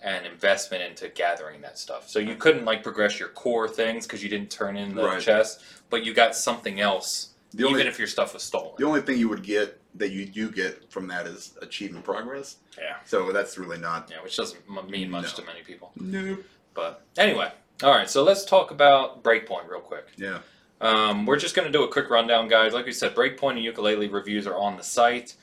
and 0.02 0.26
investment 0.26 0.82
into 0.82 1.08
gathering 1.08 1.60
that 1.62 1.78
stuff. 1.78 2.08
So 2.08 2.18
you 2.18 2.34
couldn't 2.36 2.64
like 2.64 2.82
progress 2.82 3.18
your 3.18 3.30
core 3.30 3.66
things 3.68 4.06
because 4.06 4.22
you 4.22 4.28
didn't 4.28 4.50
turn 4.50 4.76
in 4.76 4.94
the 4.94 5.02
Right. 5.04 5.22
chest, 5.22 5.62
but 5.90 6.04
you 6.04 6.12
got 6.12 6.36
something 6.36 6.80
else 6.80 7.30
The 7.54 7.64
only- 7.64 7.80
even 7.80 7.86
if 7.86 7.98
your 7.98 8.08
stuff 8.08 8.34
was 8.34 8.42
stolen. 8.42 8.72
The 8.78 8.84
only 8.86 9.00
thing 9.00 9.18
you 9.18 9.28
would 9.28 9.42
get 9.42 9.80
that 9.94 10.10
you 10.10 10.26
do 10.26 10.50
get 10.50 10.90
from 10.90 11.06
that 11.08 11.26
is 11.26 11.56
achievement 11.62 12.04
progress. 12.04 12.56
Yeah. 12.78 12.96
So 13.06 13.32
that's 13.32 13.56
really 13.56 13.78
not. 13.78 14.08
Yeah, 14.10 14.22
which 14.22 14.36
doesn't 14.36 14.68
mean 14.90 15.10
much 15.10 15.24
No. 15.38 15.42
to 15.44 15.50
many 15.50 15.62
people. 15.62 15.92
Nope. 15.96 16.44
But 16.74 17.02
anyway, 17.16 17.50
all 17.82 17.90
right. 17.90 18.10
So 18.10 18.22
let's 18.22 18.44
talk 18.44 18.70
about 18.70 19.22
Breakpoint 19.22 19.68
real 19.68 19.80
quick. 19.80 20.08
Yeah. 20.16 20.40
Um, 20.82 21.24
we're 21.24 21.38
just 21.38 21.54
going 21.56 21.64
to 21.66 21.72
do 21.72 21.84
a 21.84 21.88
quick 21.88 22.10
rundown, 22.10 22.48
guys. 22.48 22.74
Like 22.74 22.84
we 22.84 22.92
said, 22.92 23.14
Breakpoint 23.14 23.52
and 23.52 23.60
Yooka-Laylee 23.60 24.12
reviews 24.12 24.46
are 24.46 24.56
on 24.56 24.76
the 24.76 24.82
site. 24.82 25.34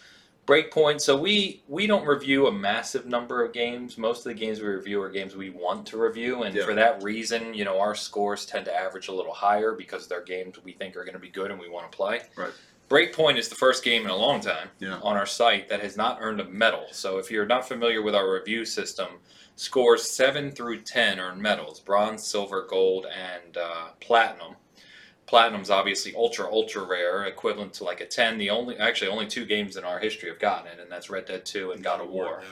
Breakpoint. 0.45 0.99
So 0.99 1.15
we 1.15 1.63
we 1.69 1.87
don't 1.87 2.05
review 2.05 2.47
a 2.47 2.51
massive 2.51 3.05
number 3.05 3.45
of 3.45 3.53
games. 3.53 3.97
Most 3.97 4.19
of 4.19 4.23
the 4.25 4.33
games 4.33 4.59
we 4.59 4.67
review 4.67 5.01
are 5.01 5.09
games 5.09 5.35
we 5.37 5.49
want 5.49 5.85
to 5.87 5.97
review, 5.97 6.43
and 6.43 6.53
Yeah. 6.53 6.65
for 6.65 6.73
that 6.73 7.01
reason, 7.01 7.53
you 7.53 7.63
know, 7.63 7.79
our 7.79 7.95
scores 7.95 8.45
tend 8.45 8.65
to 8.65 8.75
average 8.75 9.07
a 9.07 9.13
little 9.13 9.33
higher 9.33 9.71
because 9.71 10.07
they're 10.07 10.21
games 10.21 10.61
we 10.63 10.73
think 10.73 10.97
are 10.97 11.03
going 11.05 11.13
to 11.13 11.19
be 11.19 11.29
good 11.29 11.49
and 11.49 11.59
we 11.59 11.69
want 11.69 11.89
to 11.89 11.95
play. 11.95 12.21
Right. 12.35 12.51
Breakpoint 12.89 13.37
is 13.37 13.47
the 13.47 13.55
first 13.55 13.83
game 13.85 14.03
in 14.03 14.09
a 14.09 14.15
long 14.15 14.41
time 14.41 14.69
Yeah. 14.79 14.99
on 15.01 15.15
our 15.15 15.25
site 15.25 15.69
that 15.69 15.79
has 15.79 15.95
not 15.95 16.17
earned 16.19 16.41
a 16.41 16.45
medal. 16.45 16.87
So 16.91 17.17
if 17.19 17.31
you're 17.31 17.45
not 17.45 17.65
familiar 17.65 18.01
with 18.01 18.13
our 18.13 18.29
review 18.29 18.65
system, 18.65 19.07
scores 19.55 20.09
7 20.09 20.51
through 20.51 20.81
10 20.81 21.19
earn 21.21 21.41
medals 21.41 21.79
bronze, 21.79 22.27
silver, 22.27 22.63
gold, 22.69 23.05
and 23.05 23.55
uh, 23.55 23.87
platinum. 24.01 24.57
Platinum's 25.25 25.69
obviously 25.69 26.13
ultra 26.15 26.45
ultra 26.51 26.83
rare, 26.83 27.25
equivalent 27.25 27.73
to 27.75 27.83
like 27.83 28.01
a 28.01 28.05
ten. 28.05 28.37
The 28.37 28.49
only 28.49 28.77
actually 28.77 29.09
only 29.09 29.27
two 29.27 29.45
games 29.45 29.77
in 29.77 29.83
our 29.83 29.99
history 29.99 30.29
have 30.29 30.39
gotten 30.39 30.67
it, 30.67 30.79
and 30.79 30.91
that's 30.91 31.09
Red 31.09 31.25
Dead 31.25 31.45
Two 31.45 31.71
and 31.71 31.83
God 31.83 32.01
of 32.01 32.09
War. 32.09 32.43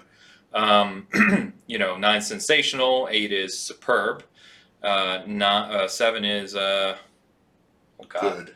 Um, 0.54 1.08
you 1.68 1.78
know, 1.78 1.98
nine 1.98 2.22
sensational, 2.22 3.08
eight 3.12 3.32
is 3.32 3.58
superb, 3.58 4.24
uh, 4.84 5.22
not, 5.26 5.72
uh, 5.72 5.88
seven 5.88 6.26
is 6.26 6.56
uh, 6.56 6.98
oh 8.00 8.06
god, 8.08 8.48
Good. 8.48 8.56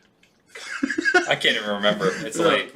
I 1.28 1.36
can't 1.36 1.58
even 1.58 1.70
remember. 1.70 2.12
It's 2.26 2.40
like 2.40 2.74
It's 2.74 2.76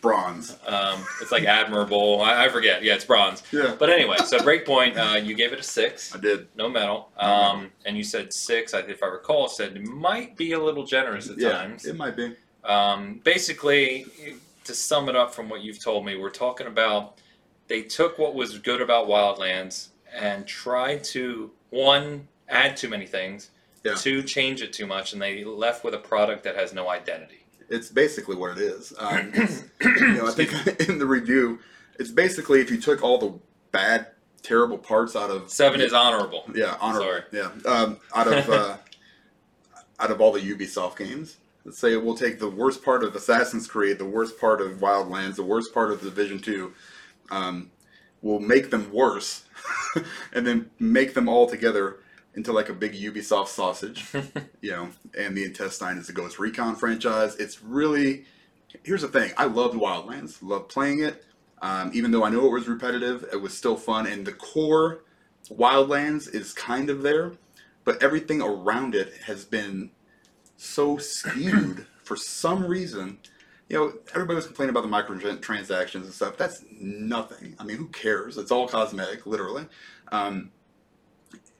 bronze. 0.00 0.56
um, 0.66 1.04
it's 1.20 1.30
like 1.32 1.44
admirable. 1.44 2.20
I, 2.22 2.46
I 2.46 2.48
forget. 2.48 2.82
Yeah, 2.82 2.94
it's 2.94 3.04
bronze. 3.04 3.42
Yeah. 3.52 3.74
But 3.78 3.90
anyway, 3.90 4.16
so 4.24 4.38
Breakpoint, 4.38 4.96
uh, 4.96 5.16
you 5.18 5.34
gave 5.34 5.52
it 5.52 5.60
a 5.60 5.62
six, 5.62 6.14
I 6.14 6.18
did. 6.18 6.48
no 6.56 6.68
medal, 6.68 7.10
um, 7.18 7.70
and 7.84 7.96
you 7.96 8.04
said 8.04 8.32
six. 8.32 8.74
I- 8.74 8.80
If 8.80 9.02
I 9.02 9.06
recall, 9.06 9.48
said 9.48 9.76
it 9.76 9.82
might 9.84 10.36
be 10.36 10.52
a 10.52 10.58
little 10.58 10.84
generous 10.84 11.28
at 11.30 11.38
yeah, 11.38 11.50
times. 11.52 11.84
it 11.84 11.96
might 11.96 12.16
be. 12.16 12.34
Um, 12.64 13.20
basically, 13.24 14.06
to 14.64 14.74
sum 14.74 15.08
it 15.08 15.16
up 15.16 15.34
from 15.34 15.48
what 15.48 15.62
you've 15.62 15.82
told 15.82 16.04
me, 16.04 16.16
we're 16.16 16.30
talking 16.30 16.66
about 16.66 17.18
they 17.68 17.82
took 17.82 18.18
what 18.18 18.34
was 18.34 18.58
good 18.58 18.80
about 18.82 19.06
Wildlands 19.08 19.88
and 20.12 20.46
tried 20.46 21.04
to 21.04 21.50
one 21.70 22.26
add 22.48 22.76
too 22.76 22.88
many 22.88 23.06
things, 23.06 23.50
Yeah. 23.84 23.94
two 23.94 24.22
change 24.22 24.60
it 24.60 24.72
too 24.72 24.86
much, 24.86 25.12
and 25.12 25.22
they 25.22 25.44
left 25.44 25.84
with 25.84 25.94
a 25.94 25.98
product 25.98 26.42
that 26.44 26.56
has 26.56 26.72
no 26.74 26.88
identity. 26.88 27.39
It's 27.70 27.88
basically 27.88 28.36
what 28.36 28.58
it 28.58 28.62
is. 28.62 28.92
Um, 28.98 29.32
you 29.80 30.14
know, 30.14 30.26
I 30.26 30.32
think 30.32 30.52
in 30.88 30.98
the 30.98 31.06
review, 31.06 31.60
it's 31.98 32.10
basically 32.10 32.60
if 32.60 32.70
you 32.70 32.80
took 32.80 33.02
all 33.02 33.18
the 33.18 33.38
bad, 33.70 34.08
terrible 34.42 34.76
parts 34.76 35.14
out 35.14 35.30
of 35.30 35.50
Seven 35.50 35.80
is 35.80 35.92
honorable. 35.92 36.44
yeah, 36.54 36.76
honorable, 36.80 37.06
Sorry. 37.08 37.22
yeah, 37.32 37.70
um, 37.70 37.98
out 38.14 38.26
of 38.26 38.50
uh, 38.50 38.76
out 40.00 40.10
of 40.10 40.20
all 40.20 40.32
the 40.32 40.40
Ubisoft 40.40 40.98
games. 40.98 41.36
Let's 41.64 41.78
say 41.78 41.94
we'll 41.96 42.16
take 42.16 42.40
the 42.40 42.50
worst 42.50 42.82
part 42.82 43.04
of 43.04 43.14
Assassin's 43.14 43.66
Creed, 43.66 43.98
the 43.98 44.04
worst 44.06 44.40
part 44.40 44.60
of 44.60 44.78
Wildlands, 44.78 45.36
the 45.36 45.42
worst 45.42 45.72
part 45.72 45.92
of 45.92 46.00
Division 46.00 46.40
Two. 46.40 46.72
Um, 47.30 47.70
we'll 48.22 48.40
make 48.40 48.70
them 48.70 48.90
worse, 48.92 49.44
and 50.32 50.46
then 50.46 50.70
make 50.80 51.14
them 51.14 51.28
all 51.28 51.46
together 51.46 51.98
into 52.34 52.52
like 52.52 52.68
a 52.68 52.72
big 52.72 52.92
Ubisoft 52.92 53.48
sausage 53.48 54.06
you 54.60 54.70
know, 54.70 54.88
and 55.18 55.36
the 55.36 55.44
intestine 55.44 55.98
is 55.98 56.06
the 56.06 56.12
Ghost 56.12 56.38
Recon 56.38 56.76
franchise. 56.76 57.36
It's 57.36 57.62
really 57.62 58.24
here's 58.82 59.02
the 59.02 59.08
thing. 59.08 59.32
I 59.36 59.46
loved 59.46 59.74
Wildlands, 59.74 60.38
loved 60.42 60.68
playing 60.68 61.02
it. 61.02 61.24
Um, 61.62 61.90
even 61.92 62.10
though 62.10 62.24
I 62.24 62.30
know 62.30 62.46
it 62.46 62.52
was 62.52 62.68
repetitive, 62.68 63.26
it 63.32 63.36
was 63.36 63.56
still 63.56 63.76
fun, 63.76 64.06
and 64.06 64.26
the 64.26 64.32
core 64.32 65.02
Wildlands 65.50 66.32
is 66.32 66.52
kind 66.52 66.88
of 66.88 67.02
there, 67.02 67.32
but 67.84 68.02
everything 68.02 68.40
around 68.40 68.94
it 68.94 69.12
has 69.26 69.44
been 69.44 69.90
so 70.56 70.96
skewed 70.96 71.86
for 72.02 72.16
some 72.16 72.64
reason. 72.64 73.18
You 73.68 73.76
know, 73.76 73.92
everybody 74.14 74.36
was 74.36 74.46
complaining 74.46 74.74
about 74.76 74.82
the 74.82 74.88
microtransactions 74.88 76.02
and 76.02 76.12
stuff. 76.12 76.36
That's 76.36 76.64
nothing. 76.80 77.54
I 77.58 77.64
mean, 77.64 77.76
who 77.76 77.86
cares? 77.88 78.36
It's 78.36 78.50
all 78.50 78.66
cosmetic, 78.66 79.26
literally. 79.26 79.66
Um, 80.10 80.50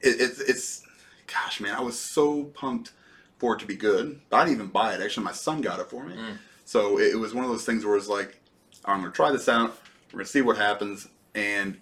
it, 0.03 0.19
it's 0.21 0.39
it's 0.39 0.83
gosh 1.27 1.59
man 1.61 1.73
i 1.75 1.81
was 1.81 1.97
so 1.97 2.45
pumped 2.45 2.91
for 3.37 3.55
it 3.55 3.59
to 3.59 3.65
be 3.65 3.75
good 3.75 4.19
i 4.31 4.43
didn't 4.43 4.55
even 4.55 4.67
buy 4.67 4.93
it. 4.93 5.01
Actually 5.01 5.23
my 5.25 5.31
son 5.31 5.61
got 5.61 5.79
it 5.79 5.89
for 5.89 6.03
me. 6.03 6.15
Mm. 6.15 6.37
so 6.65 6.99
it, 6.99 7.13
it 7.13 7.15
was 7.17 7.33
one 7.33 7.43
of 7.43 7.49
those 7.49 7.65
things 7.65 7.85
where 7.85 7.95
it's 7.97 8.07
like 8.07 8.39
i'm 8.85 9.01
gonna 9.01 9.11
try 9.11 9.31
this 9.31 9.47
out. 9.49 9.77
We're 10.11 10.19
gonna 10.19 10.25
see 10.27 10.41
what 10.41 10.57
happens. 10.57 11.07
And 11.35 11.79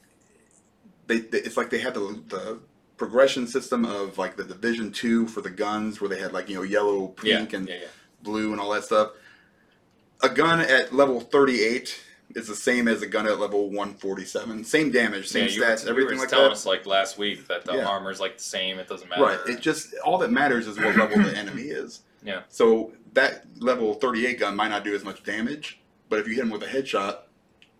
they, 1.07 1.19
they 1.19 1.39
it's 1.39 1.57
like 1.57 1.69
they 1.71 1.79
had 1.79 1.95
the, 1.95 2.21
the 2.27 2.59
progression 2.97 3.47
system 3.47 3.85
of 3.85 4.17
like 4.17 4.35
the 4.37 4.43
division 4.43 4.91
2 4.91 5.27
for 5.27 5.41
the 5.41 5.49
guns 5.49 5.99
where 5.99 6.09
they 6.09 6.19
had 6.19 6.31
like 6.33 6.47
you 6.49 6.55
know 6.55 6.61
yellow 6.61 7.15
Yeah, 7.23 7.37
pink 7.39 7.53
and 7.53 7.67
yeah, 7.67 7.75
yeah. 7.75 7.87
blue 8.21 8.51
and 8.51 8.61
all 8.61 8.69
that 8.71 8.83
stuff. 8.83 9.11
A 10.21 10.29
gun 10.29 10.59
at 10.59 10.93
level 10.93 11.19
38 11.21 11.99
is 12.35 12.47
the 12.47 12.55
same 12.55 12.87
as 12.87 13.01
a 13.01 13.07
gun 13.07 13.25
at 13.27 13.39
level 13.39 13.69
147 13.71 14.63
same 14.63 14.91
damage 14.91 15.27
same 15.27 15.47
yeah, 15.49 15.59
were- 15.59 15.65
stats 15.65 15.83
you 15.83 15.89
everything 15.89 16.15
were 16.15 16.19
like 16.21 16.29
telling 16.29 16.45
that 16.45 16.51
us 16.51 16.65
like 16.65 16.85
last 16.85 17.17
week 17.17 17.47
that 17.47 17.65
the 17.65 17.73
Yeah. 17.75 18.09
is 18.09 18.19
like 18.19 18.37
the 18.37 18.43
same. 18.43 18.77
It 18.79 18.87
doesn't 18.87 19.09
matter. 19.09 19.23
Right. 19.23 19.39
It 19.47 19.59
just 19.61 19.93
all 20.05 20.17
that 20.19 20.31
matters 20.31 20.67
is 20.67 20.77
what 20.77 20.95
level 20.95 21.17
the 21.23 21.35
enemy 21.35 21.63
is. 21.63 22.01
Yeah. 22.23 22.41
So 22.49 22.91
that 23.13 23.45
level 23.59 23.95
38 23.95 24.39
gun 24.39 24.55
might 24.55 24.67
not 24.69 24.83
do 24.83 24.93
as 24.93 25.03
much 25.03 25.23
damage, 25.23 25.79
but 26.09 26.19
if 26.19 26.27
you 26.27 26.35
hit 26.35 26.43
him 26.43 26.49
with 26.51 26.61
a 26.63 26.67
headshot, 26.67 27.17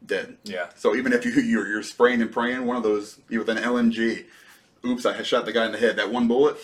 dead. 0.06 0.38
yeah. 0.43 0.70
So 0.76 0.95
even 0.95 1.14
if 1.14 1.26
you 1.26 1.32
you're, 1.41 1.68
you're 1.68 1.84
spraying 1.84 2.22
and 2.22 2.32
praying, 2.32 2.66
one 2.66 2.78
of 2.78 2.84
those 2.84 3.20
you 3.30 3.38
with 3.39 3.50
an 3.50 3.58
LMG, 3.58 4.26
oops, 4.86 5.06
I 5.06 5.22
shot 5.24 5.45
the 5.45 5.52
guy 5.54 5.66
in 5.66 5.72
the 5.74 5.78
head. 5.78 5.97
That 5.97 6.12
one 6.12 6.28
bullet, 6.28 6.58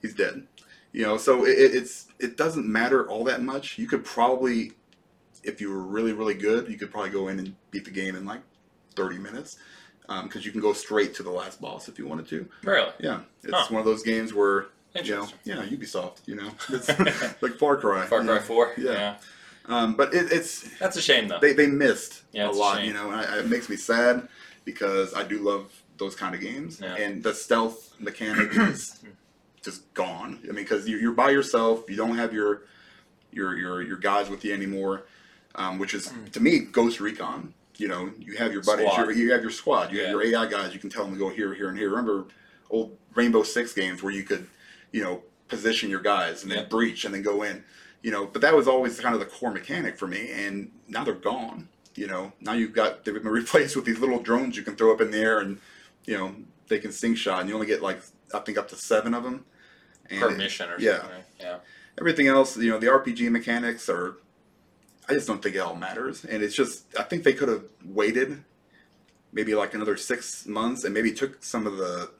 he's 0.00 0.14
dead. 0.14 0.46
You 0.92 1.02
know, 1.02 1.16
so 1.16 1.44
it- 1.44 1.74
it's 1.74 2.06
it 2.20 2.36
doesn't 2.36 2.66
matter 2.66 3.08
all 3.08 3.24
that 3.24 3.42
much. 3.42 3.76
You 3.78 3.86
could 3.88 4.04
probably, 4.04 4.72
if 5.46 5.60
you 5.60 5.70
were 5.70 5.82
really 5.82 6.12
really 6.12 6.34
good, 6.34 6.68
you 6.68 6.76
could 6.76 6.90
probably 6.90 7.10
go 7.10 7.28
in 7.28 7.38
and 7.38 7.54
beat 7.70 7.84
the 7.84 7.90
game 7.90 8.16
in 8.16 8.24
like 8.26 8.40
30 8.94 9.18
minutes, 9.18 9.56
because 10.24 10.44
you 10.44 10.52
can 10.52 10.60
go 10.60 10.72
straight 10.72 11.14
to 11.14 11.22
the 11.22 11.30
last 11.30 11.60
boss 11.60 11.88
if 11.88 11.98
you 11.98 12.06
wanted 12.06 12.28
to. 12.28 12.48
Really 12.64 12.90
Yeah, 13.00 13.20
it's 13.42 13.52
Huh. 13.52 13.66
one 13.70 13.80
of 13.80 13.86
those 13.86 14.02
games 14.02 14.32
where 14.34 14.66
you 15.02 15.14
know, 15.14 15.28
yeah, 15.44 15.56
Ubisoft, 15.56 16.20
you 16.26 16.36
know, 16.36 16.50
it's 16.70 16.88
like 17.42 17.58
Far 17.58 17.76
Cry. 17.76 18.06
Far 18.06 18.20
Cry 18.24 18.36
know. 18.36 18.40
Four. 18.40 18.72
Yeah. 18.78 18.92
Yeah. 18.92 19.16
Um, 19.66 19.94
but 19.94 20.14
it, 20.14 20.32
it's 20.32 20.62
That's 20.78 20.96
a 20.96 21.02
shame 21.02 21.28
though. 21.28 21.38
they 21.40 21.52
they 21.52 21.66
missed 21.66 22.22
Yeah, 22.32 22.46
a 22.46 22.48
it's 22.48 22.56
a 22.56 22.60
lot, 22.60 22.84
you 22.84 22.92
know, 22.94 23.10
and 23.10 23.20
I, 23.20 23.38
it 23.40 23.48
makes 23.50 23.68
me 23.68 23.76
sad 23.76 24.26
because 24.64 25.12
I 25.14 25.22
do 25.24 25.38
love 25.38 25.70
those 25.98 26.14
kind 26.14 26.34
of 26.34 26.40
games, 26.40 26.80
Yeah. 26.80 26.94
and 26.94 27.22
the 27.22 27.34
stealth 27.34 27.94
mechanic 28.00 28.50
is 28.56 29.00
just 29.62 29.92
gone. 29.94 30.38
I 30.44 30.46
mean, 30.46 30.54
because 30.64 30.88
you, 30.88 30.96
you're 30.98 31.12
by 31.12 31.30
yourself, 31.30 31.90
you 31.90 31.96
don't 31.96 32.16
have 32.16 32.32
your 32.32 32.62
your 33.32 33.56
your 33.58 33.82
your 33.82 33.96
guys 33.98 34.30
with 34.30 34.44
you 34.44 34.54
anymore, 34.54 35.02
um, 35.56 35.78
which 35.78 35.94
is 35.94 36.12
to 36.32 36.40
me 36.40 36.60
Ghost 36.60 37.00
Recon. 37.00 37.52
You 37.78 37.88
know, 37.88 38.10
you 38.18 38.36
have 38.38 38.52
your 38.52 38.62
buddies, 38.62 38.86
Squad. 38.90 39.02
your, 39.08 39.12
you 39.12 39.32
have 39.32 39.42
your 39.42 39.50
squad, 39.50 39.92
you 39.92 39.98
Yeah. 39.98 40.04
have 40.04 40.10
your 40.12 40.24
AI 40.24 40.46
guys. 40.46 40.72
You 40.72 40.80
can 40.80 40.88
tell 40.88 41.04
them 41.04 41.12
to 41.12 41.18
go 41.18 41.28
here, 41.28 41.52
here, 41.52 41.68
and 41.68 41.76
here. 41.76 41.90
Remember 41.90 42.24
old 42.70 42.96
Rainbow 43.14 43.42
Six 43.42 43.74
games 43.74 44.02
where 44.02 44.12
you 44.12 44.22
could, 44.22 44.46
you 44.92 45.02
know, 45.02 45.22
position 45.48 45.90
your 45.90 46.00
guys 46.00 46.42
and 46.42 46.50
then 46.50 46.60
Yeah. 46.60 46.64
breach 46.68 47.04
and 47.04 47.12
then 47.14 47.20
go 47.22 47.42
in. 47.42 47.64
You 48.02 48.12
know, 48.12 48.24
but 48.26 48.40
that 48.42 48.54
was 48.54 48.66
always 48.68 48.98
kind 49.00 49.14
of 49.14 49.20
the 49.20 49.26
core 49.26 49.50
mechanic 49.50 49.98
for 49.98 50.06
me, 50.06 50.30
and 50.30 50.70
now 50.88 51.04
they're 51.04 51.14
gone. 51.14 51.68
You 51.94 52.06
know, 52.06 52.32
now 52.40 52.52
you've 52.52 52.72
got 52.72 53.04
they've 53.04 53.14
been 53.14 53.28
replaced 53.28 53.76
with 53.76 53.84
these 53.84 53.98
little 53.98 54.20
drones 54.20 54.56
you 54.56 54.62
can 54.62 54.74
throw 54.76 54.92
up 54.92 55.00
in 55.02 55.10
the 55.10 55.18
air, 55.18 55.40
and 55.40 55.58
you 56.06 56.16
know 56.16 56.34
they 56.68 56.78
can 56.78 56.92
sync 56.92 57.18
shot, 57.18 57.40
and 57.40 57.48
you 57.48 57.54
only 57.54 57.66
get 57.66 57.82
like 57.82 58.00
I 58.32 58.38
think 58.40 58.56
up 58.58 58.68
to 58.68 58.76
seven 58.76 59.12
of 59.12 59.22
them. 59.22 59.44
And 60.08 60.20
per 60.20 60.30
mission 60.30 60.70
or 60.70 60.78
yeah. 60.78 61.00
something. 61.00 61.22
Yeah. 61.40 61.56
everything 61.98 62.28
else, 62.28 62.56
you 62.56 62.70
know, 62.70 62.78
the 62.78 62.86
RPG 62.86 63.28
mechanics 63.30 63.88
are. 63.88 64.16
I 65.08 65.14
just 65.14 65.26
don't 65.26 65.42
think 65.42 65.54
it 65.56 65.60
all 65.60 65.76
matters, 65.76 66.24
and 66.24 66.42
it's 66.42 66.54
just 66.54 66.84
I 66.98 67.02
think 67.04 67.22
they 67.24 67.32
could 67.32 67.48
have 67.48 67.64
waited, 67.84 68.42
maybe 69.32 69.54
like 69.54 69.74
another 69.74 69.96
six 69.96 70.46
months, 70.46 70.84
and 70.84 70.92
maybe 70.92 71.12
took 71.12 71.42
some 71.44 71.66
of 71.66 71.76
the, 71.76 72.10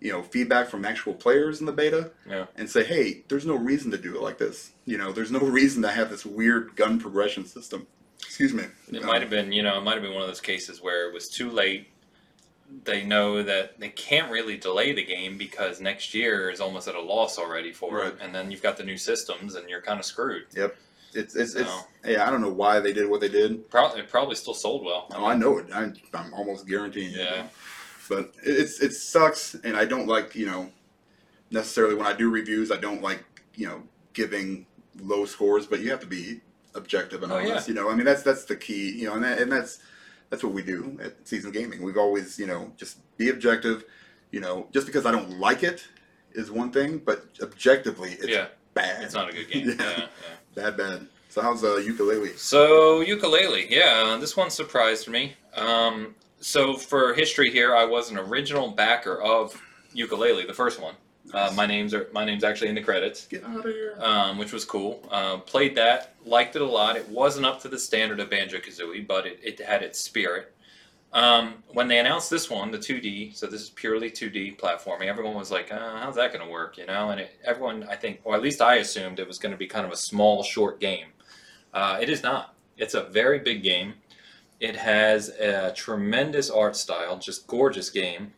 you 0.00 0.10
know, 0.12 0.22
feedback 0.22 0.68
from 0.68 0.84
actual 0.84 1.14
players 1.14 1.60
in 1.60 1.66
the 1.66 1.72
beta, 1.72 2.10
Yeah. 2.28 2.46
and 2.56 2.68
say, 2.68 2.84
hey, 2.84 3.24
there's 3.28 3.46
no 3.46 3.54
reason 3.56 3.90
to 3.92 3.98
do 3.98 4.16
it 4.16 4.22
like 4.22 4.38
this. 4.38 4.72
You 4.84 4.98
know, 4.98 5.12
there's 5.12 5.30
no 5.30 5.38
reason 5.60 5.82
to 5.82 5.90
have 5.90 6.10
this 6.10 6.24
weird 6.26 6.74
gun 6.76 6.98
progression 7.00 7.46
system. 7.46 7.86
Excuse 8.20 8.52
me. 8.52 8.64
It 8.92 9.00
Um, 9.00 9.06
might 9.06 9.20
have 9.20 9.30
been, 9.30 9.52
you 9.52 9.62
know, 9.62 9.78
it 9.78 9.82
might 9.82 9.94
have 9.94 10.02
been 10.02 10.12
one 10.12 10.22
of 10.22 10.28
those 10.28 10.40
cases 10.40 10.82
where 10.82 11.08
it 11.08 11.14
was 11.14 11.28
too 11.28 11.50
late. 11.50 11.88
They 12.84 13.02
know 13.04 13.42
that 13.44 13.78
they 13.80 13.88
can't 13.90 14.30
really 14.30 14.56
delay 14.58 14.92
the 14.92 15.04
game 15.04 15.38
because 15.38 15.80
next 15.80 16.12
year 16.14 16.50
is 16.50 16.60
almost 16.60 16.86
at 16.88 16.94
a 16.96 17.00
loss 17.00 17.38
already 17.38 17.72
for 17.72 17.98
Right. 17.98 18.08
it, 18.08 18.18
and 18.20 18.34
then 18.34 18.50
you've 18.50 18.60
got 18.62 18.76
the 18.76 18.84
new 18.84 18.98
systems, 18.98 19.54
and 19.54 19.68
you're 19.70 19.80
kind 19.80 19.98
of 20.00 20.04
screwed. 20.04 20.46
It's 20.52 20.72
it's, 21.14 21.34
it's 21.36 21.54
No. 21.54 21.80
yeah. 22.04 22.26
I 22.26 22.30
don't 22.30 22.40
know 22.40 22.52
why 22.52 22.80
they 22.80 22.92
did 22.92 23.08
what 23.08 23.20
they 23.20 23.28
did. 23.28 23.68
Probably, 23.70 24.00
it 24.00 24.08
probably 24.08 24.34
still 24.36 24.54
sold 24.54 24.84
well. 24.84 25.06
Oh, 25.14 25.26
I 25.26 25.34
know 25.34 25.58
it. 25.58 25.66
I, 25.72 25.90
I'm 26.14 26.32
almost 26.34 26.66
guaranteeing. 26.66 27.12
it. 27.12 27.16
Yeah. 27.16 27.46
But 28.08 28.32
it, 28.44 28.56
it's 28.58 28.80
it 28.80 28.92
sucks, 28.94 29.54
and 29.54 29.76
I 29.76 29.84
don't 29.84 30.06
like 30.06 30.34
you 30.34 30.46
know 30.46 30.70
necessarily 31.50 31.94
when 31.94 32.06
I 32.06 32.12
do 32.12 32.30
reviews. 32.30 32.70
I 32.70 32.76
don't 32.76 33.02
like 33.02 33.24
you 33.54 33.66
know 33.66 33.82
giving 34.12 34.66
low 35.00 35.24
scores, 35.26 35.66
but 35.66 35.80
you 35.80 35.90
have 35.90 36.00
to 36.00 36.06
be 36.06 36.40
objective 36.74 37.22
and 37.22 37.32
Oh, 37.32 37.36
honest. 37.36 37.68
yeah. 37.68 37.74
You 37.74 37.80
know, 37.80 37.90
I 37.90 37.94
mean 37.94 38.06
that's 38.06 38.22
that's 38.22 38.44
the 38.44 38.56
key. 38.56 38.90
You 38.92 39.06
know, 39.08 39.14
and 39.14 39.24
that, 39.24 39.38
and 39.40 39.50
that's 39.52 39.80
that's 40.30 40.42
what 40.42 40.52
we 40.52 40.62
do 40.62 40.98
at 41.02 41.26
Seasoned 41.26 41.54
Gaming. 41.54 41.82
We've 41.82 41.96
always 41.98 42.38
you 42.38 42.46
know 42.46 42.72
just 42.76 42.98
be 43.16 43.28
objective. 43.30 43.84
You 44.30 44.40
know, 44.40 44.68
just 44.72 44.86
because 44.86 45.06
I 45.06 45.10
don't 45.10 45.38
like 45.38 45.62
it 45.62 45.86
is 46.32 46.50
one 46.50 46.70
thing, 46.70 46.98
but 46.98 47.24
objectively 47.42 48.10
it's 48.12 48.28
yeah, 48.28 48.48
bad. 48.74 49.02
it's 49.02 49.14
not 49.14 49.30
a 49.30 49.32
good 49.32 49.50
game. 49.50 49.68
Yeah, 49.78 49.98
yeah. 49.98 50.06
Bad, 50.54 50.76
bad. 50.76 51.06
So 51.28 51.42
how's 51.42 51.62
uh, 51.62 51.76
Yooka-Laylee? 51.86 52.36
So 52.38 53.04
Yooka-Laylee, 53.04 53.68
yeah, 53.70 54.16
this 54.20 54.36
one 54.36 54.50
surprised 54.50 55.08
me. 55.08 55.34
Um, 55.54 56.14
so 56.40 56.74
for 56.74 57.14
history 57.14 57.50
here, 57.50 57.74
I 57.76 57.84
was 57.84 58.10
an 58.10 58.18
original 58.18 58.70
backer 58.70 59.20
of 59.20 59.60
Yooka-Laylee, 59.94 60.46
the 60.46 60.54
first 60.54 60.80
one. 60.80 60.94
Uh, 61.34 61.52
my 61.54 61.66
name's 61.66 61.92
are 61.92 62.08
my 62.14 62.24
name's 62.24 62.42
actually 62.42 62.68
in 62.68 62.74
the 62.74 62.80
credits, 62.82 63.26
Get 63.26 63.44
out 63.44 63.58
of 63.58 63.64
here. 63.64 63.94
um, 64.00 64.38
which 64.38 64.50
was 64.50 64.64
cool. 64.64 65.06
Uh, 65.10 65.36
played 65.36 65.74
that, 65.76 66.14
liked 66.24 66.56
it 66.56 66.62
a 66.62 66.66
lot. 66.66 66.96
It 66.96 67.06
wasn't 67.10 67.44
up 67.44 67.60
to 67.62 67.68
the 67.68 67.78
standard 67.78 68.18
of 68.18 68.30
Banjo 68.30 68.56
Kazooie, 68.58 69.06
but 69.06 69.26
it, 69.26 69.38
it 69.44 69.60
had 69.60 69.82
its 69.82 69.98
spirit. 70.00 70.54
Um, 71.12 71.62
when 71.72 71.88
they 71.88 71.98
announced 71.98 72.28
this 72.28 72.50
one, 72.50 72.70
the 72.70 72.78
2D, 72.78 73.34
so 73.34 73.46
this 73.46 73.62
is 73.62 73.70
purely 73.70 74.10
2D 74.10 74.58
platforming, 74.58 75.06
everyone 75.06 75.34
was 75.34 75.50
like, 75.50 75.72
uh, 75.72 75.98
how's 75.98 76.16
that 76.16 76.32
going 76.32 76.44
to 76.44 76.50
work? 76.50 76.76
You 76.76 76.86
know, 76.86 77.10
and 77.10 77.20
it, 77.20 77.30
everyone, 77.44 77.86
I 77.88 77.96
think, 77.96 78.20
or 78.24 78.34
at 78.34 78.42
least 78.42 78.60
I 78.60 78.76
assumed 78.76 79.18
it 79.18 79.26
was 79.26 79.38
going 79.38 79.52
to 79.52 79.58
be 79.58 79.66
kind 79.66 79.86
of 79.86 79.92
a 79.92 79.96
small, 79.96 80.42
short 80.42 80.80
game. 80.80 81.06
Uh, 81.72 81.98
it 82.00 82.10
is 82.10 82.22
not. 82.22 82.54
It's 82.76 82.94
a 82.94 83.04
very 83.04 83.38
big 83.38 83.62
game. 83.62 83.94
It 84.60 84.76
has 84.76 85.30
a 85.30 85.72
tremendous 85.74 86.50
art 86.50 86.76
style, 86.76 87.18
just 87.18 87.46
gorgeous 87.46 87.90
game. 87.90 88.32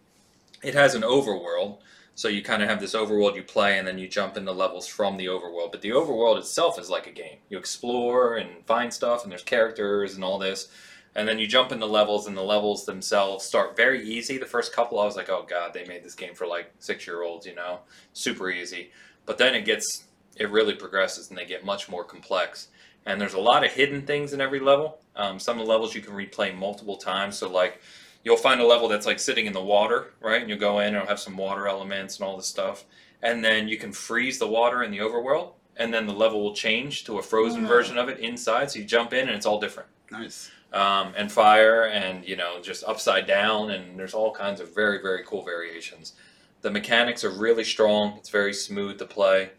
It 0.62 0.74
has 0.74 0.94
an 0.94 1.02
overworld, 1.02 1.78
so 2.14 2.28
you 2.28 2.42
kind 2.42 2.62
of 2.62 2.68
have 2.68 2.80
this 2.80 2.94
overworld 2.94 3.34
you 3.34 3.42
play, 3.42 3.78
and 3.78 3.88
then 3.88 3.98
you 3.98 4.06
jump 4.06 4.36
into 4.36 4.52
levels 4.52 4.86
from 4.86 5.16
the 5.16 5.26
overworld. 5.26 5.72
But 5.72 5.80
the 5.80 5.90
overworld 5.90 6.38
itself 6.38 6.78
is 6.78 6.90
like 6.90 7.06
a 7.06 7.12
game. 7.12 7.38
You 7.48 7.58
explore 7.58 8.36
and 8.36 8.64
find 8.66 8.92
stuff, 8.92 9.22
and 9.22 9.32
there's 9.32 9.42
characters 9.42 10.14
and 10.14 10.22
all 10.22 10.38
this 10.38 10.68
and 11.16 11.26
then 11.28 11.38
you 11.38 11.46
jump 11.46 11.72
into 11.72 11.86
levels 11.86 12.26
and 12.26 12.36
the 12.36 12.42
levels 12.42 12.84
themselves 12.84 13.44
start 13.44 13.76
very 13.76 14.02
easy. 14.08 14.38
The 14.38 14.46
first 14.46 14.72
couple 14.72 14.98
i 15.00 15.04
was 15.04 15.16
like 15.16 15.28
oh 15.28 15.44
god 15.48 15.72
they 15.74 15.84
made 15.84 16.04
this 16.04 16.14
game 16.14 16.34
for 16.34 16.46
like 16.46 16.72
six 16.78 17.06
year 17.06 17.22
olds 17.22 17.46
you 17.46 17.54
know? 17.54 17.80
Super 18.12 18.50
easy. 18.50 18.90
But 19.26 19.38
then 19.38 19.54
it 19.54 19.64
gets 19.64 20.04
it 20.36 20.50
really 20.50 20.74
progresses 20.74 21.28
and 21.28 21.36
they 21.38 21.44
get 21.44 21.64
much 21.64 21.88
more 21.88 22.04
complex. 22.04 22.68
And 23.06 23.20
there's 23.20 23.34
a 23.34 23.40
lot 23.40 23.64
of 23.64 23.72
hidden 23.72 24.02
things 24.02 24.32
in 24.32 24.40
every 24.40 24.60
level. 24.60 25.00
Um, 25.16 25.38
some 25.38 25.58
of 25.58 25.66
the 25.66 25.70
levels 25.72 25.94
you 25.94 26.00
can 26.00 26.14
replay 26.14 26.54
multiple 26.56 26.96
times. 26.96 27.36
So 27.36 27.50
like 27.50 27.80
you'll 28.24 28.36
find 28.36 28.60
a 28.60 28.66
level 28.66 28.86
that's 28.88 29.06
like 29.06 29.18
sitting 29.18 29.46
in 29.46 29.52
the 29.52 29.62
water 29.62 30.12
right? 30.20 30.40
And 30.40 30.48
you'll 30.48 30.58
go 30.58 30.78
in 30.80 30.88
and 30.88 30.96
it'll 30.96 31.08
have 31.08 31.18
some 31.20 31.36
water 31.36 31.66
elements 31.66 32.18
and 32.18 32.26
all 32.26 32.36
this 32.36 32.46
stuff. 32.46 32.84
And 33.22 33.44
then 33.44 33.68
you 33.68 33.76
can 33.78 33.92
freeze 33.92 34.38
the 34.38 34.46
water 34.48 34.82
in 34.82 34.90
the 34.90 34.98
overworld 34.98 35.54
and 35.76 35.92
then 35.92 36.06
the 36.06 36.12
level 36.12 36.42
will 36.42 36.54
change 36.54 37.04
to 37.04 37.18
a 37.18 37.22
frozen 37.22 37.64
Oh. 37.64 37.68
version 37.68 37.96
of 37.98 38.08
it 38.08 38.18
inside. 38.20 38.70
So 38.70 38.78
you 38.78 38.84
jump 38.84 39.12
in 39.12 39.28
and 39.28 39.36
it's 39.36 39.46
all 39.46 39.58
different. 39.60 39.88
Nice. 40.10 40.50
Um, 40.72 41.12
and 41.16 41.30
fire 41.30 41.84
and 41.84 42.26
you 42.26 42.36
know 42.36 42.60
just 42.60 42.84
upside 42.84 43.26
down 43.26 43.70
and 43.70 43.98
there's 43.98 44.14
all 44.14 44.32
kinds 44.32 44.60
of 44.60 44.74
very 44.74 45.00
very 45.00 45.24
cool 45.24 45.44
variations. 45.44 46.14
The 46.62 46.70
mechanics 46.70 47.24
are 47.24 47.30
really 47.30 47.64
strong. 47.64 48.14
It's 48.18 48.28
very 48.28 48.52
smooth 48.52 48.98
to 48.98 49.06
play. 49.06 49.50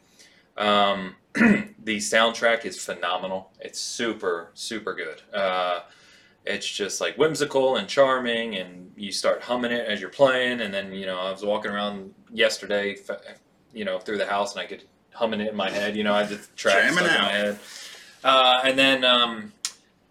Um, 0.58 1.16
the 1.34 1.98
soundtrack 1.98 2.66
is 2.66 2.84
phenomenal. 2.84 3.52
It's 3.60 3.80
super 3.80 4.52
super 4.54 4.94
good. 4.94 5.22
Uh, 5.34 5.82
it's 6.44 6.68
just 6.68 7.00
like 7.00 7.18
whimsical 7.18 7.76
and 7.76 7.88
charming 7.88 8.56
and 8.56 8.92
you 8.96 9.12
start 9.12 9.44
humming 9.44 9.72
it 9.72 9.88
as 9.88 10.02
you're 10.02 10.10
playing 10.10 10.62
and 10.62 10.74
then 10.74 10.92
you 10.92 11.06
know 11.06 11.20
i 11.20 11.32
was 11.32 11.46
walking 11.46 11.70
around 11.70 12.12
yesterday 12.32 12.96
you 13.72 13.86
know 13.86 14.00
through 14.00 14.18
the 14.18 14.26
house 14.26 14.54
and 14.54 14.62
i 14.62 14.66
could 14.66 14.84
humming 15.14 15.42
it 15.42 15.50
in 15.50 15.56
my 15.56 15.70
head. 15.70 15.96
You 15.96 16.04
know 16.04 16.14
i 16.14 16.26
just 16.26 16.56
track 16.56 16.92
stuck 16.92 16.98
in 17.00 17.22
my 17.22 17.32
head. 17.32 17.60
Uh, 18.24 18.62
and 18.64 18.78
then 18.78 19.04
um, 19.04 19.52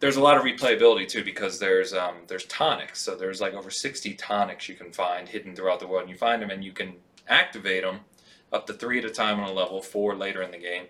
there's 0.01 0.17
a 0.17 0.21
lot 0.21 0.37
of 0.37 0.43
replayability 0.43 1.07
too 1.07 1.23
because 1.23 1.59
there's 1.59 1.93
um, 1.93 2.17
there's 2.27 2.47
tonics. 2.47 3.01
So 3.03 3.15
there's 3.15 3.41
like 3.41 3.53
over 3.53 3.71
60 3.71 4.15
tonics 4.15 4.69
you 4.69 4.75
can 4.75 4.91
find 4.91 5.29
hidden 5.29 5.55
throughout 5.55 5.79
the 5.79 5.87
world. 5.87 6.03
And 6.03 6.11
you 6.11 6.17
find 6.17 6.43
them 6.43 6.51
and 6.51 6.65
you 6.65 6.73
can 6.73 6.95
activate 7.29 7.85
them 7.85 8.01
up 8.53 8.67
to 8.67 8.73
three 8.73 8.99
at 8.99 9.05
a 9.05 9.11
time 9.11 9.39
on 9.39 9.49
a 9.49 9.53
level, 9.53 9.81
four 9.83 10.17
later 10.17 10.43
in 10.43 10.51
the 10.51 10.59
game. 10.59 10.85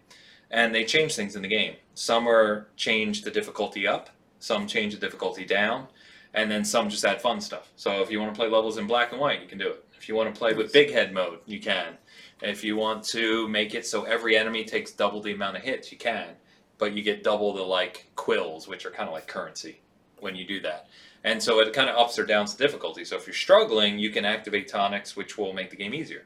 And 0.50 0.74
they 0.74 0.84
change 0.84 1.14
things 1.14 1.36
in 1.36 1.42
the 1.42 1.48
game. 1.48 1.74
Some 1.94 2.28
are 2.28 2.68
change 2.76 3.22
the 3.22 3.30
difficulty 3.30 3.86
up, 3.86 4.10
some 4.38 4.66
change 4.66 4.94
the 4.94 5.00
difficulty 5.00 5.44
down, 5.44 5.86
and 6.34 6.50
then 6.50 6.64
some 6.64 6.88
just 6.88 7.04
add 7.04 7.20
fun 7.20 7.40
stuff. 7.40 7.70
So 7.76 8.02
if 8.02 8.10
you 8.10 8.20
want 8.20 8.32
to 8.34 8.38
play 8.38 8.48
levels 8.48 8.78
in 8.78 8.86
black 8.86 9.12
and 9.12 9.20
white, 9.20 9.42
you 9.42 9.48
can 9.48 9.58
do 9.58 9.68
it. 9.68 9.84
If 9.96 10.08
you 10.08 10.14
want 10.14 10.32
to 10.32 10.38
play 10.38 10.54
with 10.54 10.72
big 10.72 10.90
head 10.90 11.12
mode, 11.12 11.40
you 11.46 11.60
can. 11.60 11.98
If 12.42 12.64
you 12.64 12.76
want 12.76 13.04
to 13.08 13.46
make 13.48 13.74
it 13.74 13.86
so 13.86 14.04
every 14.04 14.36
enemy 14.36 14.64
takes 14.64 14.92
double 14.92 15.20
the 15.20 15.32
amount 15.32 15.56
of 15.56 15.62
hits, 15.62 15.92
you 15.92 15.98
can 15.98 16.36
but 16.80 16.94
you 16.94 17.02
get 17.02 17.22
double 17.22 17.52
the 17.52 17.62
like 17.62 18.06
quills, 18.16 18.66
which 18.66 18.84
are 18.86 18.90
kind 18.90 19.08
of 19.08 19.12
like 19.12 19.28
currency 19.28 19.80
when 20.18 20.34
you 20.34 20.46
do 20.46 20.60
that. 20.62 20.88
And 21.22 21.40
so 21.40 21.60
it 21.60 21.72
kind 21.74 21.90
of 21.90 21.96
ups 21.96 22.18
or 22.18 22.24
downs 22.24 22.54
the 22.54 22.64
difficulty. 22.64 23.04
So 23.04 23.16
if 23.16 23.26
you're 23.26 23.34
struggling, 23.34 23.98
you 23.98 24.10
can 24.10 24.24
activate 24.24 24.68
tonics, 24.68 25.14
which 25.14 25.36
will 25.36 25.52
make 25.52 25.68
the 25.68 25.76
game 25.76 25.92
easier. 25.92 26.24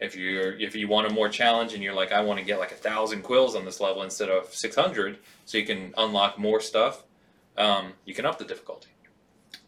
If 0.00 0.16
you're 0.16 0.58
if 0.58 0.74
you 0.74 0.88
want 0.88 1.06
a 1.06 1.10
more 1.10 1.28
challenge 1.28 1.74
and 1.74 1.82
you're 1.82 1.94
like, 1.94 2.10
I 2.10 2.22
want 2.22 2.38
to 2.38 2.44
get 2.44 2.58
like 2.58 2.72
a 2.72 2.76
thousand 2.76 3.22
quills 3.22 3.54
on 3.54 3.66
this 3.66 3.80
level 3.80 4.02
instead 4.02 4.30
of 4.30 4.52
six 4.54 4.74
hundred, 4.74 5.18
so 5.44 5.58
you 5.58 5.66
can 5.66 5.92
unlock 5.98 6.38
more 6.38 6.60
stuff, 6.60 7.04
um, 7.58 7.92
you 8.06 8.14
can 8.14 8.24
up 8.24 8.38
the 8.38 8.46
difficulty. 8.46 8.88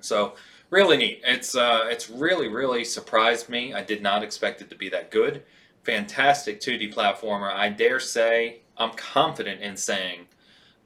So 0.01 0.35
really 0.70 0.97
neat. 0.97 1.20
It's 1.22 1.55
uh, 1.55 1.83
it's 1.89 2.09
really 2.09 2.49
really 2.49 2.83
surprised 2.83 3.51
me. 3.51 3.74
I 3.74 3.83
did 3.83 4.03
not 4.03 4.22
expect 4.22 4.62
it 4.62 4.70
to 4.70 4.76
be 4.76 4.89
that 4.89 5.11
good. 5.11 5.43
Fantastic 5.85 6.61
2D 6.61 6.95
platformer. 6.95 7.53
I 7.53 7.68
dare 7.68 8.01
say 8.01 8.62
I'm 8.83 8.93
confident 8.93 9.61
in 9.61 9.76
saying 9.76 10.26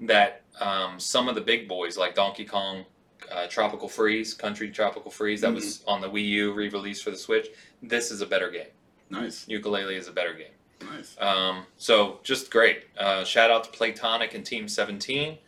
that 0.00 0.42
um, 0.60 1.00
some 1.00 1.28
of 1.28 1.34
the 1.34 1.40
big 1.40 1.68
boys 1.68 1.96
like 1.96 2.14
Donkey 2.14 2.44
Kong, 2.44 2.84
uh, 3.32 3.46
Tropical 3.48 3.88
Freeze, 3.88 4.34
Country 4.34 4.70
Tropical 4.70 5.10
Freeze, 5.10 5.40
that 5.40 5.52
was 5.52 5.82
on 5.86 6.00
the 6.00 6.08
Wii 6.08 6.26
U 6.28 6.52
re-release 6.52 7.00
for 7.00 7.10
the 7.10 7.16
Switch. 7.16 7.48
This 7.82 8.10
is 8.10 8.20
a 8.20 8.26
better 8.26 8.50
game. 8.50 8.68
Nice. 9.10 9.46
Yooka-Laylee 9.46 9.96
is 9.96 10.08
a 10.08 10.12
better 10.12 10.34
game. 10.34 10.90
Nice. 10.90 11.16
Um, 11.18 11.64
so 11.76 12.20
just 12.22 12.50
great. 12.50 12.84
Uh, 12.98 13.24
shout 13.24 13.50
out 13.50 13.64
to 13.64 13.78
Playtonic 13.78 14.34
and 14.34 14.44
Team 14.44 14.68
17. 14.68 15.38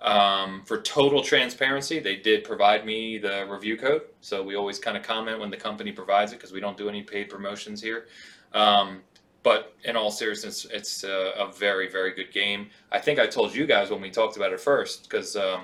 Um, 0.00 0.62
for 0.64 0.80
total 0.82 1.22
transparency, 1.22 2.00
they 2.00 2.16
did 2.16 2.42
provide 2.42 2.84
me 2.84 3.18
the 3.18 3.46
review 3.48 3.76
code. 3.76 4.02
So 4.20 4.42
we 4.42 4.56
always 4.56 4.78
kind 4.78 4.96
of 4.96 5.04
comment 5.04 5.38
when 5.38 5.50
the 5.50 5.56
company 5.56 5.92
provides 5.92 6.32
it 6.32 6.36
because 6.36 6.52
we 6.52 6.58
don't 6.58 6.76
do 6.76 6.88
any 6.88 7.02
paid 7.02 7.28
promotions 7.28 7.80
here. 7.80 8.06
Um, 8.52 9.02
but 9.42 9.74
in 9.84 9.96
all 9.96 10.10
seriousness, 10.10 10.66
it's 10.72 11.04
a, 11.04 11.32
a 11.38 11.50
very, 11.52 11.88
very 11.90 12.12
good 12.14 12.32
game. 12.32 12.68
I 12.90 12.98
think 12.98 13.18
I 13.18 13.26
told 13.26 13.54
you 13.54 13.66
guys 13.66 13.90
when 13.90 14.00
we 14.00 14.10
talked 14.10 14.36
about 14.36 14.52
it 14.52 14.60
first 14.60 15.04
because 15.04 15.34
um, 15.36 15.62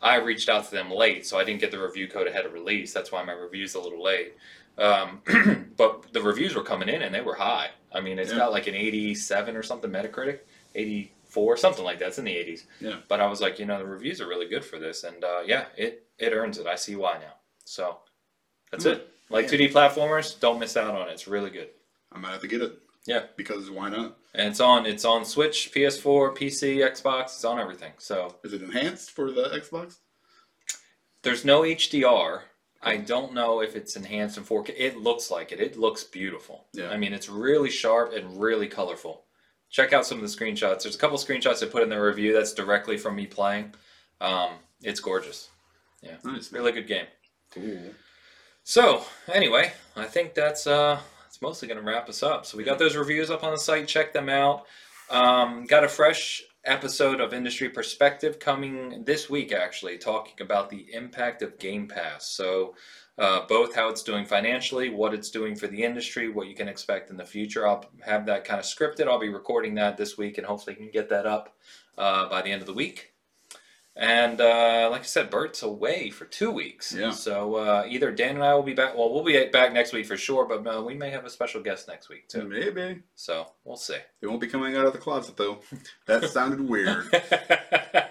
I 0.00 0.16
reached 0.16 0.48
out 0.48 0.64
to 0.66 0.70
them 0.70 0.90
late, 0.90 1.26
so 1.26 1.38
I 1.38 1.44
didn't 1.44 1.60
get 1.60 1.70
the 1.70 1.80
review 1.80 2.06
code 2.08 2.26
ahead 2.28 2.46
of 2.46 2.52
release. 2.52 2.92
That's 2.92 3.10
why 3.10 3.22
my 3.24 3.32
review's 3.32 3.74
a 3.74 3.80
little 3.80 4.02
late. 4.02 4.34
Um, 4.78 5.22
but 5.76 6.12
the 6.12 6.20
reviews 6.22 6.54
were 6.54 6.62
coming 6.62 6.88
in 6.88 7.02
and 7.02 7.14
they 7.14 7.20
were 7.22 7.34
high. 7.34 7.70
I 7.92 8.00
mean, 8.00 8.18
it's 8.18 8.30
Yeah. 8.30 8.38
got 8.38 8.52
like 8.52 8.66
an 8.66 8.74
87 8.74 9.56
or 9.56 9.62
something 9.62 9.90
Metacritic, 9.90 10.40
84, 10.74 11.56
something 11.56 11.84
like 11.84 11.98
that. 11.98 12.08
It's 12.08 12.18
in 12.18 12.24
the 12.26 12.34
80s. 12.34 12.64
Yeah. 12.80 12.96
But 13.08 13.20
I 13.20 13.26
was 13.26 13.40
like, 13.40 13.58
you 13.58 13.64
know, 13.66 13.78
the 13.78 13.86
reviews 13.86 14.20
are 14.20 14.28
really 14.28 14.48
good 14.48 14.64
for 14.64 14.78
this, 14.78 15.04
and 15.04 15.24
uh, 15.24 15.40
yeah, 15.46 15.64
it 15.76 16.04
it 16.18 16.32
earns 16.32 16.58
it. 16.58 16.66
I 16.66 16.76
see 16.76 16.94
why 16.96 17.14
now. 17.18 17.34
So 17.64 17.98
that's 18.70 18.84
Hmm. 18.84 18.90
it. 18.90 19.12
Like 19.30 19.50
Yeah. 19.50 19.58
2D 19.58 19.72
platformers, 19.72 20.38
don't 20.38 20.58
miss 20.60 20.76
out 20.76 20.94
on 20.94 21.08
it. 21.08 21.12
It's 21.12 21.26
really 21.26 21.50
good. 21.50 21.70
I 22.12 22.18
might 22.18 22.32
have 22.32 22.40
to 22.42 22.48
get 22.48 22.62
it. 22.62 22.78
Yeah. 23.06 23.24
Because 23.36 23.70
why 23.70 23.88
not? 23.90 24.16
And 24.34 24.48
it's 24.48 24.60
on 24.60 24.86
it's 24.86 25.04
on 25.04 25.24
Switch, 25.24 25.70
PS4, 25.74 26.36
PC, 26.36 26.78
Xbox. 26.78 27.24
It's 27.24 27.44
on 27.44 27.58
everything. 27.58 27.92
So 27.98 28.36
Is 28.44 28.52
it 28.52 28.62
enhanced 28.62 29.10
for 29.12 29.30
the 29.30 29.44
Xbox? 29.44 29.98
there's 31.22 31.44
no 31.44 31.62
HDR. 31.62 32.42
I 32.82 32.98
don't 32.98 33.32
know 33.34 33.60
if 33.60 33.74
it's 33.74 33.96
enhanced 33.96 34.36
in 34.38 34.44
4K. 34.44 34.74
It 34.76 34.96
looks 34.96 35.28
like 35.30 35.50
it. 35.50 35.60
It 35.60 35.76
looks 35.76 36.04
beautiful. 36.04 36.66
Yeah. 36.72 36.90
I 36.90 36.96
mean, 36.96 37.12
it's 37.12 37.28
really 37.28 37.70
sharp 37.70 38.12
and 38.12 38.40
really 38.40 38.68
colorful. 38.68 39.24
Check 39.70 39.92
out 39.92 40.06
some 40.06 40.22
of 40.22 40.22
the 40.22 40.28
screenshots. 40.36 40.82
There's 40.82 40.94
a 40.94 40.98
couple 40.98 41.18
screenshots 41.18 41.62
I 41.62 41.66
put 41.68 41.82
in 41.82 41.88
the 41.88 42.00
review 42.00 42.32
that's 42.32 42.52
directly 42.52 42.96
from 42.96 43.16
me 43.16 43.26
playing. 43.26 43.74
Um, 44.20 44.50
it's 44.82 45.00
gorgeous. 45.00 45.48
Yeah. 46.00 46.16
Nice. 46.22 46.52
Really 46.52 46.70
good 46.70 46.86
game. 46.86 47.06
Cool. 47.50 47.92
So 48.62 49.04
anyway, 49.32 49.72
I 49.96 50.04
think 50.04 50.34
that's 50.34 50.66
uh 50.66 51.00
that's 51.36 51.42
mostly 51.42 51.68
gonna 51.68 51.82
wrap 51.82 52.08
us 52.08 52.22
up. 52.22 52.46
So 52.46 52.56
we 52.56 52.64
got 52.64 52.78
those 52.78 52.96
reviews 52.96 53.30
up 53.30 53.44
on 53.44 53.50
the 53.50 53.58
site. 53.58 53.86
Check 53.86 54.14
them 54.14 54.30
out. 54.30 54.64
Um, 55.10 55.66
got 55.66 55.84
a 55.84 55.88
fresh 55.88 56.42
episode 56.64 57.20
of 57.20 57.34
Industry 57.34 57.68
Perspective 57.68 58.38
coming 58.38 59.04
this 59.04 59.28
week, 59.28 59.52
actually, 59.52 59.98
talking 59.98 60.34
about 60.40 60.70
the 60.70 60.86
impact 60.94 61.42
of 61.42 61.58
Game 61.58 61.88
Pass. 61.88 62.26
So 62.28 62.74
uh, 63.18 63.46
both 63.46 63.74
how 63.74 63.90
it's 63.90 64.02
doing 64.02 64.24
financially, 64.24 64.88
what 64.88 65.12
it's 65.12 65.30
doing 65.30 65.54
for 65.54 65.66
the 65.66 65.82
industry, 65.82 66.30
what 66.30 66.48
you 66.48 66.54
can 66.54 66.68
expect 66.68 67.10
in 67.10 67.18
the 67.18 67.24
future. 67.24 67.68
I'll 67.68 67.84
have 68.00 68.24
that 68.26 68.44
kind 68.46 68.58
of 68.58 68.64
scripted. 68.64 69.06
I'll 69.06 69.20
be 69.20 69.28
recording 69.28 69.74
that 69.74 69.98
this 69.98 70.16
week, 70.16 70.38
and 70.38 70.46
hopefully 70.46 70.74
can 70.74 70.90
get 70.90 71.10
that 71.10 71.26
up 71.26 71.54
uh, 71.98 72.30
by 72.30 72.40
the 72.40 72.50
end 72.50 72.62
of 72.62 72.66
the 72.66 72.74
week. 72.74 73.12
And 73.98 74.42
uh, 74.42 74.88
like 74.90 75.00
I 75.00 75.04
said, 75.04 75.30
Bert's 75.30 75.62
away 75.62 76.10
for 76.10 76.26
two 76.26 76.50
weeks. 76.50 76.92
Yeah. 76.92 77.12
So 77.12 77.54
uh, 77.54 77.86
either 77.88 78.12
Dan 78.12 78.34
and 78.34 78.44
I 78.44 78.54
will 78.54 78.62
be 78.62 78.74
back. 78.74 78.94
Well, 78.94 79.12
we'll 79.12 79.24
be 79.24 79.46
back 79.46 79.72
next 79.72 79.94
week 79.94 80.04
for 80.04 80.18
sure, 80.18 80.46
but 80.46 80.66
uh, 80.66 80.82
we 80.82 80.94
may 80.94 81.08
have 81.10 81.24
a 81.24 81.30
special 81.30 81.62
guest 81.62 81.88
next 81.88 82.10
week 82.10 82.28
too. 82.28 82.44
Maybe. 82.46 83.00
So 83.14 83.46
we'll 83.64 83.78
see. 83.78 83.96
They 84.20 84.26
won't 84.26 84.42
be 84.42 84.48
coming 84.48 84.76
out 84.76 84.84
of 84.84 84.92
the 84.92 84.98
closet 84.98 85.38
though. 85.38 85.60
That 86.06 86.24
sounded 86.28 86.60
weird. 86.60 87.06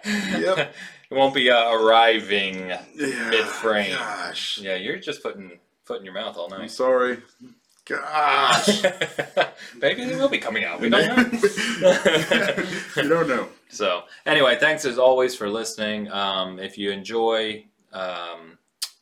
Yep. 0.06 0.76
It 1.10 1.16
won't 1.16 1.34
be 1.34 1.50
uh, 1.50 1.72
arriving. 1.72 2.70
Yeah. 2.70 2.82
Mid-frame. 2.96 3.96
Gosh. 3.98 4.60
Yeah, 4.60 4.76
you're 4.76 4.98
just 4.98 5.24
putting 5.24 5.60
foot 5.84 6.00
in 6.00 6.06
your 6.06 6.14
mouth 6.14 6.38
all 6.38 6.50
night. 6.50 6.62
I'm 6.62 6.70
sorry. 6.70 7.18
Gosh. 7.86 8.84
Maybe 9.82 10.06
they 10.06 10.16
will 10.16 10.30
be 10.30 10.40
coming 10.40 10.64
out. 10.64 10.82
We 10.82 10.90
don't 10.90 11.16
know. 11.16 11.40
you 12.96 13.10
don't 13.10 13.28
know. 13.28 13.48
So, 13.70 14.04
anyway, 14.26 14.58
thanks 14.60 14.86
as 14.86 14.98
always 14.98 15.36
for 15.36 15.48
listening. 15.50 16.12
Um, 16.12 16.60
if 16.60 16.78
you 16.78 16.90
enjoy 16.90 17.66
um, 17.94 18.58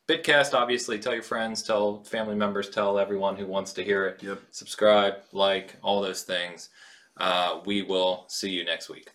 Bitcast, 0.07 0.53
obviously 0.53 0.99
tell 0.99 1.13
your 1.13 1.23
friends, 1.23 1.63
tell 1.63 2.03
family 2.03 2.35
members, 2.35 2.69
tell 2.69 2.99
everyone 2.99 3.37
who 3.37 3.47
wants 3.47 3.71
to 3.73 3.83
hear 3.83 4.05
it. 4.05 4.21
Yep. 4.21 4.41
Subscribe, 4.51 5.15
like, 5.31 5.75
all 5.81 6.01
those 6.01 6.23
things. 6.23 6.69
Uh, 7.17 7.61
we 7.65 7.83
will 7.83 8.25
see 8.27 8.49
you 8.49 8.65
next 8.65 8.89
week. 8.89 9.09